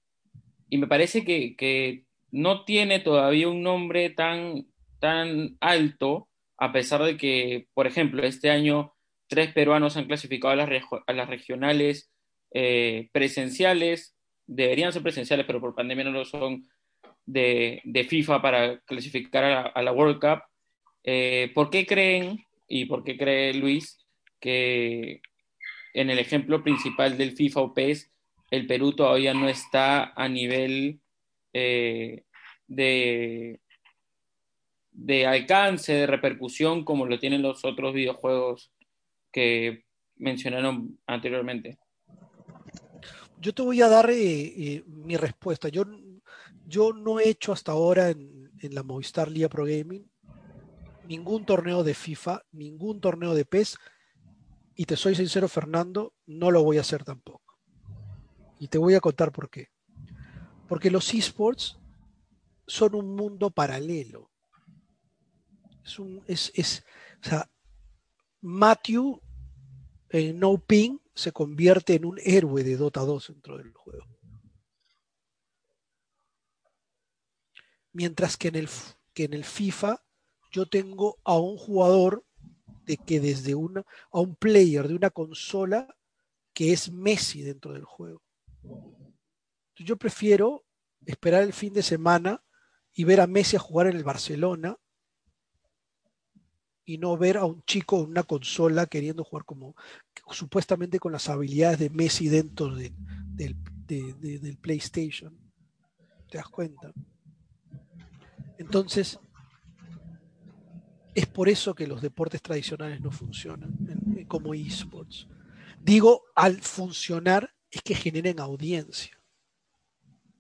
[0.70, 4.66] y me parece que, que no tiene todavía un nombre tan,
[5.00, 6.27] tan alto,
[6.58, 8.94] a pesar de que, por ejemplo, este año
[9.28, 12.12] tres peruanos han clasificado a las, regionales
[12.54, 14.16] eh, presenciales,
[14.46, 16.64] deberían ser presenciales, pero por pandemia no lo son,
[17.26, 20.44] de, FIFA para clasificar a la, a la World Cup.
[21.04, 23.98] Eh, ¿Por qué creen y por qué cree Luis
[24.40, 25.22] que
[25.94, 28.12] en el ejemplo principal del FIFA o PES,
[28.52, 31.02] el Perú todavía no está a nivel
[31.54, 32.24] eh,
[32.68, 33.60] de,
[34.98, 38.74] de alcance, de repercusión, como lo tienen los otros videojuegos
[39.32, 39.86] que
[40.18, 41.78] mencionaron anteriormente?
[43.40, 45.70] Yo te voy a dar eh, eh, mi respuesta.
[45.70, 45.86] Yo,
[46.66, 50.06] yo no he hecho hasta ahora en, en la Movistar Liga Pro Gaming
[51.08, 53.78] ningún torneo de FIFA, ningún torneo de PES.
[54.76, 57.58] Y te soy sincero, Fernando, no lo voy a hacer tampoco.
[58.60, 59.70] Y te voy a contar por qué.
[60.68, 61.80] Porque los esports
[62.68, 64.30] son un mundo paralelo.
[65.88, 66.84] Es un, es, es,
[68.42, 69.22] Matthew
[70.10, 74.06] en No Ping se convierte en un héroe de Dota 2 dentro del juego.
[77.94, 78.70] Mientras que en el,
[79.14, 80.04] que en el FIFA
[80.52, 82.26] yo tengo a un jugador
[82.84, 85.96] de que desde una, a un player de una consola
[86.54, 88.22] que es Messi dentro del juego.
[89.78, 90.66] Yo prefiero
[91.06, 92.44] esperar el fin de semana
[92.94, 94.78] y ver a Messi a jugar en el Barcelona
[96.88, 99.76] y no ver a un chico en una consola queriendo jugar como
[100.32, 102.94] supuestamente con las habilidades de Messi dentro de,
[103.26, 105.38] del, de, de, del PlayStation.
[106.30, 106.94] ¿Te das cuenta?
[108.58, 109.20] Entonces,
[111.14, 115.28] es por eso que los deportes tradicionales no funcionan como esports.
[115.82, 119.20] Digo, al funcionar es que generen audiencia.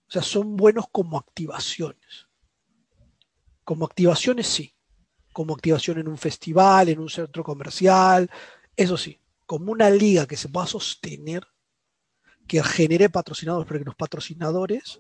[0.07, 2.30] O sea, son buenos como activaciones.
[3.65, 4.76] Como activaciones sí.
[5.38, 8.27] Como activación en un festival, en un centro comercial,
[8.76, 9.19] eso sí.
[9.45, 11.45] Como una liga que se pueda sostener,
[12.47, 14.99] que genere patrocinadores, porque los patrocinadores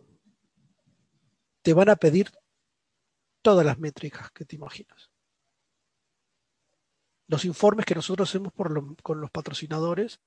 [1.63, 2.29] te van a pedir
[3.41, 5.09] todas las métricas que te imaginas
[7.27, 8.53] los informes que nosotros hacemos
[9.03, 10.21] con los patrocinadores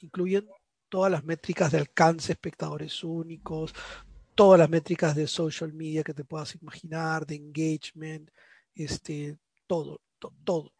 [0.00, 0.48] incluyen
[0.88, 3.74] todas las métricas de alcance, espectadores únicos,
[4.34, 8.30] todas las métricas de social media que te puedas imaginar, de engagement,
[8.74, 10.72] este, todo, to, todo.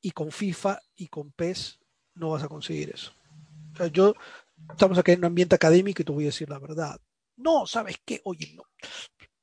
[0.00, 1.80] Y con FIFA y con PES
[2.14, 3.12] no vas a conseguir eso.
[3.92, 4.14] Yo,
[4.70, 7.00] estamos acá en un ambiente académico y te voy a decir la verdad.
[7.36, 8.20] No, ¿sabes qué?
[8.24, 8.64] Oye, no.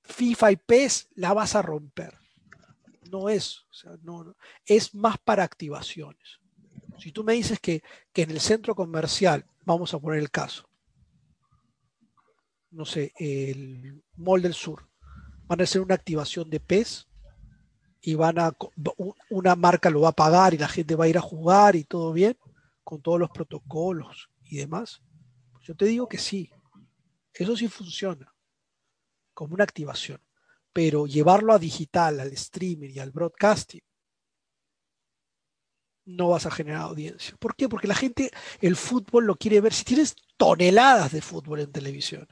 [0.04, 2.22] FIFA y PES la vas a romper
[3.12, 4.36] no es, o sea, no,
[4.66, 6.40] es más para activaciones.
[6.98, 7.84] Si tú me dices que,
[8.14, 10.68] que, en el centro comercial, vamos a poner el caso,
[12.72, 14.88] no sé, el Mall del Sur,
[15.46, 17.08] van a hacer una activación de PES
[18.02, 18.56] y van a,
[19.30, 21.84] una marca lo va a pagar y la gente va a ir a jugar y
[21.84, 22.38] todo bien,
[22.84, 25.02] con todos los protocolos y demás.
[25.62, 26.52] Yo te digo que sí,
[27.34, 28.34] eso sí funciona,
[29.34, 30.20] como una activación
[30.74, 33.82] pero llevarlo a digital, al streaming y al broadcasting,
[36.06, 37.36] no vas a generar audiencia.
[37.38, 37.70] ¿Por qué?
[37.70, 39.74] Porque la gente el fútbol lo quiere ver.
[39.74, 42.28] Si tienes toneladas de fútbol en televisión,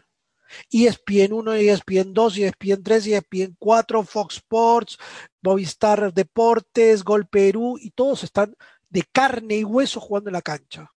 [0.71, 4.97] ESPN 1, ESPN 2, ESPN 3, ESPN 4, Fox Sports,
[5.41, 8.55] Movistar Deportes, Gol Perú, y todos están
[8.89, 10.91] de carne y hueso jugando en la cancha.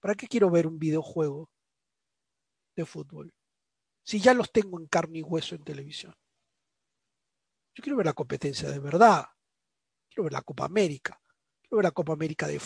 [0.00, 1.50] ¿Para qué quiero ver un videojuego
[2.76, 3.32] de fútbol?
[4.04, 6.14] Si ya los tengo en carne y hueso en televisión.
[7.74, 9.26] Yo quiero ver la competencia de verdad.
[10.08, 11.20] Quiero ver la Copa América.
[11.60, 12.58] Quiero ver la Copa América de,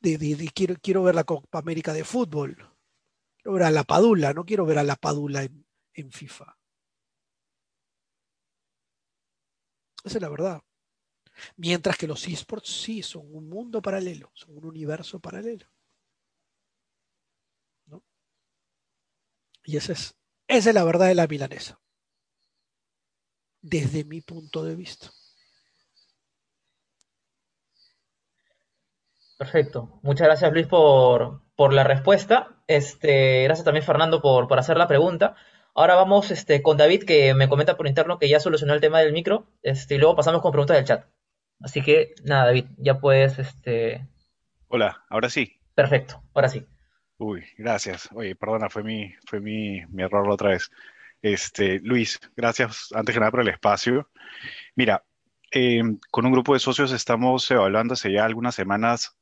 [0.00, 2.75] de, quiero, quiero ver la Copa América de fútbol.
[3.46, 5.64] Quiero ver a la Padula, no quiero ver a la Padula en,
[5.94, 6.58] en FIFA.
[10.02, 10.62] Esa es la verdad.
[11.54, 15.64] Mientras que los esports sí son un mundo paralelo, son un universo paralelo.
[17.86, 18.02] ¿No?
[19.62, 20.16] Y esa es,
[20.48, 21.80] esa es la verdad de la milanesa
[23.62, 25.12] desde mi punto de vista.
[29.38, 30.00] Perfecto.
[30.02, 32.55] Muchas gracias Luis por, por la respuesta.
[32.66, 35.36] Este, gracias también Fernando por, por, hacer la pregunta.
[35.74, 39.00] Ahora vamos este, con David que me comenta por interno que ya solucionó el tema
[39.00, 39.46] del micro.
[39.62, 41.06] Este, y luego pasamos con preguntas del chat.
[41.60, 43.38] Así que nada, David, ya puedes.
[43.38, 44.06] Este...
[44.68, 45.60] Hola, ahora sí.
[45.74, 46.66] Perfecto, ahora sí.
[47.18, 48.08] Uy, gracias.
[48.14, 50.70] Oye, perdona, fue mi, fue mi, mi error la otra vez.
[51.22, 54.10] Este, Luis, gracias antes que nada por el espacio.
[54.74, 55.04] Mira,
[55.52, 59.16] eh, con un grupo de socios estamos evaluando hace ya algunas semanas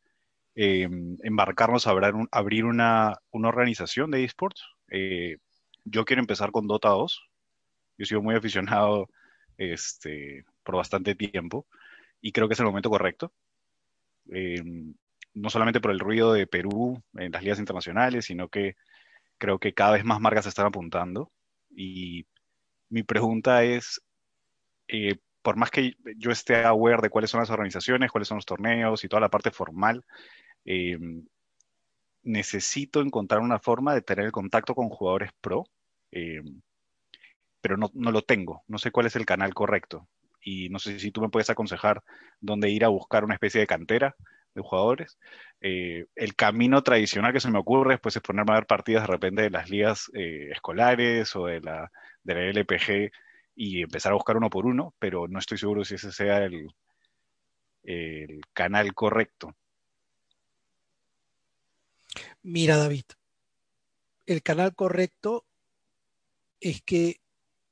[0.55, 0.89] eh,
[1.23, 4.63] embarcarnos a abrir, un- abrir una, una organización de esports.
[4.91, 5.39] Eh,
[5.85, 7.23] yo quiero empezar con Dota 2.
[7.99, 9.09] Yo he sido muy aficionado
[9.59, 11.67] este, por bastante tiempo
[12.21, 13.33] y creo que es el momento correcto.
[14.33, 14.63] Eh,
[15.35, 18.77] no solamente por el ruido de Perú en las ligas internacionales, sino que
[19.39, 21.33] creo que cada vez más marcas se están apuntando.
[21.77, 22.27] Y
[22.91, 24.03] mi pregunta es,
[24.89, 28.47] eh, por más que yo esté aware de cuáles son las organizaciones, cuáles son los
[28.47, 30.05] torneos y toda la parte formal,
[30.65, 30.99] eh,
[32.23, 35.65] necesito encontrar una forma de tener el contacto con jugadores pro,
[36.11, 36.41] eh,
[37.61, 40.09] pero no, no lo tengo, no sé cuál es el canal correcto.
[40.43, 42.03] Y no sé si tú me puedes aconsejar
[42.41, 44.15] dónde ir a buscar una especie de cantera
[44.55, 45.19] de jugadores.
[45.61, 49.13] Eh, el camino tradicional que se me ocurre pues, es ponerme a ver partidas de
[49.13, 51.91] repente de las ligas eh, escolares o de la,
[52.23, 53.11] de la LPG
[53.57, 56.69] y empezar a buscar uno por uno, pero no estoy seguro si ese sea el,
[57.85, 59.55] el canal correcto.
[62.45, 63.05] Mira, David,
[64.27, 65.47] el canal correcto
[66.61, 67.21] es que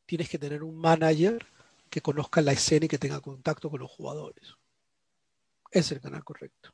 [0.06, 1.46] tienes que tener un manager
[1.90, 4.54] que conozca la escena y que tenga contacto con los jugadores.
[5.70, 6.70] Es el canal correcto.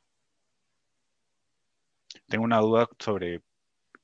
[2.27, 3.41] Tengo una duda sobre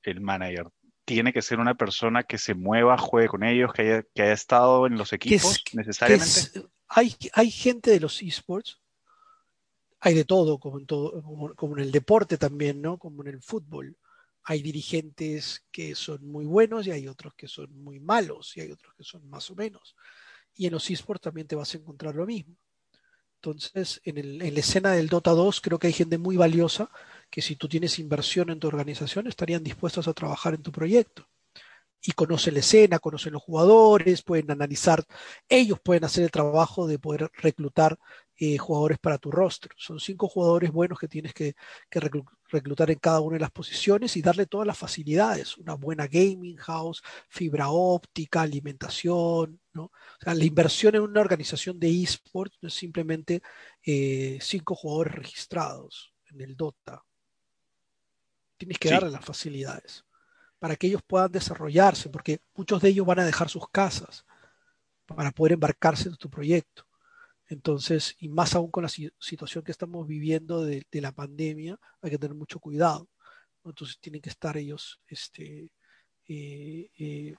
[0.04, 0.68] el manager.
[1.06, 4.34] ¿Tiene que ser una persona que se mueva, juegue con ellos, que haya, que haya
[4.34, 6.40] estado en los equipos es- necesariamente?
[6.40, 8.82] es- hay, hay gente de los esports,
[10.06, 11.24] hay de todo, como en todo,
[11.78, 13.00] el deporte también, ¿no?
[13.00, 13.98] Como en el fútbol.
[14.44, 18.72] Hay dirigentes que son muy buenos y hay otros que son muy malos y hay
[18.72, 19.96] otros que son más o menos.
[20.54, 22.56] Y en los esports también te vas a encontrar lo mismo.
[23.38, 26.92] Entonces, en, en la escena del Dota 2 creo que hay gente muy valiosa
[27.32, 31.28] que si tú tienes inversión en tu organización estarían dispuestos a trabajar en tu proyecto.
[32.00, 35.04] Y conocen la escena, conocen los jugadores, pueden analizar,
[35.50, 37.98] ellos pueden hacer el trabajo de poder reclutar
[38.38, 39.72] eh, jugadores para tu roster.
[39.78, 41.56] Son cinco jugadores buenos que tienes que,
[41.90, 45.76] que reclu- reclutar en cada una de las posiciones y darle todas las facilidades, una
[45.76, 49.86] buena gaming house, fibra óptica, alimentación, ¿no?
[49.86, 49.92] O
[50.22, 53.42] sea, la inversión en una organización de esports no es simplemente
[53.86, 57.04] eh, cinco jugadores registrados en el Dota.
[58.58, 58.94] Tienes que Sí.
[58.96, 60.06] darle las facilidades
[60.60, 64.26] para que ellos puedan desarrollarse, porque muchos de ellos van a dejar sus casas
[65.06, 66.85] para poder embarcarse en tu proyecto.
[67.48, 71.80] Entonces, y más aún con la si- situación que estamos viviendo de, de la pandemia,
[72.02, 73.08] hay que tener mucho cuidado.
[73.64, 73.72] ¿no?
[73.72, 75.72] Entonces, tienen que estar ellos, este,
[76.28, 77.36] eh, eh,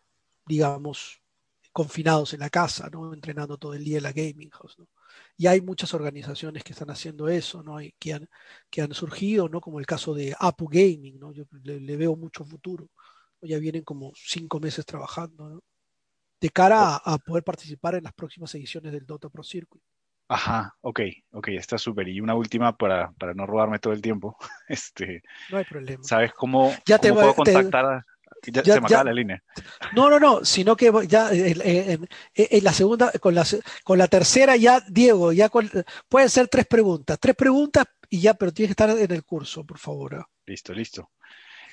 [0.46, 1.22] digamos,
[1.72, 3.12] confinados en la casa, ¿no?
[3.14, 4.78] entrenando todo el día en la gaming house.
[4.78, 4.88] ¿no?
[5.36, 7.80] Y hay muchas organizaciones que están haciendo eso, ¿no?
[7.80, 8.28] Y que, han,
[8.70, 9.60] que han surgido, ¿no?
[9.60, 11.18] como el caso de Apu Gaming.
[11.18, 11.32] ¿no?
[11.32, 12.88] Yo le, le veo mucho futuro.
[13.42, 15.48] Ya vienen como cinco meses trabajando.
[15.50, 15.62] ¿no?
[16.40, 19.82] de cara a, a poder participar en las próximas ediciones del Dota Pro Circuit.
[20.28, 21.00] Ajá, ok,
[21.32, 22.08] ok, está súper.
[22.08, 24.36] Y una última para, para no robarme todo el tiempo.
[24.68, 26.02] Este, No hay problema.
[26.02, 27.84] ¿sabes cómo, Ya te cómo voy- puedo te- contactar?
[27.86, 28.06] a-
[28.48, 29.42] ya, ya- se me acaba la línea.
[29.94, 33.44] No, no, no, sino que ya eh, eh, en, en la segunda, con la,
[33.84, 35.70] con la tercera ya, Diego, ya con-
[36.08, 39.64] pueden ser tres preguntas, tres preguntas y ya, pero tienes que estar en el curso,
[39.64, 40.16] por favor.
[40.16, 40.28] ¿ah?
[40.44, 41.10] Listo, listo.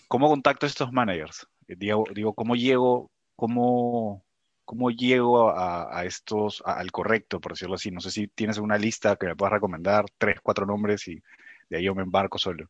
[0.07, 1.47] ¿Cómo contacto a estos managers?
[1.67, 4.23] Eh, Digo, digo ¿cómo llego, cómo,
[4.65, 7.91] cómo llego a, estos, al correcto, por decirlo así?
[7.91, 11.21] No sé si tienes una lista que me puedas recomendar, tres, cuatro nombres y
[11.69, 12.69] de ahí yo me embarco solo.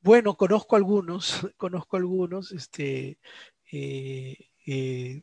[0.00, 3.18] Bueno, conozco algunos, conozco algunos, este,
[3.70, 4.36] eh,
[4.66, 5.22] eh,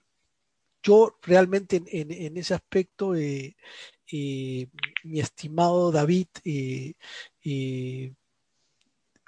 [0.82, 3.56] yo realmente en, ese aspecto, eh,
[4.12, 6.28] mi estimado David,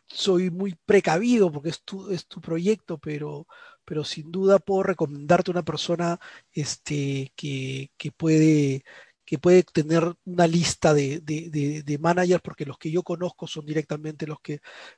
[0.08, 3.48] soy muy precavido porque es tu, es tu proyecto, pero,
[3.86, 6.20] pero sin duda puedo recomendarte una persona
[6.54, 8.84] este, que, que puede,
[9.26, 11.50] que puede tener una lista de, de,
[11.84, 14.56] de- managers, porque los que yo conozco son directamente los que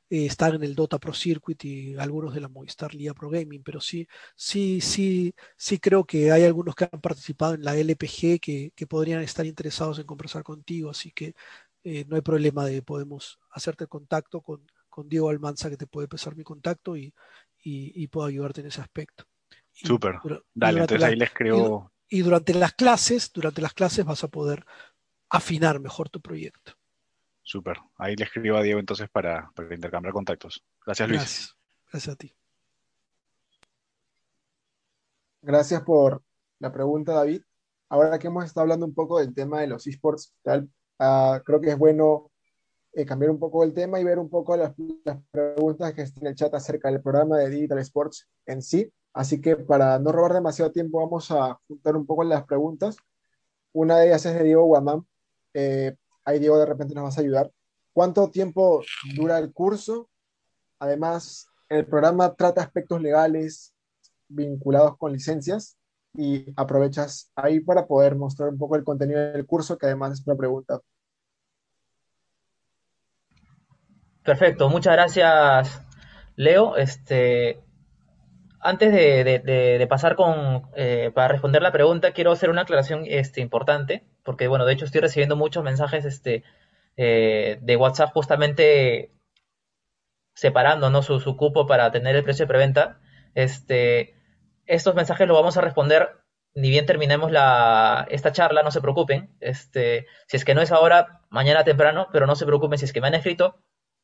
[0.10, 3.64] eh, están en el Dota Pro Circuit y algunos de la Movistar Liga Pro Gaming,
[3.64, 8.39] pero sí, sí, sí, sí creo que hay algunos que han participado en la LPG
[8.39, 11.34] que, que podrían estar interesados en conversar contigo, así que
[11.84, 16.07] eh, no hay problema de podemos hacerte contacto con, con Diego Almanza que te puede
[16.07, 17.14] pasar mi contacto y,
[17.64, 19.23] y, y puedo ayudarte en ese aspecto.
[19.72, 20.19] Súper.
[20.22, 21.91] Dale, durante entonces la- ahí le escribo.
[22.10, 24.65] y, y durante las clases, durante las clases vas a poder
[25.30, 26.73] afinar mejor tu proyecto.
[27.41, 27.77] Súper.
[27.98, 30.64] Ahí le escribo a Diego entonces para, para intercambiar contactos.
[30.85, 31.19] Gracias, Luis.
[31.22, 31.56] Gracias.
[31.91, 32.35] Gracias a ti.
[35.41, 36.23] Gracias por
[36.60, 37.41] la pregunta, David.
[37.90, 40.69] Ahora que hemos estado hablando un poco del tema de los esports, tal,
[40.99, 42.31] ah, creo que es bueno
[42.94, 44.74] eh, cambiar un poco el tema y ver un poco las,
[45.32, 48.91] preguntas que están en el chat acerca del programa de Digital Sports en sí.
[49.14, 52.98] Así que para no robar demasiado tiempo, vamos a juntar un poco las preguntas.
[53.72, 55.07] Una de ellas es de Diego Guamán.
[55.53, 57.52] Eh, ahí, Diego, de repente nos vas a ayudar.
[57.94, 58.84] ¿Cuánto tiempo
[59.15, 60.10] dura el curso?
[60.80, 63.74] Además, el programa trata aspectos legales
[64.28, 65.78] vinculados con licencias
[66.15, 70.28] y aprovechas ahí para poder mostrar un poco el contenido del curso, que además es
[70.28, 70.80] una pregunta.
[74.24, 75.82] Perfecto, muchas gracias,
[76.36, 76.78] Leo.
[76.78, 77.62] Este,
[78.60, 84.06] antes de, pasar con eh, para responder la pregunta, quiero hacer una aclaración este, importante,
[84.24, 86.44] porque bueno, de hecho estoy recibiendo muchos mensajes este,
[86.95, 89.12] eh, de WhatsApp justamente
[90.36, 91.02] separando ¿no?
[91.04, 93.00] su, su, cupo para tener el precio de preventa.
[93.36, 94.16] Este,
[94.66, 96.24] estos mensajes los vamos a responder
[96.56, 99.36] ni bien terminemos la, esta charla, no se preocupen.
[99.40, 102.94] Este, si es que no es ahora, mañana temprano, pero no se preocupen, si es
[102.94, 103.58] que me han escrito,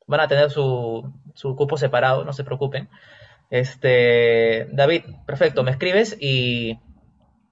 [0.10, 2.90] van a tener su, su cupo separado, no se preocupen.
[3.52, 6.80] Este, David, perfecto, me escribes y,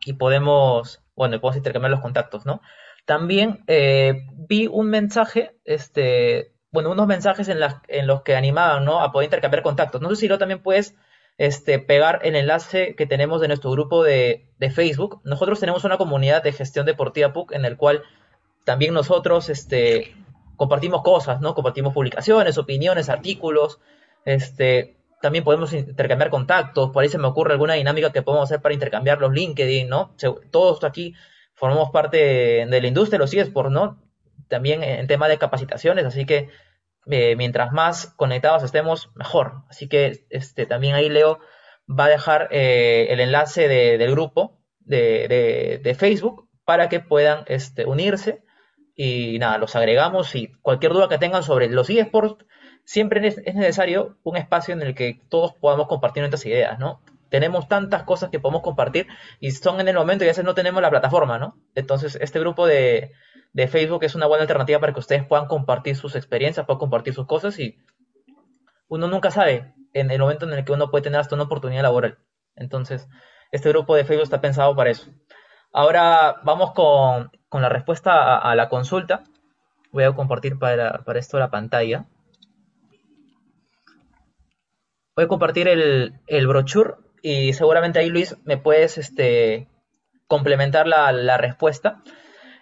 [0.04, 2.62] y podemos, bueno, podemos intercambiar los contactos, ¿no?
[3.06, 9.02] También eh, vi un mensaje, este, bueno, unos mensajes en, en los que animaban, ¿no?
[9.02, 10.02] A poder intercambiar contactos.
[10.02, 10.96] No sé si lo también puedes
[11.38, 15.22] este, pegar el enlace que tenemos de nuestro grupo de, de, Facebook.
[15.24, 18.04] Nosotros tenemos una comunidad de gestión deportiva PUC en el cual
[18.66, 20.16] también nosotros este,
[20.58, 21.56] compartimos cosas, ¿no?
[21.56, 23.80] Compartimos publicaciones, opiniones, artículos.
[24.26, 26.92] Este, también podemos intercambiar contactos.
[26.92, 30.16] Por ahí se me ocurre alguna dinámica que podemos hacer para intercambiar los LinkedIn, ¿no?
[30.52, 31.14] Todos aquí
[31.54, 32.18] formamos parte
[32.66, 34.04] de la industria de los eSports, ¿no?
[34.50, 36.50] También en tema de capacitaciones, así que
[37.10, 39.64] eh, mientras más conectados estemos, mejor.
[39.70, 41.40] Así que este, también ahí Leo
[41.88, 48.44] va a dejar eh, el enlace del grupo de, Facebook para que puedan este, unirse
[49.00, 52.44] y nada, los agregamos y cualquier duda que tengan sobre los eSports,
[52.84, 57.00] siempre es, necesario un espacio en el que todos podamos compartir nuestras ideas, ¿no?
[57.30, 59.06] Tenemos tantas cosas que podemos compartir
[59.40, 61.60] y son en el momento y a veces no tenemos la plataforma, ¿no?
[61.76, 63.12] Entonces, este grupo de,
[63.54, 67.14] de Facebook es una buena alternativa para que ustedes puedan compartir sus experiencias, puedan compartir
[67.14, 67.78] sus cosas y
[68.88, 71.84] uno nunca sabe en el momento en el que uno puede tener hasta una oportunidad
[71.84, 72.18] laboral.
[72.56, 73.08] Entonces,
[73.52, 75.12] este grupo de Facebook está pensado para eso.
[75.72, 79.24] Ahora vamos con, la respuesta a, la consulta.
[79.92, 82.06] Voy a compartir para, esto la pantalla.
[85.16, 89.68] Voy a compartir el, el brochure y seguramente ahí Luis me puedes este,
[90.28, 92.04] complementar la, la respuesta.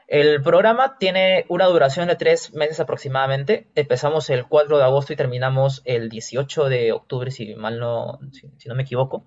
[0.08, 3.68] El programa tiene una duración de tres meses aproximadamente.
[3.74, 8.68] Empezamos el 4 de agosto y terminamos el 18 de octubre, si mal no, si,
[8.68, 9.26] no me equivoco.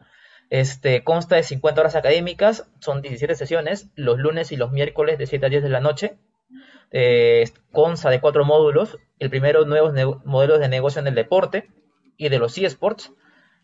[0.50, 5.26] Este, consta de 50 horas académicas, son 17 sesiones, los lunes y los miércoles de
[5.26, 6.16] 7 a 10 de la noche.
[6.90, 8.98] Eh, consta de cuatro módulos.
[9.18, 9.92] El primero, nuevos
[10.24, 11.68] modelos de negocio en el deporte
[12.16, 13.12] y de los eSports.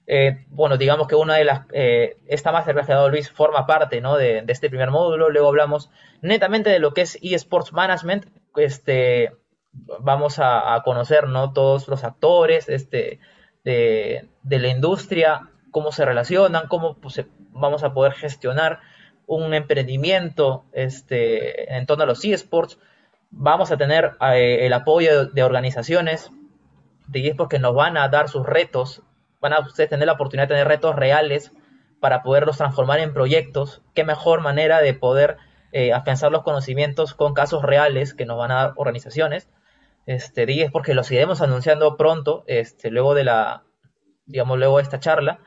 [0.06, 3.66] Eh, bueno, digamos que una de las, eh, esta masterclass que ha dado Luis forma
[3.66, 4.16] parte ¿no?
[4.16, 5.30] de, este primer módulo.
[5.30, 5.90] Luego hablamos
[6.20, 8.26] netamente de lo que es eSports Management.
[8.56, 9.32] Este,
[9.72, 11.52] vamos a, conocer ¿no?
[11.52, 13.20] todos los actores este,
[13.64, 18.78] de, la industria, cómo se relacionan, cómo pues, vamos a poder gestionar
[19.26, 22.78] un emprendimiento este, en torno a los eSports.
[23.32, 26.30] Vamos a tener eh, el apoyo de organizaciones
[27.08, 29.02] de eSports que nos van a dar sus retos
[29.40, 31.50] van a ustedes tener la oportunidad de tener retos reales
[31.98, 33.82] para poderlos transformar en proyectos.
[33.94, 35.38] Qué mejor manera de poder
[35.72, 39.48] eh, afianzar los conocimientos con casos reales que nos van a dar organizaciones.
[40.06, 43.64] Este, es porque los iremos anunciando pronto, este, luego de la,
[44.26, 45.40] digamos, luego de esta charla.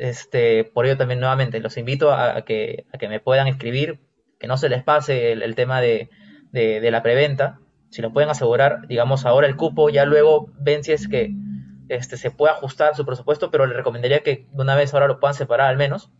[0.00, 4.00] Este, por ello también nuevamente los invito a, que, me puedan escribir,
[4.38, 6.08] que no se les pase el, tema de,
[6.54, 7.60] la preventa.
[7.90, 11.34] Si lo pueden asegurar, digamos, ahora el cupo, ya luego ven si es que
[11.90, 15.20] este, se puede ajustar su presupuesto, pero le recomendaría que de una vez ahora lo
[15.20, 16.10] puedan separar al menos.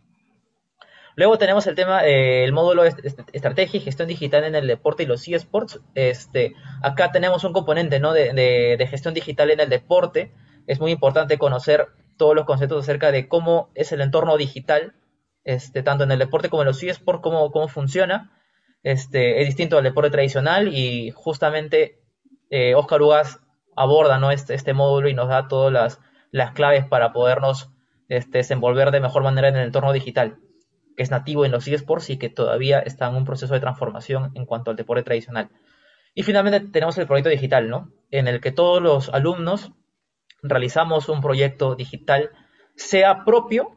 [1.15, 5.05] Luego tenemos el tema, eh, el módulo estrategia y gestión digital en el deporte y
[5.07, 5.81] los eSports.
[5.95, 6.53] Este,
[6.83, 8.13] acá tenemos un componente ¿no?
[8.13, 10.31] de, gestión digital en el deporte.
[10.67, 11.87] Es muy importante conocer
[12.21, 14.93] todos los conceptos acerca de cómo es el entorno digital,
[15.43, 18.31] este, tanto en el deporte como en los eSports, cómo, cómo funciona.
[18.83, 21.99] Este, es distinto al deporte tradicional y justamente
[22.51, 23.39] eh, Oscar Ugas
[23.75, 24.29] aborda ¿no?
[24.29, 25.99] este, este módulo y nos da todas las,
[26.29, 27.71] las claves para podernos
[28.07, 30.37] este, desenvolver de mejor manera en el entorno digital,
[30.95, 34.31] que es nativo en los eSports y que todavía está en un proceso de transformación
[34.35, 35.49] en cuanto al deporte tradicional.
[36.13, 37.91] Y finalmente tenemos el proyecto digital, ¿no?
[38.11, 39.71] En el que todos los alumnos
[40.41, 42.31] realizamos un proyecto digital,
[42.75, 43.75] sea propio,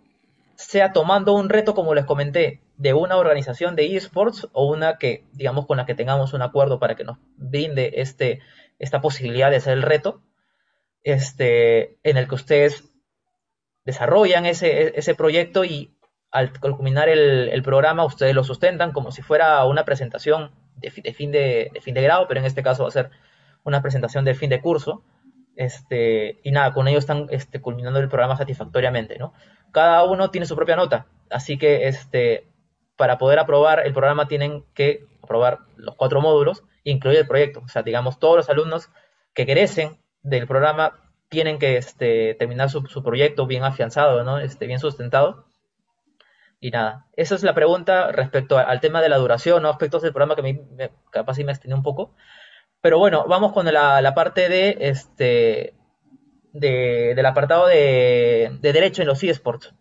[0.56, 5.24] sea tomando un reto, como les comenté, de una organización de eSports o una que,
[5.32, 8.40] digamos, con la que tengamos un acuerdo para que nos brinde este,
[8.78, 10.22] esta posibilidad de hacer el reto,
[11.02, 12.84] este, en el que ustedes
[13.84, 15.94] desarrollan ese, ese proyecto y
[16.34, 21.70] al culminar el, programa ustedes lo sustentan como si fuera una presentación de, fin de,
[21.80, 23.10] fin de grado, pero en este caso va a ser
[23.62, 25.04] una presentación del fin de curso.
[25.56, 29.34] Este, y nada, con ellos están este, culminando el programa satisfactoriamente, ¿no?
[29.72, 32.48] Cada uno tiene su propia nota, así que este,
[32.96, 37.62] para poder aprobar el programa tienen que aprobar los cuatro módulos, incluir el proyecto.
[37.64, 38.90] O sea, digamos, todos los alumnos
[39.32, 44.38] que crecen del programa tienen que este, terminar su, proyecto bien afianzado, ¿no?
[44.38, 45.46] Este, bien sustentado.
[46.60, 49.68] Y nada, esa es la pregunta respecto al tema de la duración, ¿no?
[49.68, 52.14] aspectos del programa que me, capaz sí me extendió un poco.
[52.84, 55.72] Pero bueno, vamos con la, parte de este
[56.52, 59.72] del apartado de, derecho en los eSports.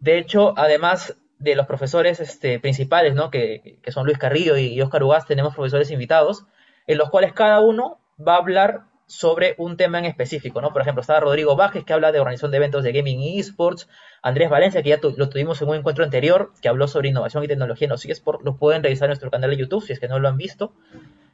[0.00, 3.30] De hecho, además de los profesores este, principales, ¿no?
[3.30, 6.44] que, son Luis Carrillo y, Oscar Ugaz, tenemos profesores invitados,
[6.88, 10.72] en los cuales cada uno va a hablar sobre un tema en específico, ¿no?
[10.72, 13.88] Por ejemplo, está Rodrigo Vázquez, que habla de organización de eventos de gaming y esports,
[14.22, 17.48] Andrés Valencia, que ya lo tuvimos en un encuentro anterior, que habló sobre innovación y
[17.48, 20.08] tecnología en los esports, lo pueden revisar en nuestro canal de YouTube si es que
[20.08, 20.72] no lo han visto.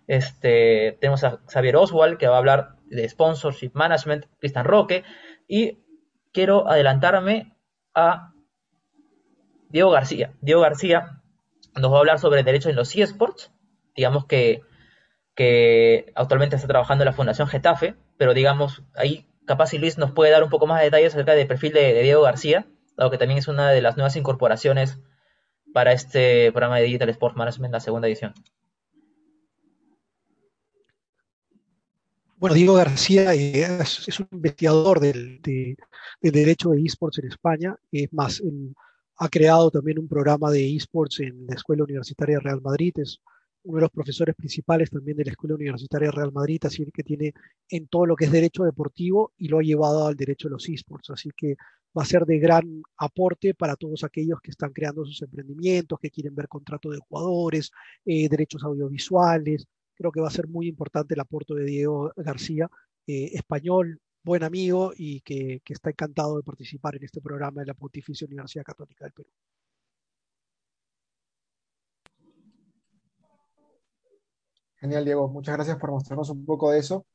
[0.06, 5.04] Este, tenemos a Xavier Oswald, que va a hablar de sponsorship management, Cristian Roque,
[5.48, 5.78] y
[6.32, 7.56] quiero adelantarme
[7.94, 8.32] a
[9.68, 10.32] Diego García.
[10.40, 11.22] Diego García
[11.74, 13.52] nos va a hablar sobre derechos en los esports,
[13.94, 14.62] digamos que
[15.36, 20.10] que actualmente está trabajando en la Fundación Getafe, pero digamos, ahí capaz si Luis nos
[20.12, 22.66] puede dar un poco más de detalles acerca del perfil de, Diego García,
[22.96, 24.98] dado que también es una de las nuevas incorporaciones
[25.74, 28.32] para este programa de Digital Sports Management, la segunda edición.
[32.38, 35.40] Bueno, Diego García es, un investigador del,
[36.20, 37.74] derecho de esports en España.
[37.90, 38.42] Es más,
[39.16, 42.92] ha creado también un programa de esports en la Escuela Universitaria Real Madrid.
[42.96, 43.22] Es
[43.62, 47.32] uno de los profesores principales también de la Escuela Universitaria Real Madrid, así que tiene
[47.70, 50.68] en todo lo que es derecho deportivo y lo ha llevado al derecho de los
[50.68, 51.08] esports.
[51.08, 51.56] Así que
[51.96, 56.10] va a ser de gran aporte para todos aquellos que están creando sus emprendimientos, que
[56.10, 57.70] quieren ver contratos de jugadores,
[58.04, 59.66] eh, derechos audiovisuales.
[59.96, 62.68] Creo que va a ser muy importante el aporte de Diego García,
[63.06, 67.74] eh, español, buen amigo y que, está encantado de participar en este programa de la
[67.74, 69.30] Pontificia Universidad Católica del Perú.
[74.76, 75.28] Genial, Diego.
[75.28, 77.06] Muchas gracias por mostrarnos un poco de eso.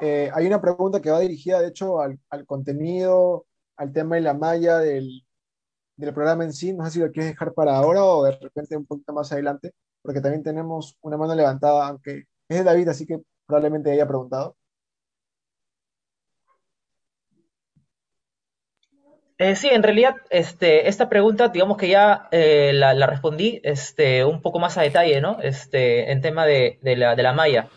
[0.00, 4.34] Eh, hay una pregunta que va dirigida, de hecho, al, contenido, al tema de la
[4.34, 5.24] malla del,
[5.96, 6.72] programa en sí.
[6.72, 9.72] No sé si lo quieres dejar para ahora o de repente un poquito más adelante,
[10.06, 14.56] porque también tenemos una mano levantada, aunque es de David, así que probablemente haya preguntado.
[19.38, 24.40] Eh, sí, en realidad, este, esta pregunta, digamos que ya eh, la, respondí este, un
[24.40, 25.38] poco más a detalle, ¿no?
[25.42, 27.68] Este, en tema de, la, de la malla.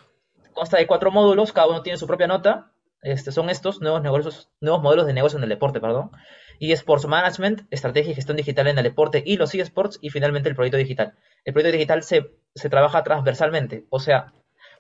[0.54, 2.72] Consta de cuatro módulos, cada uno tiene su propia nota.
[3.02, 6.12] Este, son estos nuevos, negocios, nuevos modelos de negocio en el deporte, perdón.
[6.60, 10.50] Y Sports Management, Estrategia y Gestión Digital en el deporte y los eSports, y finalmente
[10.50, 11.16] el proyecto digital.
[11.46, 14.34] El proyecto digital se, se trabaja transversalmente, o sea,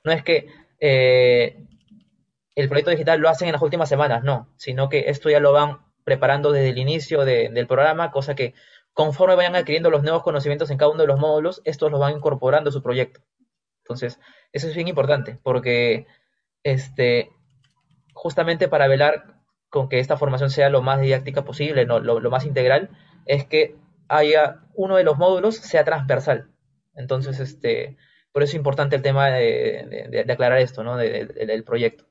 [0.03, 0.47] no es que
[0.79, 1.65] eh,
[2.55, 5.53] el proyecto digital lo hacen en las últimas semanas, no, sino que esto ya lo
[5.53, 8.53] van preparando desde el inicio del programa, cosa que
[8.93, 12.15] conforme vayan adquiriendo los nuevos conocimientos en cada uno de los módulos, estos los van
[12.15, 13.21] incorporando a su proyecto.
[13.83, 14.19] Entonces,
[14.51, 16.05] eso es bien importante, porque
[16.63, 17.29] este,
[18.13, 19.38] justamente para velar
[19.69, 22.89] con que esta formación sea lo más didáctica posible, no, lo, más integral,
[23.25, 23.75] es que
[24.07, 26.49] haya uno de los módulos sea transversal.
[26.95, 27.97] Entonces, este,
[28.31, 30.97] por eso es importante el tema de, aclarar esto, ¿no?
[30.97, 32.05] del proyecto.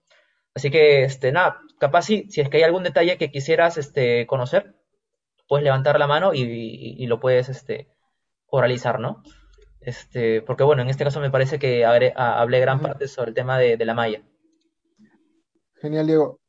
[0.55, 4.27] Así que, este, nada, capaz si, si es que hay algún detalle que quisieras este,
[4.27, 4.75] conocer,
[5.49, 7.89] puedes levantar la mano y, lo puedes este,
[8.47, 9.23] oralizar, ¿no?
[9.81, 12.13] Este, porque bueno, en este caso me parece que hablé,
[12.61, 14.23] gran parte sobre el tema de, la malla.
[15.81, 16.41] Genial, Diego.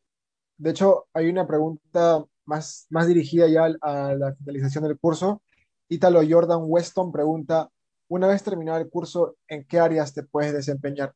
[0.60, 5.42] De hecho, hay una pregunta más, más dirigida ya a la finalización del curso.
[5.88, 7.70] Ítalo Jordan Weston pregunta,
[8.10, 11.14] una vez terminado el curso, ¿en qué áreas te puedes desempeñar?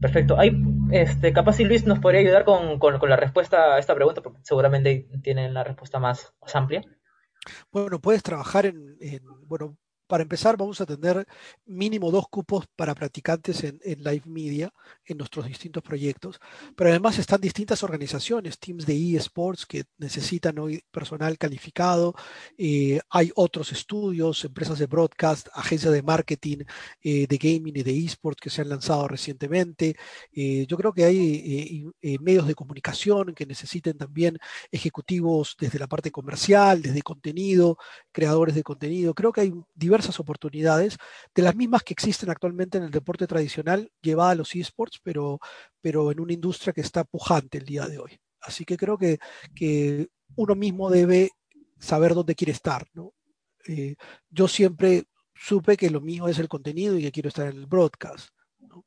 [0.00, 0.38] Perfecto.
[0.38, 0.52] Hay,
[0.92, 2.78] este, capaz si Luis nos podría ayudar con,
[3.08, 6.82] la respuesta a esta pregunta, porque seguramente tienen la respuesta más, amplia.
[7.72, 9.76] Bueno, puedes trabajar en, en, bueno,
[10.06, 11.26] para empezar, vamos a tener
[11.66, 14.72] mínimo dos cupos para practicantes en, live media
[15.04, 16.40] en nuestros distintos proyectos,
[16.76, 22.14] pero además están distintas organizaciones, teams de eSports que necesitan hoy personal calificado,
[22.56, 26.58] eh, hay otros estudios, empresas de broadcast, agencias de marketing,
[27.02, 29.96] eh, de gaming y de eSports que se han lanzado recientemente.
[30.32, 31.86] Eh, yo creo que hay
[32.20, 34.38] medios de comunicación que necesiten también
[34.70, 37.78] ejecutivos desde la parte comercial, desde contenido,
[38.12, 39.14] creadores de contenido.
[39.14, 39.52] Creo que hay
[39.96, 40.98] diversas oportunidades,
[41.34, 45.40] de las mismas que existen actualmente en el deporte tradicional, llevada a los esports, pero,
[45.80, 48.18] pero en una industria que está pujante el día de hoy.
[48.40, 49.18] Así que creo que,
[49.54, 51.30] que uno mismo debe
[51.78, 52.86] saber dónde quiere estar.
[52.92, 53.14] ¿no?
[53.66, 53.96] Eh,
[54.28, 55.04] yo siempre
[55.34, 58.28] supe que lo mío es el contenido y que quiero estar en el broadcast.
[58.58, 58.84] ¿no?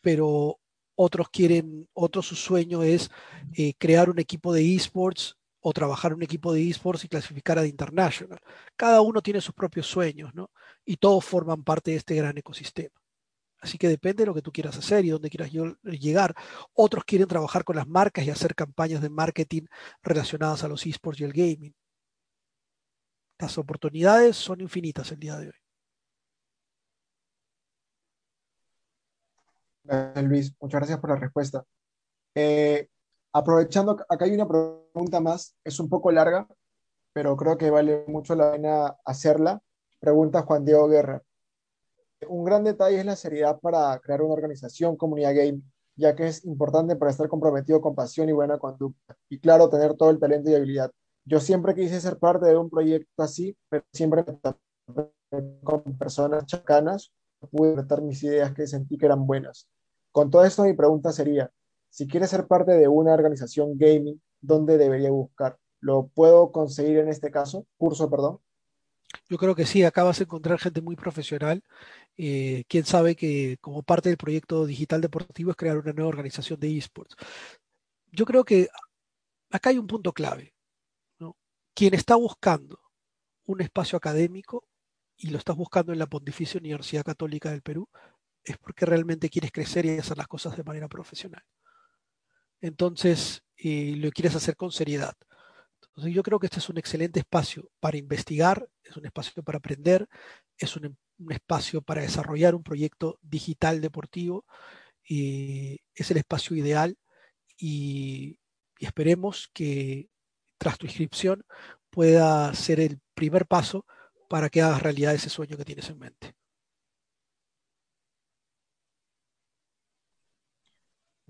[0.00, 0.58] pero
[0.94, 3.10] otros quieren, otro su sueño es
[3.54, 7.58] eh, crear un equipo de esports o trabajar en un equipo de esports y clasificar
[7.58, 8.40] a The International.
[8.76, 10.50] Cada uno tiene sus propios sueños, ¿no?
[10.84, 13.00] Y todos forman parte de este gran ecosistema.
[13.60, 15.52] Así que depende de lo que tú quieras hacer y dónde quieras
[15.84, 16.34] llegar.
[16.74, 19.62] Otros quieren trabajar con las marcas y hacer campañas de marketing
[20.02, 21.74] relacionadas a los esports y el gaming.
[23.38, 25.54] Las oportunidades son infinitas el día de hoy.
[30.24, 30.52] Luis.
[30.60, 31.64] Muchas gracias por la respuesta.
[32.34, 32.88] Eh,
[33.32, 36.46] aprovechando, acá hay una pregunta más, es un poco larga,
[37.12, 39.60] pero creo que vale mucho la pena hacerla.
[40.00, 41.22] Pregunta Juan Diego Guerra.
[42.28, 45.62] Un gran detalle es la seriedad para crear una organización, comunidad game,
[45.96, 49.16] ya que es importante para estar comprometido con pasión y buena conducta.
[49.28, 50.90] Y claro, tener todo el talento y habilidad.
[51.24, 54.24] Yo siempre quise ser parte de un proyecto así, pero siempre
[55.62, 57.12] con personas chacanas
[57.50, 59.68] pude meter mis ideas que sentí que eran buenas.
[60.10, 61.50] Con todo esto, mi pregunta sería,
[61.92, 65.58] si quieres ser parte de una organización gaming, ¿dónde debería buscar?
[65.78, 67.66] ¿Lo puedo conseguir en este caso?
[67.76, 68.38] Curso, perdón.
[69.28, 71.62] Yo creo que sí, acá vas a encontrar gente muy profesional.
[72.16, 76.58] Eh, quién sabe que como parte del proyecto digital deportivo es crear una nueva organización
[76.58, 77.14] de esports.
[78.10, 78.68] Yo creo que
[79.50, 80.54] acá hay un punto clave.
[81.74, 82.80] Quien está buscando
[83.44, 84.64] un espacio académico
[85.18, 87.86] y lo estás buscando en la Pontificia Universidad Católica del Perú,
[88.44, 91.44] es porque realmente quieres crecer y hacer las cosas de manera profesional.
[92.62, 95.14] Entonces, eh, lo quieres hacer con seriedad.
[95.96, 100.08] Yo creo que este es un excelente espacio para investigar, es un espacio para aprender,
[100.56, 100.96] es un,
[101.28, 104.46] espacio para desarrollar un proyecto digital deportivo,
[105.06, 106.96] y es el espacio ideal
[107.58, 108.38] y
[108.78, 110.08] esperemos que
[110.58, 111.44] tras tu inscripción
[111.90, 113.84] pueda ser el primer paso
[114.28, 116.34] para que hagas realidad ese sueño que tienes en mente.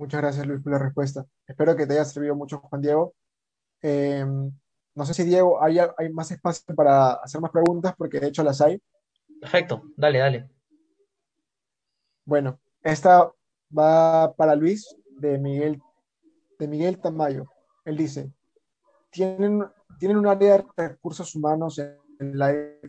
[0.03, 1.25] Muchas gracias, Luis, por la respuesta.
[1.47, 3.15] Espero que te haya servido mucho, Juan Diego.
[3.81, 4.51] Em,
[4.97, 8.43] no sé si, Diego, hay, hay más espacio para hacer más preguntas, porque de hecho
[8.43, 8.83] las hay.
[9.41, 10.51] Perfecto, dale, dale.
[12.25, 13.31] Bueno, esta
[13.79, 15.81] va para Luis, de Miguel,
[16.59, 17.47] de Miguel Tamayo.
[17.85, 18.33] Él dice,
[19.09, 19.65] ¿tienen,
[20.01, 21.97] ¿tienen un área de recursos humanos en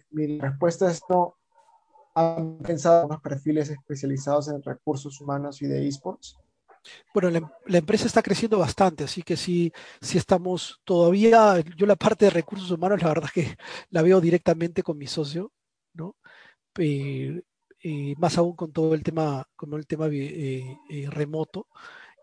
[0.10, 1.35] mi respuesta es no.
[2.15, 6.40] ¿Han pensado en unos perfiles especializados en recursos humanos y de esports?
[7.14, 12.26] Bueno, la, empresa está creciendo bastante, así que sí, sí estamos todavía, yo la parte
[12.26, 13.55] de recursos humanos, la verdad que
[13.89, 15.51] la veo directamente con mi socio,
[15.93, 16.15] ¿no?
[16.80, 17.41] Eh,
[17.81, 20.77] eh, más aún con todo el tema, con el tema eh,
[21.10, 21.68] remoto.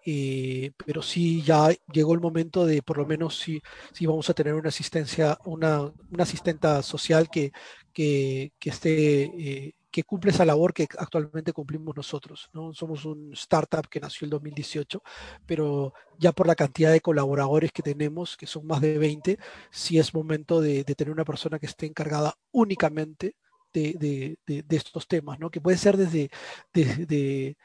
[0.05, 3.61] Eh, pero sí ya llegó el momento de por lo menos si
[3.93, 7.53] sí, vamos a tener una asistencia, una, asistenta social que,
[7.93, 12.49] que, esté, eh, que cumple esa labor que actualmente cumplimos nosotros.
[12.53, 12.73] ¿no?
[12.73, 15.03] Somos un startup que nació el 2018,
[15.47, 19.39] pero ya por la cantidad de colaboradores que tenemos, que son más de 20,
[19.71, 23.37] sí es momento de, tener una persona que esté encargada únicamente
[23.73, 25.51] de, de, estos temas, ¿no?
[25.51, 26.31] que puede ser desde
[26.73, 27.57] de,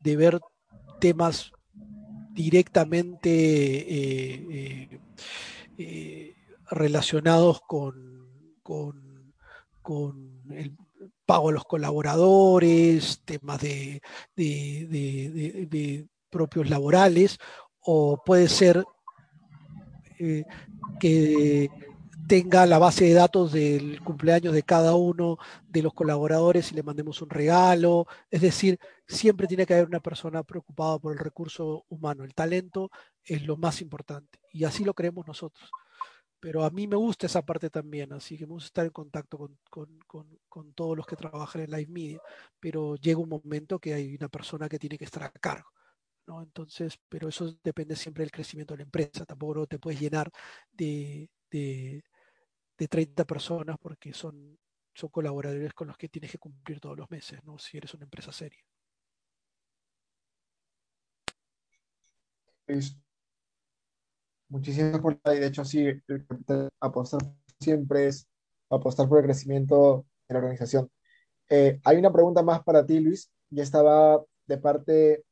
[0.00, 0.40] ver
[1.00, 1.52] temas
[2.32, 5.00] directamente eh, eh,
[5.78, 6.34] eh,
[6.70, 8.28] relacionados con,
[8.62, 9.22] con,
[10.50, 10.76] el
[11.26, 14.00] pago a los colaboradores, temas de,
[16.30, 17.38] propios laborales,
[17.80, 18.84] o puede ser
[21.00, 21.68] que
[22.26, 25.38] tenga la base de datos del cumpleaños de cada uno
[25.68, 28.06] de los colaboradores y le mandemos un regalo.
[28.30, 32.24] Es decir, siempre tiene que haber una persona preocupada por el recurso humano.
[32.24, 32.90] El talento
[33.24, 35.70] es lo más importante y así lo creemos nosotros.
[36.44, 39.50] Pero a mí me gusta esa parte también, así que vamos a estar en contacto
[39.70, 42.20] con, todos los que trabajan en Live Media,
[42.60, 45.70] pero llega un momento que hay una persona que tiene que estar a cargo.
[46.26, 46.42] ¿no?
[46.42, 49.24] Entonces, pero eso depende siempre del crecimiento de la empresa.
[49.24, 50.30] Tampoco te puedes llenar
[50.70, 52.02] de, de
[52.90, 54.58] 30 personas porque son,
[54.92, 57.58] son colaboradores con los que tienes que cumplir todos los meses, ¿no?
[57.58, 58.62] Si eres una empresa seria.
[64.54, 65.36] Muchísimas gracias.
[65.36, 65.88] Y de hecho, sí,
[66.78, 67.20] apostar
[67.58, 68.28] siempre es
[68.70, 70.88] apostar por el crecimiento de la organización.
[71.50, 75.24] Eh, hay una pregunta más para ti, Luis, y estaba de parte,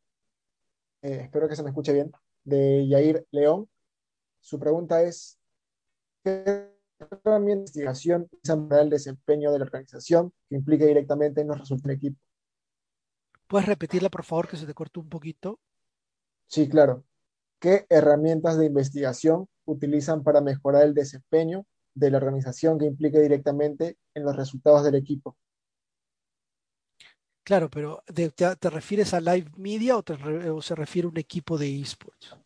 [1.03, 2.11] eh, espero que se me escuche bien,
[2.43, 3.69] de Yair León.
[4.41, 5.39] Su pregunta es,
[6.25, 6.73] ¿qué
[7.41, 12.21] mi investigación el desempeño de la organización que implica directamente en los resultados del equipo.
[13.47, 15.61] ¿Puedes repetirla, por favor, que se te cortó un poquito?
[16.47, 17.05] Sí, claro.
[17.63, 21.65] ¿Qué herramientas de investigación utilizan para mejorar el desempeño
[21.95, 25.39] de la organización que implique directamente en los resultados del equipo?
[27.45, 31.07] Claro, pero ¿te, te- te refieres a live media o, te re- o se refiere
[31.07, 32.37] a un equipo de esports?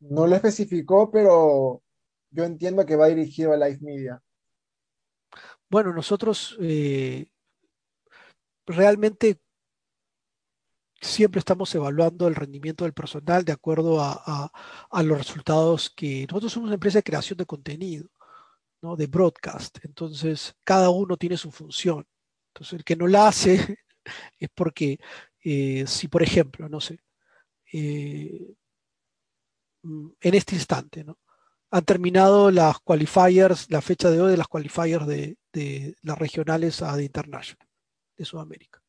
[0.00, 1.82] No lo especificó, pero
[2.30, 4.22] yo entiendo que va dirigido a Live Media.
[5.68, 7.26] Bueno, nosotros eh,
[8.66, 9.40] realmente
[11.00, 14.50] siempre estamos evaluando el rendimiento del personal de acuerdo a,
[15.02, 18.08] los resultados que nosotros somos una empresa de creación de contenido,
[18.82, 18.96] ¿no?
[18.96, 19.78] De broadcast.
[19.82, 22.06] Entonces, cada uno tiene su función.
[22.54, 23.78] Entonces, el que no la hace
[24.38, 24.98] es porque
[25.44, 27.00] eh, si, por ejemplo, no sé,
[27.72, 28.54] eh,
[29.82, 31.18] mm, en este instante, ¿no?
[31.70, 36.80] Han terminado las qualifiers, la fecha de hoy de las qualifiers de, de las regionales
[36.82, 37.68] a de International
[38.16, 38.80] de Sudamérica.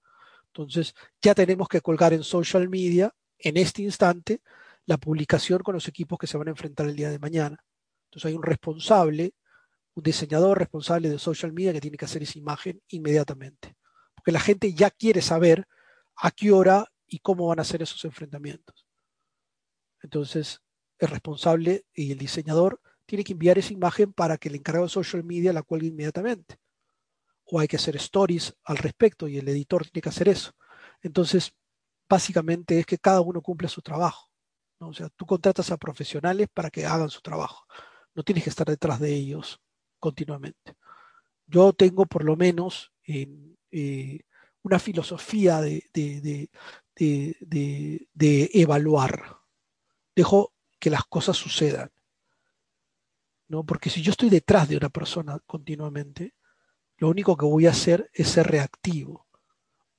[0.57, 4.41] Entonces, ya tenemos que colgar en social media, en este instante,
[4.87, 7.63] la publicación con los equipos que se van a enfrentar el día de mañana.
[8.05, 9.35] Entonces, hay un responsable,
[9.93, 13.75] un diseñador responsable de social media que tiene que hacer esa imagen inmediatamente.
[14.15, 15.67] Porque la gente ya quiere saber
[16.15, 18.87] a qué hora y cómo van a ser esos enfrentamientos.
[20.01, 20.61] Entonces,
[20.97, 24.91] el responsable y el diseñador tiene que enviar esa imagen para que el encargado de
[24.91, 26.57] social media la cuelgue inmediatamente.
[27.49, 30.51] O hay que hacer stories al respecto y el editor tiene que hacer eso.
[31.01, 31.53] Entonces,
[32.09, 34.29] básicamente es que cada uno cumple su trabajo.
[34.79, 34.89] ¿no?
[34.89, 37.65] O sea, tú contratas a profesionales para que hagan su trabajo.
[38.13, 39.59] No tienes que estar detrás de ellos
[39.99, 40.75] continuamente.
[41.45, 44.21] Yo tengo por lo menos en, eh,
[44.63, 46.49] una filosofía de- de-
[46.95, 49.37] de- de evaluar.
[50.15, 51.91] Dejo que las cosas sucedan.
[53.47, 53.63] ¿no?
[53.65, 56.33] Porque si yo estoy detrás de una persona continuamente,
[56.97, 59.27] lo único que voy a hacer es ser reactivo.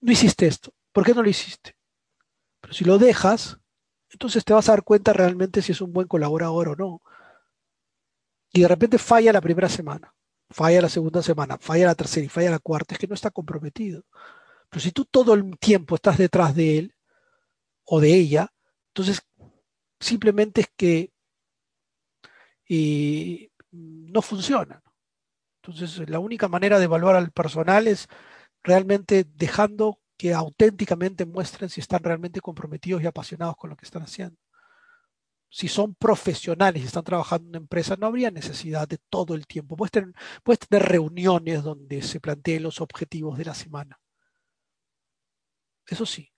[0.00, 0.72] No hiciste esto.
[0.92, 1.76] ¿Por qué no lo hiciste?
[2.60, 3.58] Pero si lo dejas,
[4.10, 7.02] entonces te vas a dar cuenta realmente si es un buen colaborador o no.
[8.52, 10.14] Y de repente falla la primera semana,
[10.50, 13.30] falla la segunda semana, falla la tercera y falla la cuarta, es que no está
[13.30, 14.04] comprometido.
[14.70, 16.94] Pero si tú todo el tiempo estás detrás de él
[17.84, 18.52] o de ella,
[18.88, 19.22] entonces
[20.00, 21.12] simplemente es que
[22.68, 24.82] eh, no funciona.
[25.62, 28.08] Entonces, la única manera de evaluar al personal es
[28.62, 34.02] realmente dejando que auténticamente muestren si están realmente comprometidos y apasionados con lo que están
[34.02, 34.36] haciendo.
[35.50, 39.46] Si son profesionales y están trabajando en una empresa, no habría necesidad de todo el
[39.46, 39.76] tiempo.
[39.76, 40.12] Puedes tener,
[40.42, 43.98] puedes tener reuniones donde se planteen los objetivos de la semana.
[45.86, 46.30] Eso sí.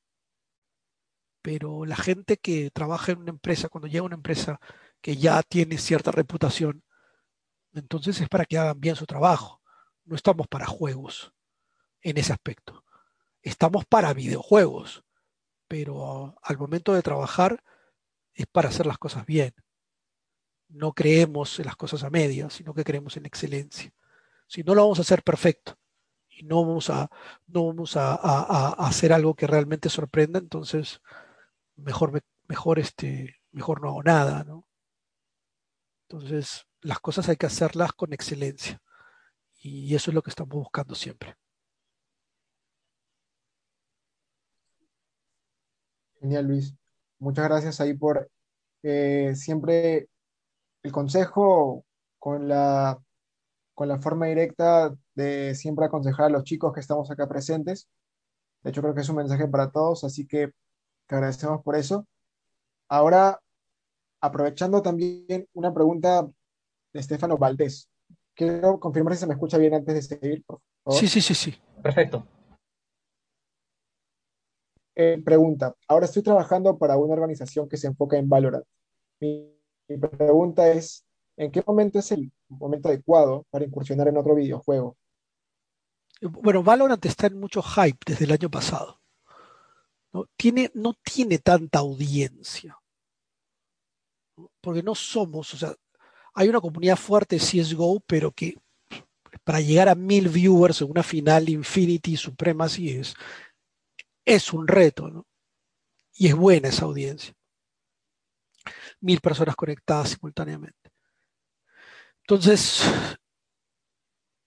[1.43, 4.61] Pero la gente que trabaja en una empresa, cuando llega a una empresa
[5.01, 6.85] que ya tiene cierta reputación,
[7.75, 9.63] entonces es para que hagan bien su trabajo.
[10.05, 11.33] No estamos para juegos
[12.03, 12.85] en ese aspecto.
[13.43, 15.05] Estamos para videojuegos,
[15.69, 17.63] pero al momento de trabajar
[18.35, 19.55] es para hacer las cosas bien.
[20.69, 23.93] No creemos en las cosas a medias, sino que creemos en excelencia.
[24.47, 25.79] Si no lo vamos a hacer perfecto
[26.29, 27.11] y no vamos a,
[27.47, 28.15] no vamos a,
[28.75, 31.01] hacer algo que realmente sorprenda, entonces
[31.77, 34.67] mejor, me- mejor, este, mejor no hago nada, ¿no?
[36.09, 38.81] Entonces, las cosas hay que hacerlas con excelencia.
[39.63, 41.37] Y eso es lo que estamos buscando siempre.
[46.21, 46.75] Genial, Luis.
[47.19, 48.31] Muchas gracias ahí por
[48.83, 50.09] eh, siempre
[50.83, 51.85] el consejo
[52.19, 52.99] con la,
[53.75, 57.89] con la forma directa de siempre aconsejar a los chicos que estamos acá presentes.
[58.63, 60.53] De hecho, creo que es un mensaje para todos, así que
[61.07, 62.07] te agradecemos por eso.
[62.89, 63.41] Ahora,
[64.21, 66.29] aprovechando también una pregunta
[66.93, 67.89] de Estefano Valdés.
[68.35, 71.01] Quiero confirmar si se me escucha bien antes de seguir, por favor.
[71.01, 71.55] Sí, sí, sí, sí.
[71.83, 72.27] Perfecto.
[74.95, 78.65] Eh, pregunta, ahora estoy trabajando para una organización que se enfoca en Valorant.
[79.21, 79.51] Mi,
[79.89, 81.07] mi pregunta es,
[81.37, 84.97] ¿en qué momento es el momento adecuado para incursionar en otro videojuego?
[86.21, 89.01] Bueno, Valorant está en mucho hype desde el año pasado.
[90.13, 90.27] ¿no?
[90.37, 92.79] Tiene, no tiene tanta audiencia.
[94.61, 95.75] Porque no somos, o sea,
[96.35, 98.57] hay una comunidad fuerte CSGO, pero que
[99.45, 103.15] para llegar a mil viewers en una final Infinity Supremacy es,
[104.25, 105.27] es un reto, ¿no?
[106.15, 107.35] Y es buena esa audiencia.
[109.01, 110.91] Mil personas conectadas simultáneamente.
[112.21, 112.83] Entonces,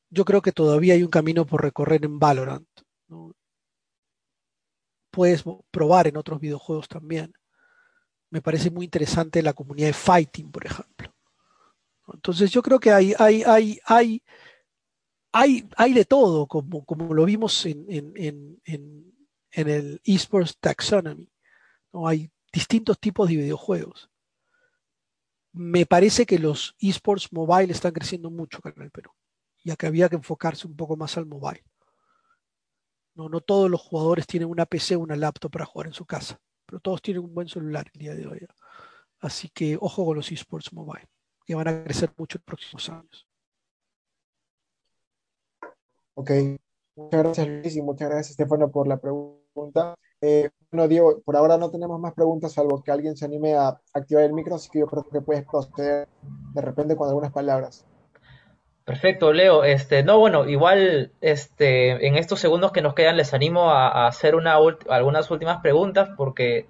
[0.09, 2.67] yo creo que todavía hay un camino por recorrer en Valorant.
[5.11, 7.33] Puedes probar en otros videojuegos también.
[8.29, 10.92] Me parece muy interesante la comunidad de Fighting, por ejemplo.
[12.11, 14.23] Entonces yo creo que hay, hay, hay, hay,
[15.31, 18.61] hay, hay de todo, como, como lo vimos en, en,
[19.51, 21.31] el eSports Taxonomy.
[21.93, 22.07] ¿no?
[22.07, 24.09] Hay distintos tipos de videojuegos.
[25.53, 29.11] Me parece que los esports mobile están creciendo mucho acá en el Perú,
[29.63, 31.63] ya que había que enfocarse un poco más al mobile.
[33.15, 36.05] No, no todos los jugadores tienen una PC o una laptop para jugar en su
[36.05, 38.47] casa, pero todos tienen un buen celular el día de hoy.
[39.19, 41.07] Así que ojo con los esports mobile,
[41.45, 43.27] que van a crecer mucho en los próximos años.
[46.15, 46.31] Ok,
[46.95, 49.95] muchas gracias Luis y muchas gracias Estefano por la pregunta.
[50.21, 53.79] Eh, bueno, Diego, por ahora no tenemos más preguntas, salvo que alguien se anime a
[53.93, 56.07] activar el micro, así que yo creo que puedes proceder
[56.53, 57.85] de repente con algunas palabras.
[58.85, 59.63] Perfecto, Leo.
[59.63, 64.07] Este, no, bueno, igual este, en estos segundos que nos quedan les animo a, a
[64.07, 64.57] hacer una
[64.89, 66.67] algunas últimas preguntas porque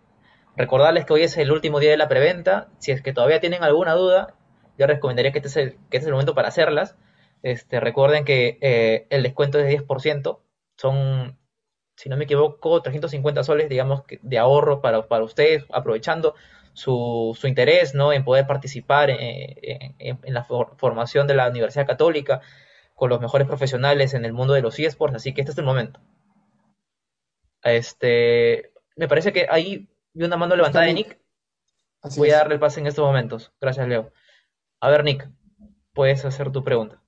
[0.56, 2.68] recordarles que hoy es el último día de la preventa.
[2.78, 4.36] Si es que todavía tienen alguna duda,
[4.78, 6.96] yo recomendaría que este es el, que este es el momento para hacerlas.
[7.42, 10.40] Este, recuerden que eh, el descuento es de 10%.
[10.78, 11.38] Son,
[11.96, 16.36] si no me equivoco, 350 soles, digamos, de ahorro para, para ustedes, aprovechando
[16.74, 18.14] su, su interés ¿no?
[18.14, 22.42] en poder participar en, en, la formación de la Universidad Católica
[22.96, 25.66] con los mejores profesionales en el mundo de los eSports, así que este es el
[25.66, 26.00] momento.
[27.64, 31.20] Este, me parece que ahí vi una mano levantada de Nick.
[32.18, 33.54] Voy a darle el pase en estos momentos.
[33.62, 34.12] Gracias, Leo.
[34.84, 35.30] A ver, Nick,
[35.94, 37.02] puedes hacer tu pregunta.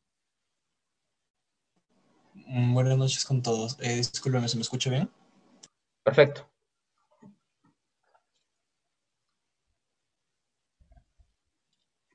[2.48, 3.78] Mm, buenas noches con todos.
[3.82, 5.10] Eh, discúlpeme, ¿se me escucha bien?
[6.02, 6.50] Perfecto.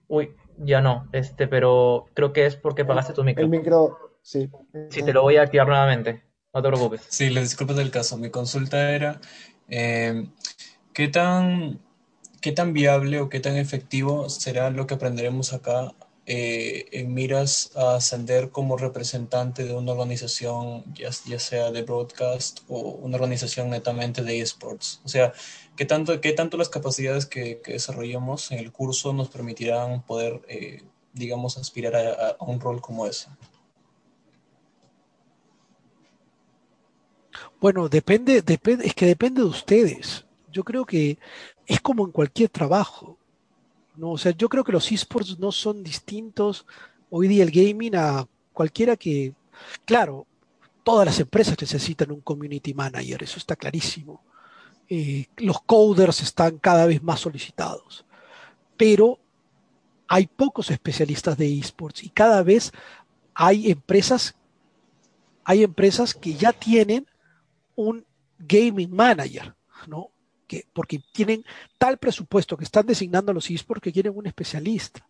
[0.08, 3.44] Uy, ya no, este, pero creo que es porque pagaste tu micro.
[3.44, 4.50] El micro, sí.
[4.88, 6.24] Sí, te lo voy a activar nuevamente,
[6.54, 7.02] no te preocupes.
[7.10, 8.16] Sí, les disculpo del caso.
[8.16, 9.20] Mi consulta era,
[9.68, 10.26] eh,
[10.94, 11.80] ¿qué tan,
[12.40, 15.92] ¿qué tan viable o qué tan efectivo será lo que aprenderemos acá
[16.26, 22.78] eh, en miras a ascender como representante de una organización, ya, sea de broadcast o
[22.78, 25.00] una organización netamente de esports?
[25.04, 25.32] O sea,
[25.80, 30.82] ¿Qué tanto, qué tanto las capacidades que, desarrollamos en el curso nos permitirán poder, eh,
[31.14, 33.30] digamos, aspirar a, a, un rol como ese?
[37.62, 40.26] Bueno, depende, depende, es que depende de ustedes.
[40.52, 41.16] Yo creo que
[41.70, 43.16] es como en cualquier trabajo.
[43.94, 44.10] ¿no?
[44.10, 46.66] O sea, yo creo que los esports no son distintos
[47.10, 49.34] hoy día el gaming a cualquiera que,
[49.84, 50.26] claro,
[50.82, 54.20] todas las empresas necesitan un community manager, eso está clarísimo.
[54.88, 58.04] Eh, los coders están cada vez más solicitados,
[58.76, 59.20] pero
[60.08, 62.72] hay pocos especialistas de esports y cada vez
[63.32, 64.34] hay empresas,
[65.44, 67.06] hay empresas que ya tienen
[67.76, 68.04] un
[68.40, 69.54] gaming manager,
[69.86, 70.10] ¿no?
[70.50, 71.44] Que, porque tienen
[71.78, 75.06] tal presupuesto que están designando a los esports que quieren un especialista.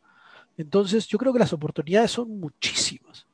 [0.58, 3.26] Entonces, yo creo que las oportunidades son muchísimas,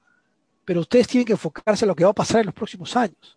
[0.64, 3.36] pero ustedes tienen que enfocarse en lo que va a pasar en los próximos años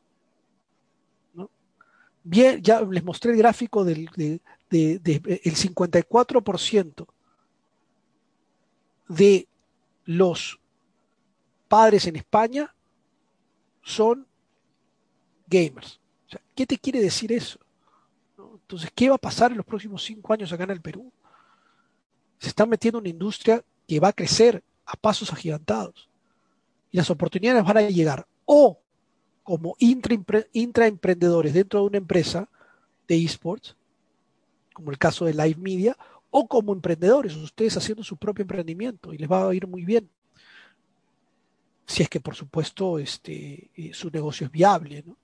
[2.24, 7.08] bien, ya les mostré el gráfico del de, el 54%
[9.08, 9.48] de
[10.06, 10.60] los
[11.68, 12.76] padres en España
[13.82, 14.28] son
[15.48, 16.00] gamers.
[16.54, 17.60] ¿Qué te quiere decir eso?
[18.70, 21.12] Entonces, ¿qué va a pasar en los próximos cinco años acá en el Perú?
[22.38, 26.08] Se está metiendo una industria que va a crecer a pasos agigantados.
[26.92, 28.80] Y las oportunidades van a llegar o
[29.42, 32.48] como intraemprendedores dentro de una empresa
[33.08, 33.76] de esports,
[34.72, 35.98] como el caso de Live Media,
[36.30, 40.08] o como emprendedores, ustedes haciendo su propio emprendimiento y les va a ir muy bien.
[41.88, 45.18] Si es que, por supuesto, este, eh, su negocio es viable, ¿no?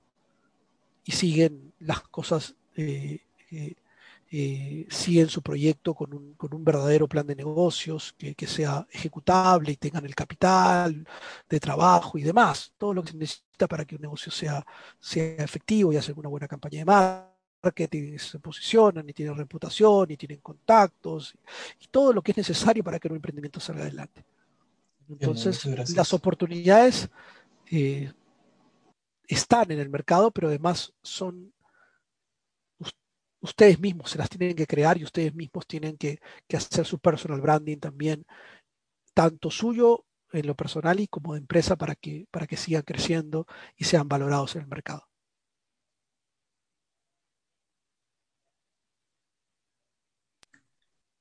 [1.03, 7.25] Y siguen las cosas eh, eh, siguen su proyecto con un, con un, verdadero plan
[7.27, 11.07] de negocios que, que, sea ejecutable y tengan el capital
[11.49, 14.65] de trabajo y demás, todo lo que se necesita para que un negocio sea,
[14.99, 20.17] sea efectivo y hacer una buena campaña de marketing, se posicionan y tienen reputación y
[20.17, 24.25] tienen contactos y, y todo lo que es necesario para que un emprendimiento salga adelante.
[25.09, 27.09] Entonces, Bien, las oportunidades
[27.71, 28.11] eh,
[29.27, 31.53] están en el mercado, pero además son
[33.45, 36.19] ustedes mismos se las tienen que crear y ustedes mismos tienen que,
[36.53, 38.25] hacer su personal branding también,
[39.13, 43.45] tanto suyo en lo personal y como de empresa para que, para que sigan creciendo
[43.77, 45.03] y sean valorados en el mercado.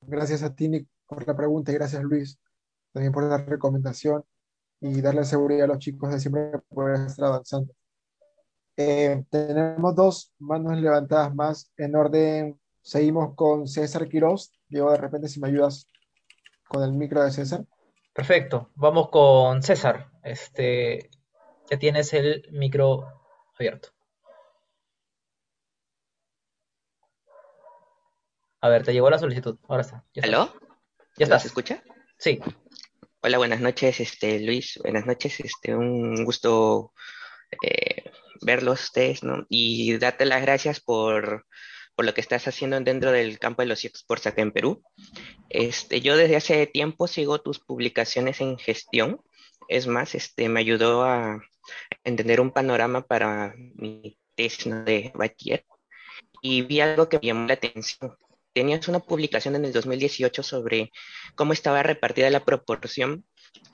[0.01, 2.39] Gracias a ti, Nick, por la pregunta y gracias, Luis,
[2.91, 4.23] también por la recomendación
[4.81, 7.73] y darle seguridad a los chicos de siempre poder estar avanzando.
[8.77, 12.59] Eh, tenemos dos manos levantadas más en orden.
[12.81, 14.51] Seguimos con César Quiroz.
[14.67, 15.87] Diego, de repente, si me ayudas
[16.67, 17.65] con el micro de César.
[18.13, 18.71] Perfecto.
[18.75, 20.09] Vamos con César.
[20.23, 21.09] Este,
[21.69, 23.05] ya tienes el micro
[23.57, 23.89] abierto.
[28.61, 29.57] A ver, te llegó la solicitud.
[29.67, 30.03] Ahora está.
[30.13, 30.53] Ya ¿Aló?
[31.17, 31.39] ¿Ya está?
[31.39, 31.83] ¿Se escucha?
[32.17, 32.39] Sí.
[33.21, 34.79] Hola, buenas noches, este Luis.
[34.81, 35.39] Buenas noches.
[35.39, 36.93] Este, un gusto
[37.61, 38.11] eh,
[38.41, 39.45] verlos ustedes, ¿no?
[39.49, 41.45] Y darte las gracias por,
[41.95, 44.83] por lo que estás haciendo dentro del campo de los esports acá en Perú.
[45.49, 49.21] Este, yo desde hace tiempo sigo tus publicaciones en gestión.
[49.67, 51.41] Es más, este, me ayudó a
[52.03, 55.65] entender un panorama para mi tesis de bachiller
[56.41, 58.15] y vi algo que me llamó la atención.
[58.53, 60.91] Tenías una publicación en el 2018 sobre
[61.35, 63.25] cómo estaba repartida la proporción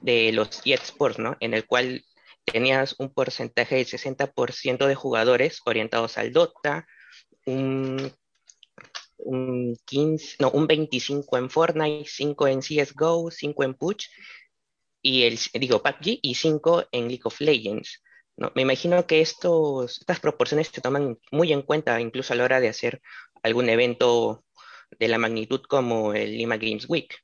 [0.01, 1.37] de los eSports, ¿no?
[1.39, 2.03] En el cual
[2.45, 6.87] tenías un porcentaje del 60% de jugadores orientados al Dota,
[7.45, 8.11] un,
[9.17, 14.07] un 15, no, un 25 en Fortnite, 5 en CSGO, 5 en Push,
[15.01, 18.03] y el, digo, PUBG, y 5 en League of Legends.
[18.37, 18.51] ¿no?
[18.55, 22.59] Me imagino que estos, estas proporciones se toman muy en cuenta incluso a la hora
[22.59, 23.01] de hacer
[23.43, 24.43] algún evento
[24.99, 27.15] de la magnitud como el Lima Games Week.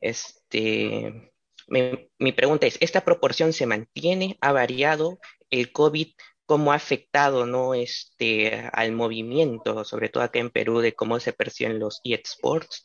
[0.00, 1.32] Este,
[1.66, 4.38] mi, pregunta es, ¿esta proporción se mantiene?
[4.40, 5.18] ¿Ha variado?
[5.50, 6.08] ¿El COVID
[6.46, 7.74] cómo ha afectado ¿no?
[7.74, 12.84] este, al movimiento, sobre todo acá en Perú, de cómo se perciben los eSports?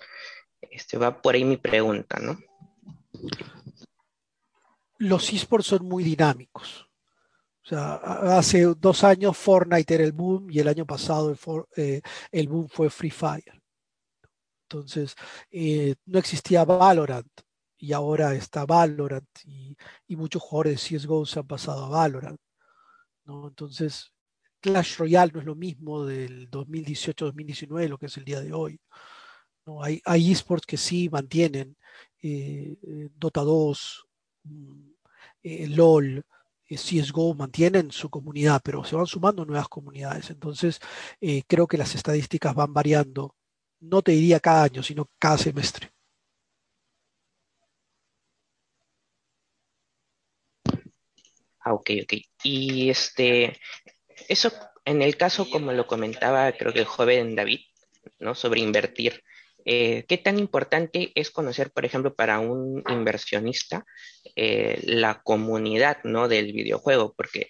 [0.61, 2.39] Este, va por ahí mi pregunta, ¿no?
[4.97, 6.87] Los esports son muy dinámicos.
[7.63, 7.95] O sea,
[8.37, 11.37] hace dos años Fortnite era el boom y el año pasado el,
[12.31, 13.61] eh, boom fue Free Fire.
[14.63, 15.15] Entonces,
[15.51, 17.31] eh, no existía Valorant
[17.81, 19.75] y ahora está Valorant y,
[20.07, 22.39] y, muchos jugadores de CSGO se han pasado a Valorant.
[23.25, 23.47] ¿no?
[23.47, 24.13] Entonces,
[24.61, 28.79] Clash Royale no es lo mismo del 2018-2019, lo que es el día de hoy.
[29.65, 29.83] ¿no?
[29.83, 31.75] Hay, hay esports que sí mantienen
[32.21, 32.77] eh,
[33.15, 34.07] Dota 2,
[35.43, 36.23] eh, LOL,
[36.69, 40.29] eh, CSGO mantienen su comunidad, pero se van sumando nuevas comunidades.
[40.29, 40.79] Entonces,
[41.19, 43.35] eh, creo que las estadísticas van variando,
[43.79, 45.90] no te diría cada año, sino cada semestre.
[51.63, 52.13] Ah, ok, ok.
[52.43, 53.57] Y este,
[54.27, 54.51] eso
[54.85, 57.59] en el caso, como lo comentaba, creo que el joven David,
[58.19, 58.35] ¿no?
[58.35, 59.23] Sobre invertir.
[59.65, 63.85] Eh, ¿Qué tan importante es conocer, por ejemplo, para un inversionista
[64.35, 66.27] eh, la comunidad ¿no?
[66.27, 67.13] del videojuego?
[67.15, 67.49] Porque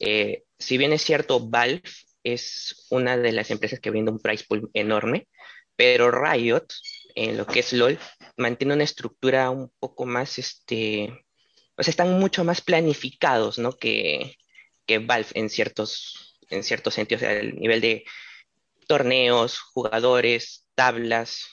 [0.00, 1.82] eh, si bien es cierto, Valve
[2.22, 5.28] es una de las empresas que brinda un price pool enorme,
[5.76, 6.66] pero Riot,
[7.14, 7.98] en lo que es LOL,
[8.36, 11.25] mantiene una estructura un poco más, este,
[11.76, 13.72] o sea, están mucho más planificados, ¿no?
[13.72, 14.36] Que,
[14.86, 18.04] que Valve en ciertos, en ciertos sentidos, o sea, el nivel de
[18.86, 21.46] torneos, jugadores, tablas.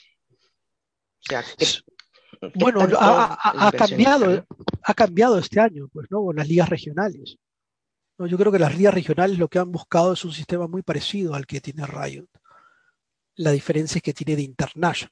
[1.20, 4.46] O sea, ¿qué, qué bueno, ha, cambiado, ¿no?
[4.82, 6.22] ha cambiado este año, pues, ¿no?
[6.24, 7.36] Con las ligas regionales.
[8.18, 10.82] No, yo creo que las ligas regionales lo que han buscado es un sistema muy
[10.82, 12.28] parecido al que tiene Riot.
[13.36, 15.10] La diferencia es que tiene de International.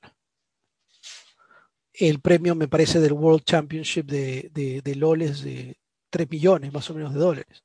[1.93, 5.77] El premio, me parece, del World Championship de, de, de LOL es de
[6.11, 7.63] 3 millones más o menos de dólares.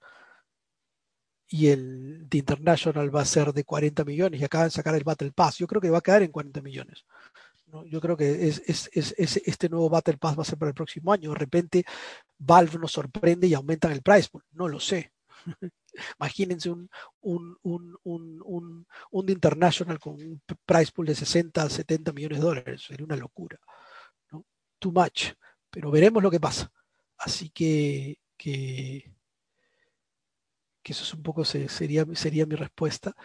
[1.50, 5.04] Y el de International va a ser de 40 millones y acaban de sacar el
[5.06, 5.58] Battle Pass.
[5.58, 7.06] Yo creo que va a quedar en 40 millones.
[7.68, 7.86] ¿no?
[7.86, 10.70] Yo creo que es, es- es- es- este nuevo Battle Pass va a ser para
[10.70, 11.32] el próximo año.
[11.32, 11.86] De repente
[12.38, 14.44] Valve nos sorprende y aumentan el price pool.
[14.52, 15.14] No lo sé.
[16.20, 16.90] Imagínense un,
[17.22, 22.84] un, un, un, un, International con un price pool de 60, 70 millones de dólares.
[22.88, 23.58] Sería una locura.
[24.80, 25.34] Too much.
[25.70, 26.72] Pero veremos lo que pasa.
[27.18, 29.12] Así que, que,
[30.84, 33.16] que eso es un poco se- sería, sería mi respuesta.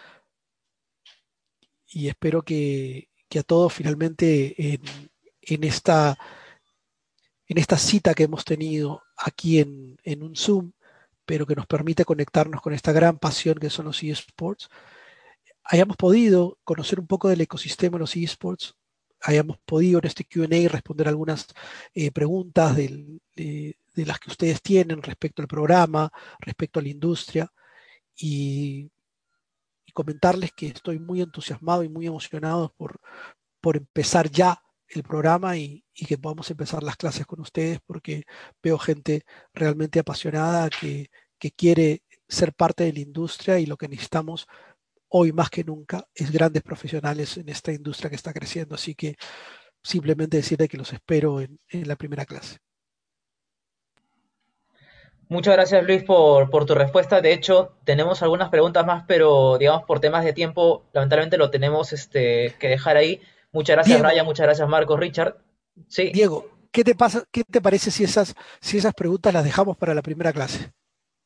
[1.87, 4.83] Y espero que, que a todos finalmente en,
[5.43, 6.19] en esta,
[7.47, 10.73] en esta cita que hemos tenido aquí en, en un Zoom,
[11.24, 14.69] pero que nos permite conectarnos con esta gran pasión que son los eSports,
[15.65, 18.77] hayamos podido conocer un poco del ecosistema de los eSports,
[19.23, 21.47] hayamos podido en este QA responder algunas
[21.94, 26.89] eh, preguntas del- de, de las que ustedes tienen respecto al programa, respecto a la
[26.90, 27.53] industria,
[28.16, 28.90] y,
[29.86, 33.01] y comentarles que estoy muy entusiasmado y muy emocionado por,
[33.61, 38.24] por empezar ya el programa y, y que podamos empezar las clases con ustedes porque
[38.62, 39.24] veo gente
[39.55, 44.47] realmente apasionada que, que quiere ser parte de la industria y lo que necesitamos
[45.14, 48.74] hoy más que nunca es grandes profesionales en esta industria que está creciendo.
[48.74, 49.16] Así que
[49.82, 52.59] simplemente decirle que los espero en, en la primera clase.
[55.28, 57.22] Muchas gracias Luis por, por tu respuesta.
[57.22, 61.94] De hecho, tenemos algunas preguntas más, pero digamos por temas de tiempo, lamentablemente lo tenemos
[61.94, 63.20] este, que dejar ahí.
[63.51, 64.10] Muchas gracias Diego.
[64.10, 65.36] Ryan, muchas gracias Marcos, Richard.
[65.89, 66.10] Sí.
[66.12, 67.24] Diego, ¿qué te pasa?
[67.30, 70.70] ¿Qué te parece si esas, si esas preguntas las dejamos para la primera clase?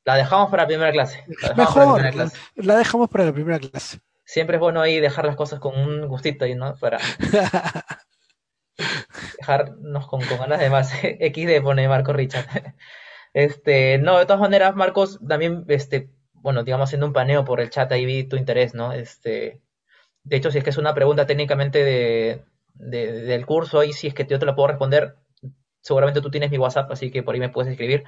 [0.07, 1.25] La dejamos para la primera clase.
[1.43, 2.39] La dejamos para la Mejor, primera la, clase.
[2.55, 4.01] la dejamos para la primera clase.
[4.25, 6.75] Siempre es bueno ahí dejar las cosas con un gustito ahí, ¿no?
[6.77, 6.99] Para
[9.39, 10.91] dejarnos con, con ganas de más.
[11.03, 12.47] XD pone Marcos Richard.
[13.35, 17.69] Este, no, de todas maneras, Marcos, también este, bueno, digamos, haciendo un paneo por el
[17.69, 18.95] chat ahí vi tu interés, ¿no?
[18.95, 19.61] Este,
[20.25, 24.07] de hecho, si es que es una pregunta técnicamente de, de- del curso, ahí si
[24.07, 25.17] es que yo te la puedo responder,
[25.83, 28.05] seguramente tú tienes mi WhatsApp, así que por ahí me puedes escribir.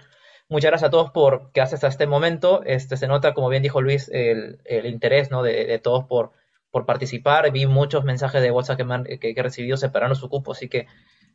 [0.50, 2.62] Muchas gracias a todos por quedarse hasta este momento.
[2.64, 5.42] Este, se nota, como bien dijo Luis, el, el interés, ¿no?
[5.42, 6.32] de, de todos por,
[6.70, 7.50] por participar.
[7.52, 10.86] Vi muchos mensajes de WhatsApp que, han- que- he recibido separando su cupo, así que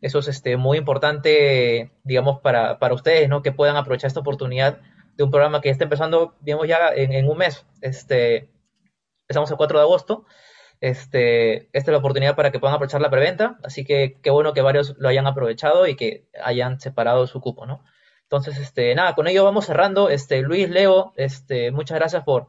[0.02, 3.41] eso es este, muy importante, digamos, para, para ustedes, ¿no?
[3.44, 4.80] Que puedan aprovechar esta oportunidad
[5.15, 7.65] de un programa que está empezando, digamos, ya en, en un mes.
[7.81, 8.49] Este,
[9.23, 10.26] empezamos el 4 de agosto.
[10.81, 14.53] Este, esta es la oportunidad para que puedan aprovechar la preventa, así que qué bueno
[14.53, 17.84] que varios lo hayan aprovechado y que hayan separado su cupo, ¿no?
[18.38, 20.10] Entonces, este, nada, con ello vamos cerrando.
[20.10, 22.47] Este, Luis, Leo, este, muchas gracias por,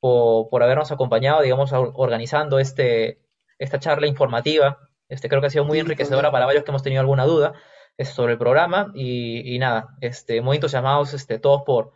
[0.00, 3.20] por, por habernos acompañado, digamos, or- organizando este,
[3.58, 4.78] esta charla informativa.
[5.08, 7.54] Este, creo que ha sido muy enriquecedora para varios que hemos tenido alguna duda
[7.96, 11.92] este, sobre el programa y, y nada, este, muy entusiasmados este, todos por,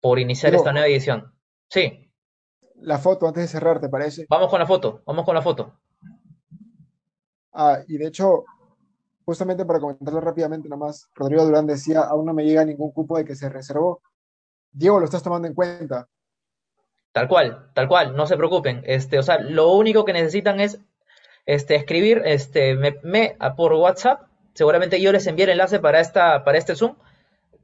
[0.00, 1.32] por iniciar esta nueva edición.
[1.68, 2.10] Sí,
[2.76, 4.26] La foto antes de cerrar, ¿te parece?
[4.28, 5.74] vamos con la foto, vamos con la foto.
[7.52, 8.44] Ah, y de hecho,
[9.30, 13.24] justamente para comentarlo rápidamente nomás, Rodrigo Durán decía, aún no me llega ningún cupo de
[13.24, 14.02] que se reservó.
[14.72, 16.08] Diego, lo estás tomando en cuenta.
[17.12, 18.82] Tal cual, tal cual, no se preocupen.
[18.86, 20.80] Este, o sea, lo único que necesitan es
[21.46, 24.22] este, escribir este, me, por WhatsApp.
[24.52, 26.96] Seguramente yo les envié el enlace para, esta, para este Zoom.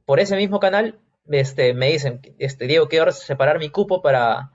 [0.05, 4.53] Por ese mismo canal este, me dicen, este, Diego, quiero separar mi cupo para,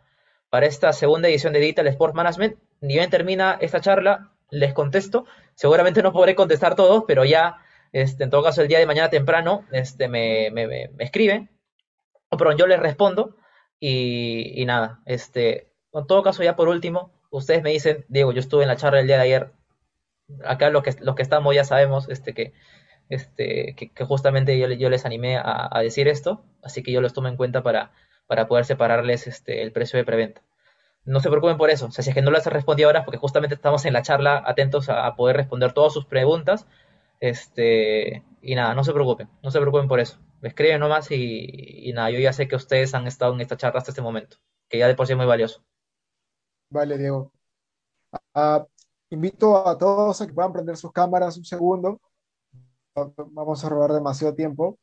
[0.49, 2.57] para esta segunda edición de Digital Sports Management.
[2.81, 5.27] Ni bien termina esta charla, les contesto.
[5.55, 7.59] Seguramente no podré contestar todos, pero ya,
[7.93, 11.51] este, en todo caso, el día de mañana temprano este, me, me, me- me escriben.
[12.31, 13.37] O, yo les respondo.
[13.81, 18.41] Y, y nada, este, en todo caso, ya por último, ustedes me dicen, Diego, yo
[18.41, 19.53] estuve en la charla el día de ayer.
[20.45, 22.53] Acá los que, los que estamos ya sabemos este, que,
[23.09, 27.29] este, que, justamente yo les animé a, a decir esto, así que yo los tomo
[27.29, 27.93] en cuenta para,
[28.27, 30.43] para poder separarles este, el precio de preventa.
[31.05, 33.19] No se preocupen por eso, o sea, si es que no les respondí ahora, porque
[33.19, 36.67] justamente estamos en la charla atentos a, a poder responder todas sus preguntas.
[37.21, 40.19] Este, y nada, no se preocupen, no se preocupen por eso.
[40.41, 43.57] Me escriben nomás y, y nada, yo ya sé que ustedes han estado en esta
[43.57, 44.39] charla hasta este momento,
[44.69, 45.63] que ya de por sí es muy valioso.
[46.71, 47.31] Vale, Diego.
[48.35, 48.67] Ah,
[49.11, 52.01] invito a todos a que puedan prender sus cámaras un segundo.
[52.95, 54.79] Vamos a robar demasiado tiempo.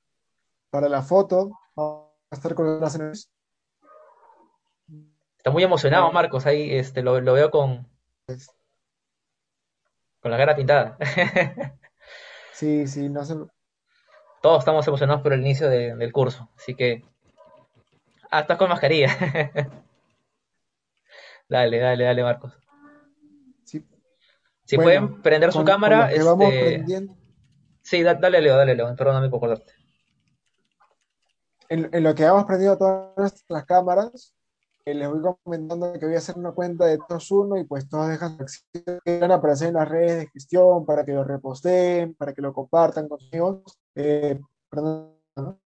[0.69, 2.95] Para la foto, vamos a estar con las
[5.49, 7.87] Está muy emocionado Marcos, ahí este, lo, lo veo con,
[10.21, 10.95] con la cara pintada.
[12.53, 13.35] Sí, sí, no se...
[14.41, 17.05] Todos estamos emocionados por el inicio de- del curso, así que...
[18.29, 19.07] Ah, estás con mascarilla.
[21.47, 22.53] Dale, dale, dale, Marcos.
[23.63, 23.83] Sí.
[24.65, 26.59] Si Bueno, pueden prender su cámara, vamos este...
[26.59, 27.15] aprendiendo.
[27.81, 29.73] Sí, da- dale, Leo, dale, Leo, perdóname por cortarte.
[31.69, 34.35] En, en lo que hemos prendido todas nuestras cámaras,
[34.93, 38.07] les voy comentando que voy a hacer una cuenta de todos uno y pues todos
[38.09, 38.37] dejan
[39.03, 42.41] que van a aparecer en las redes de gestión para que lo reposteen, para que
[42.41, 43.19] lo compartan con.
[43.95, 44.39] Eh,
[44.69, 45.59] perdón, ¿no?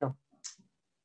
[0.00, 0.16] No.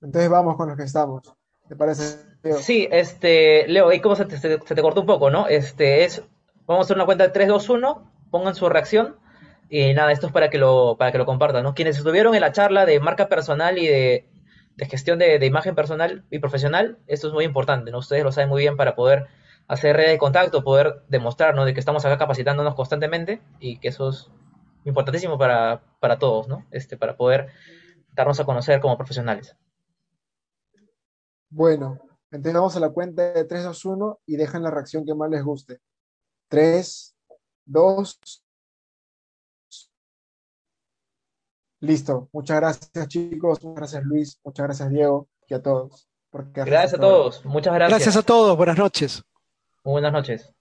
[0.01, 1.21] Entonces vamos con los que estamos.
[1.67, 2.23] ¿Te parece?
[2.43, 2.57] Leo?
[2.59, 5.47] Sí, este, Leo, ahí como se te- se te cortó un poco, ¿no?
[5.47, 6.21] Este es,
[6.67, 9.17] vamos a hacer una cuenta de 3, 2, 1, pongan su reacción
[9.67, 11.73] y nada, esto es para que lo, para que lo compartan, ¿no?
[11.73, 14.29] Quienes estuvieron en la charla de marca personal y de,
[14.75, 17.99] de gestión de, imagen personal y profesional, esto es muy importante, ¿no?
[17.99, 19.27] Ustedes lo saben muy bien para poder
[19.67, 21.65] hacer redes de contacto, poder demostrar, ¿no?
[21.65, 24.29] De que estamos acá capacitándonos constantemente y que eso es
[24.83, 26.65] importantísimo para, para todos, ¿no?
[26.71, 27.47] Este, para poder
[28.13, 29.55] darnos a conocer como profesionales.
[31.49, 31.99] Bueno,
[32.31, 35.29] entonces vamos a la cuenta de 3, 2, 1 y dejan la reacción que más
[35.29, 35.79] les guste.
[36.49, 37.15] 3,
[37.65, 38.44] 2,
[41.85, 42.29] listo.
[42.33, 46.07] Muchas gracias chicos, muchas gracias Luis, muchas gracias Diego y a todos.
[46.31, 47.99] Gracias a todos, muchas gracias.
[47.99, 49.23] Gracias a todos, buenas noches.
[49.83, 50.54] Muy buenas noches.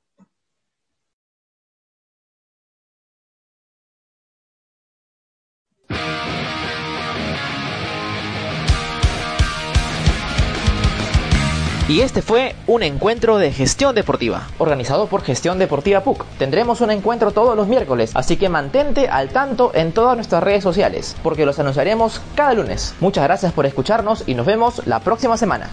[11.95, 16.25] Y este fue un encuentro de gestión deportiva, organizado por Gestión Deportiva PUC.
[16.39, 20.65] Tendremos un encuentro todos los miércoles, así que mantente al tanto en todas nuestras redes
[20.65, 22.97] sociales, porque los anunciaremos cada lunes.
[22.99, 25.71] Muchas gracias por escucharnos y nos vemos la próxima semana.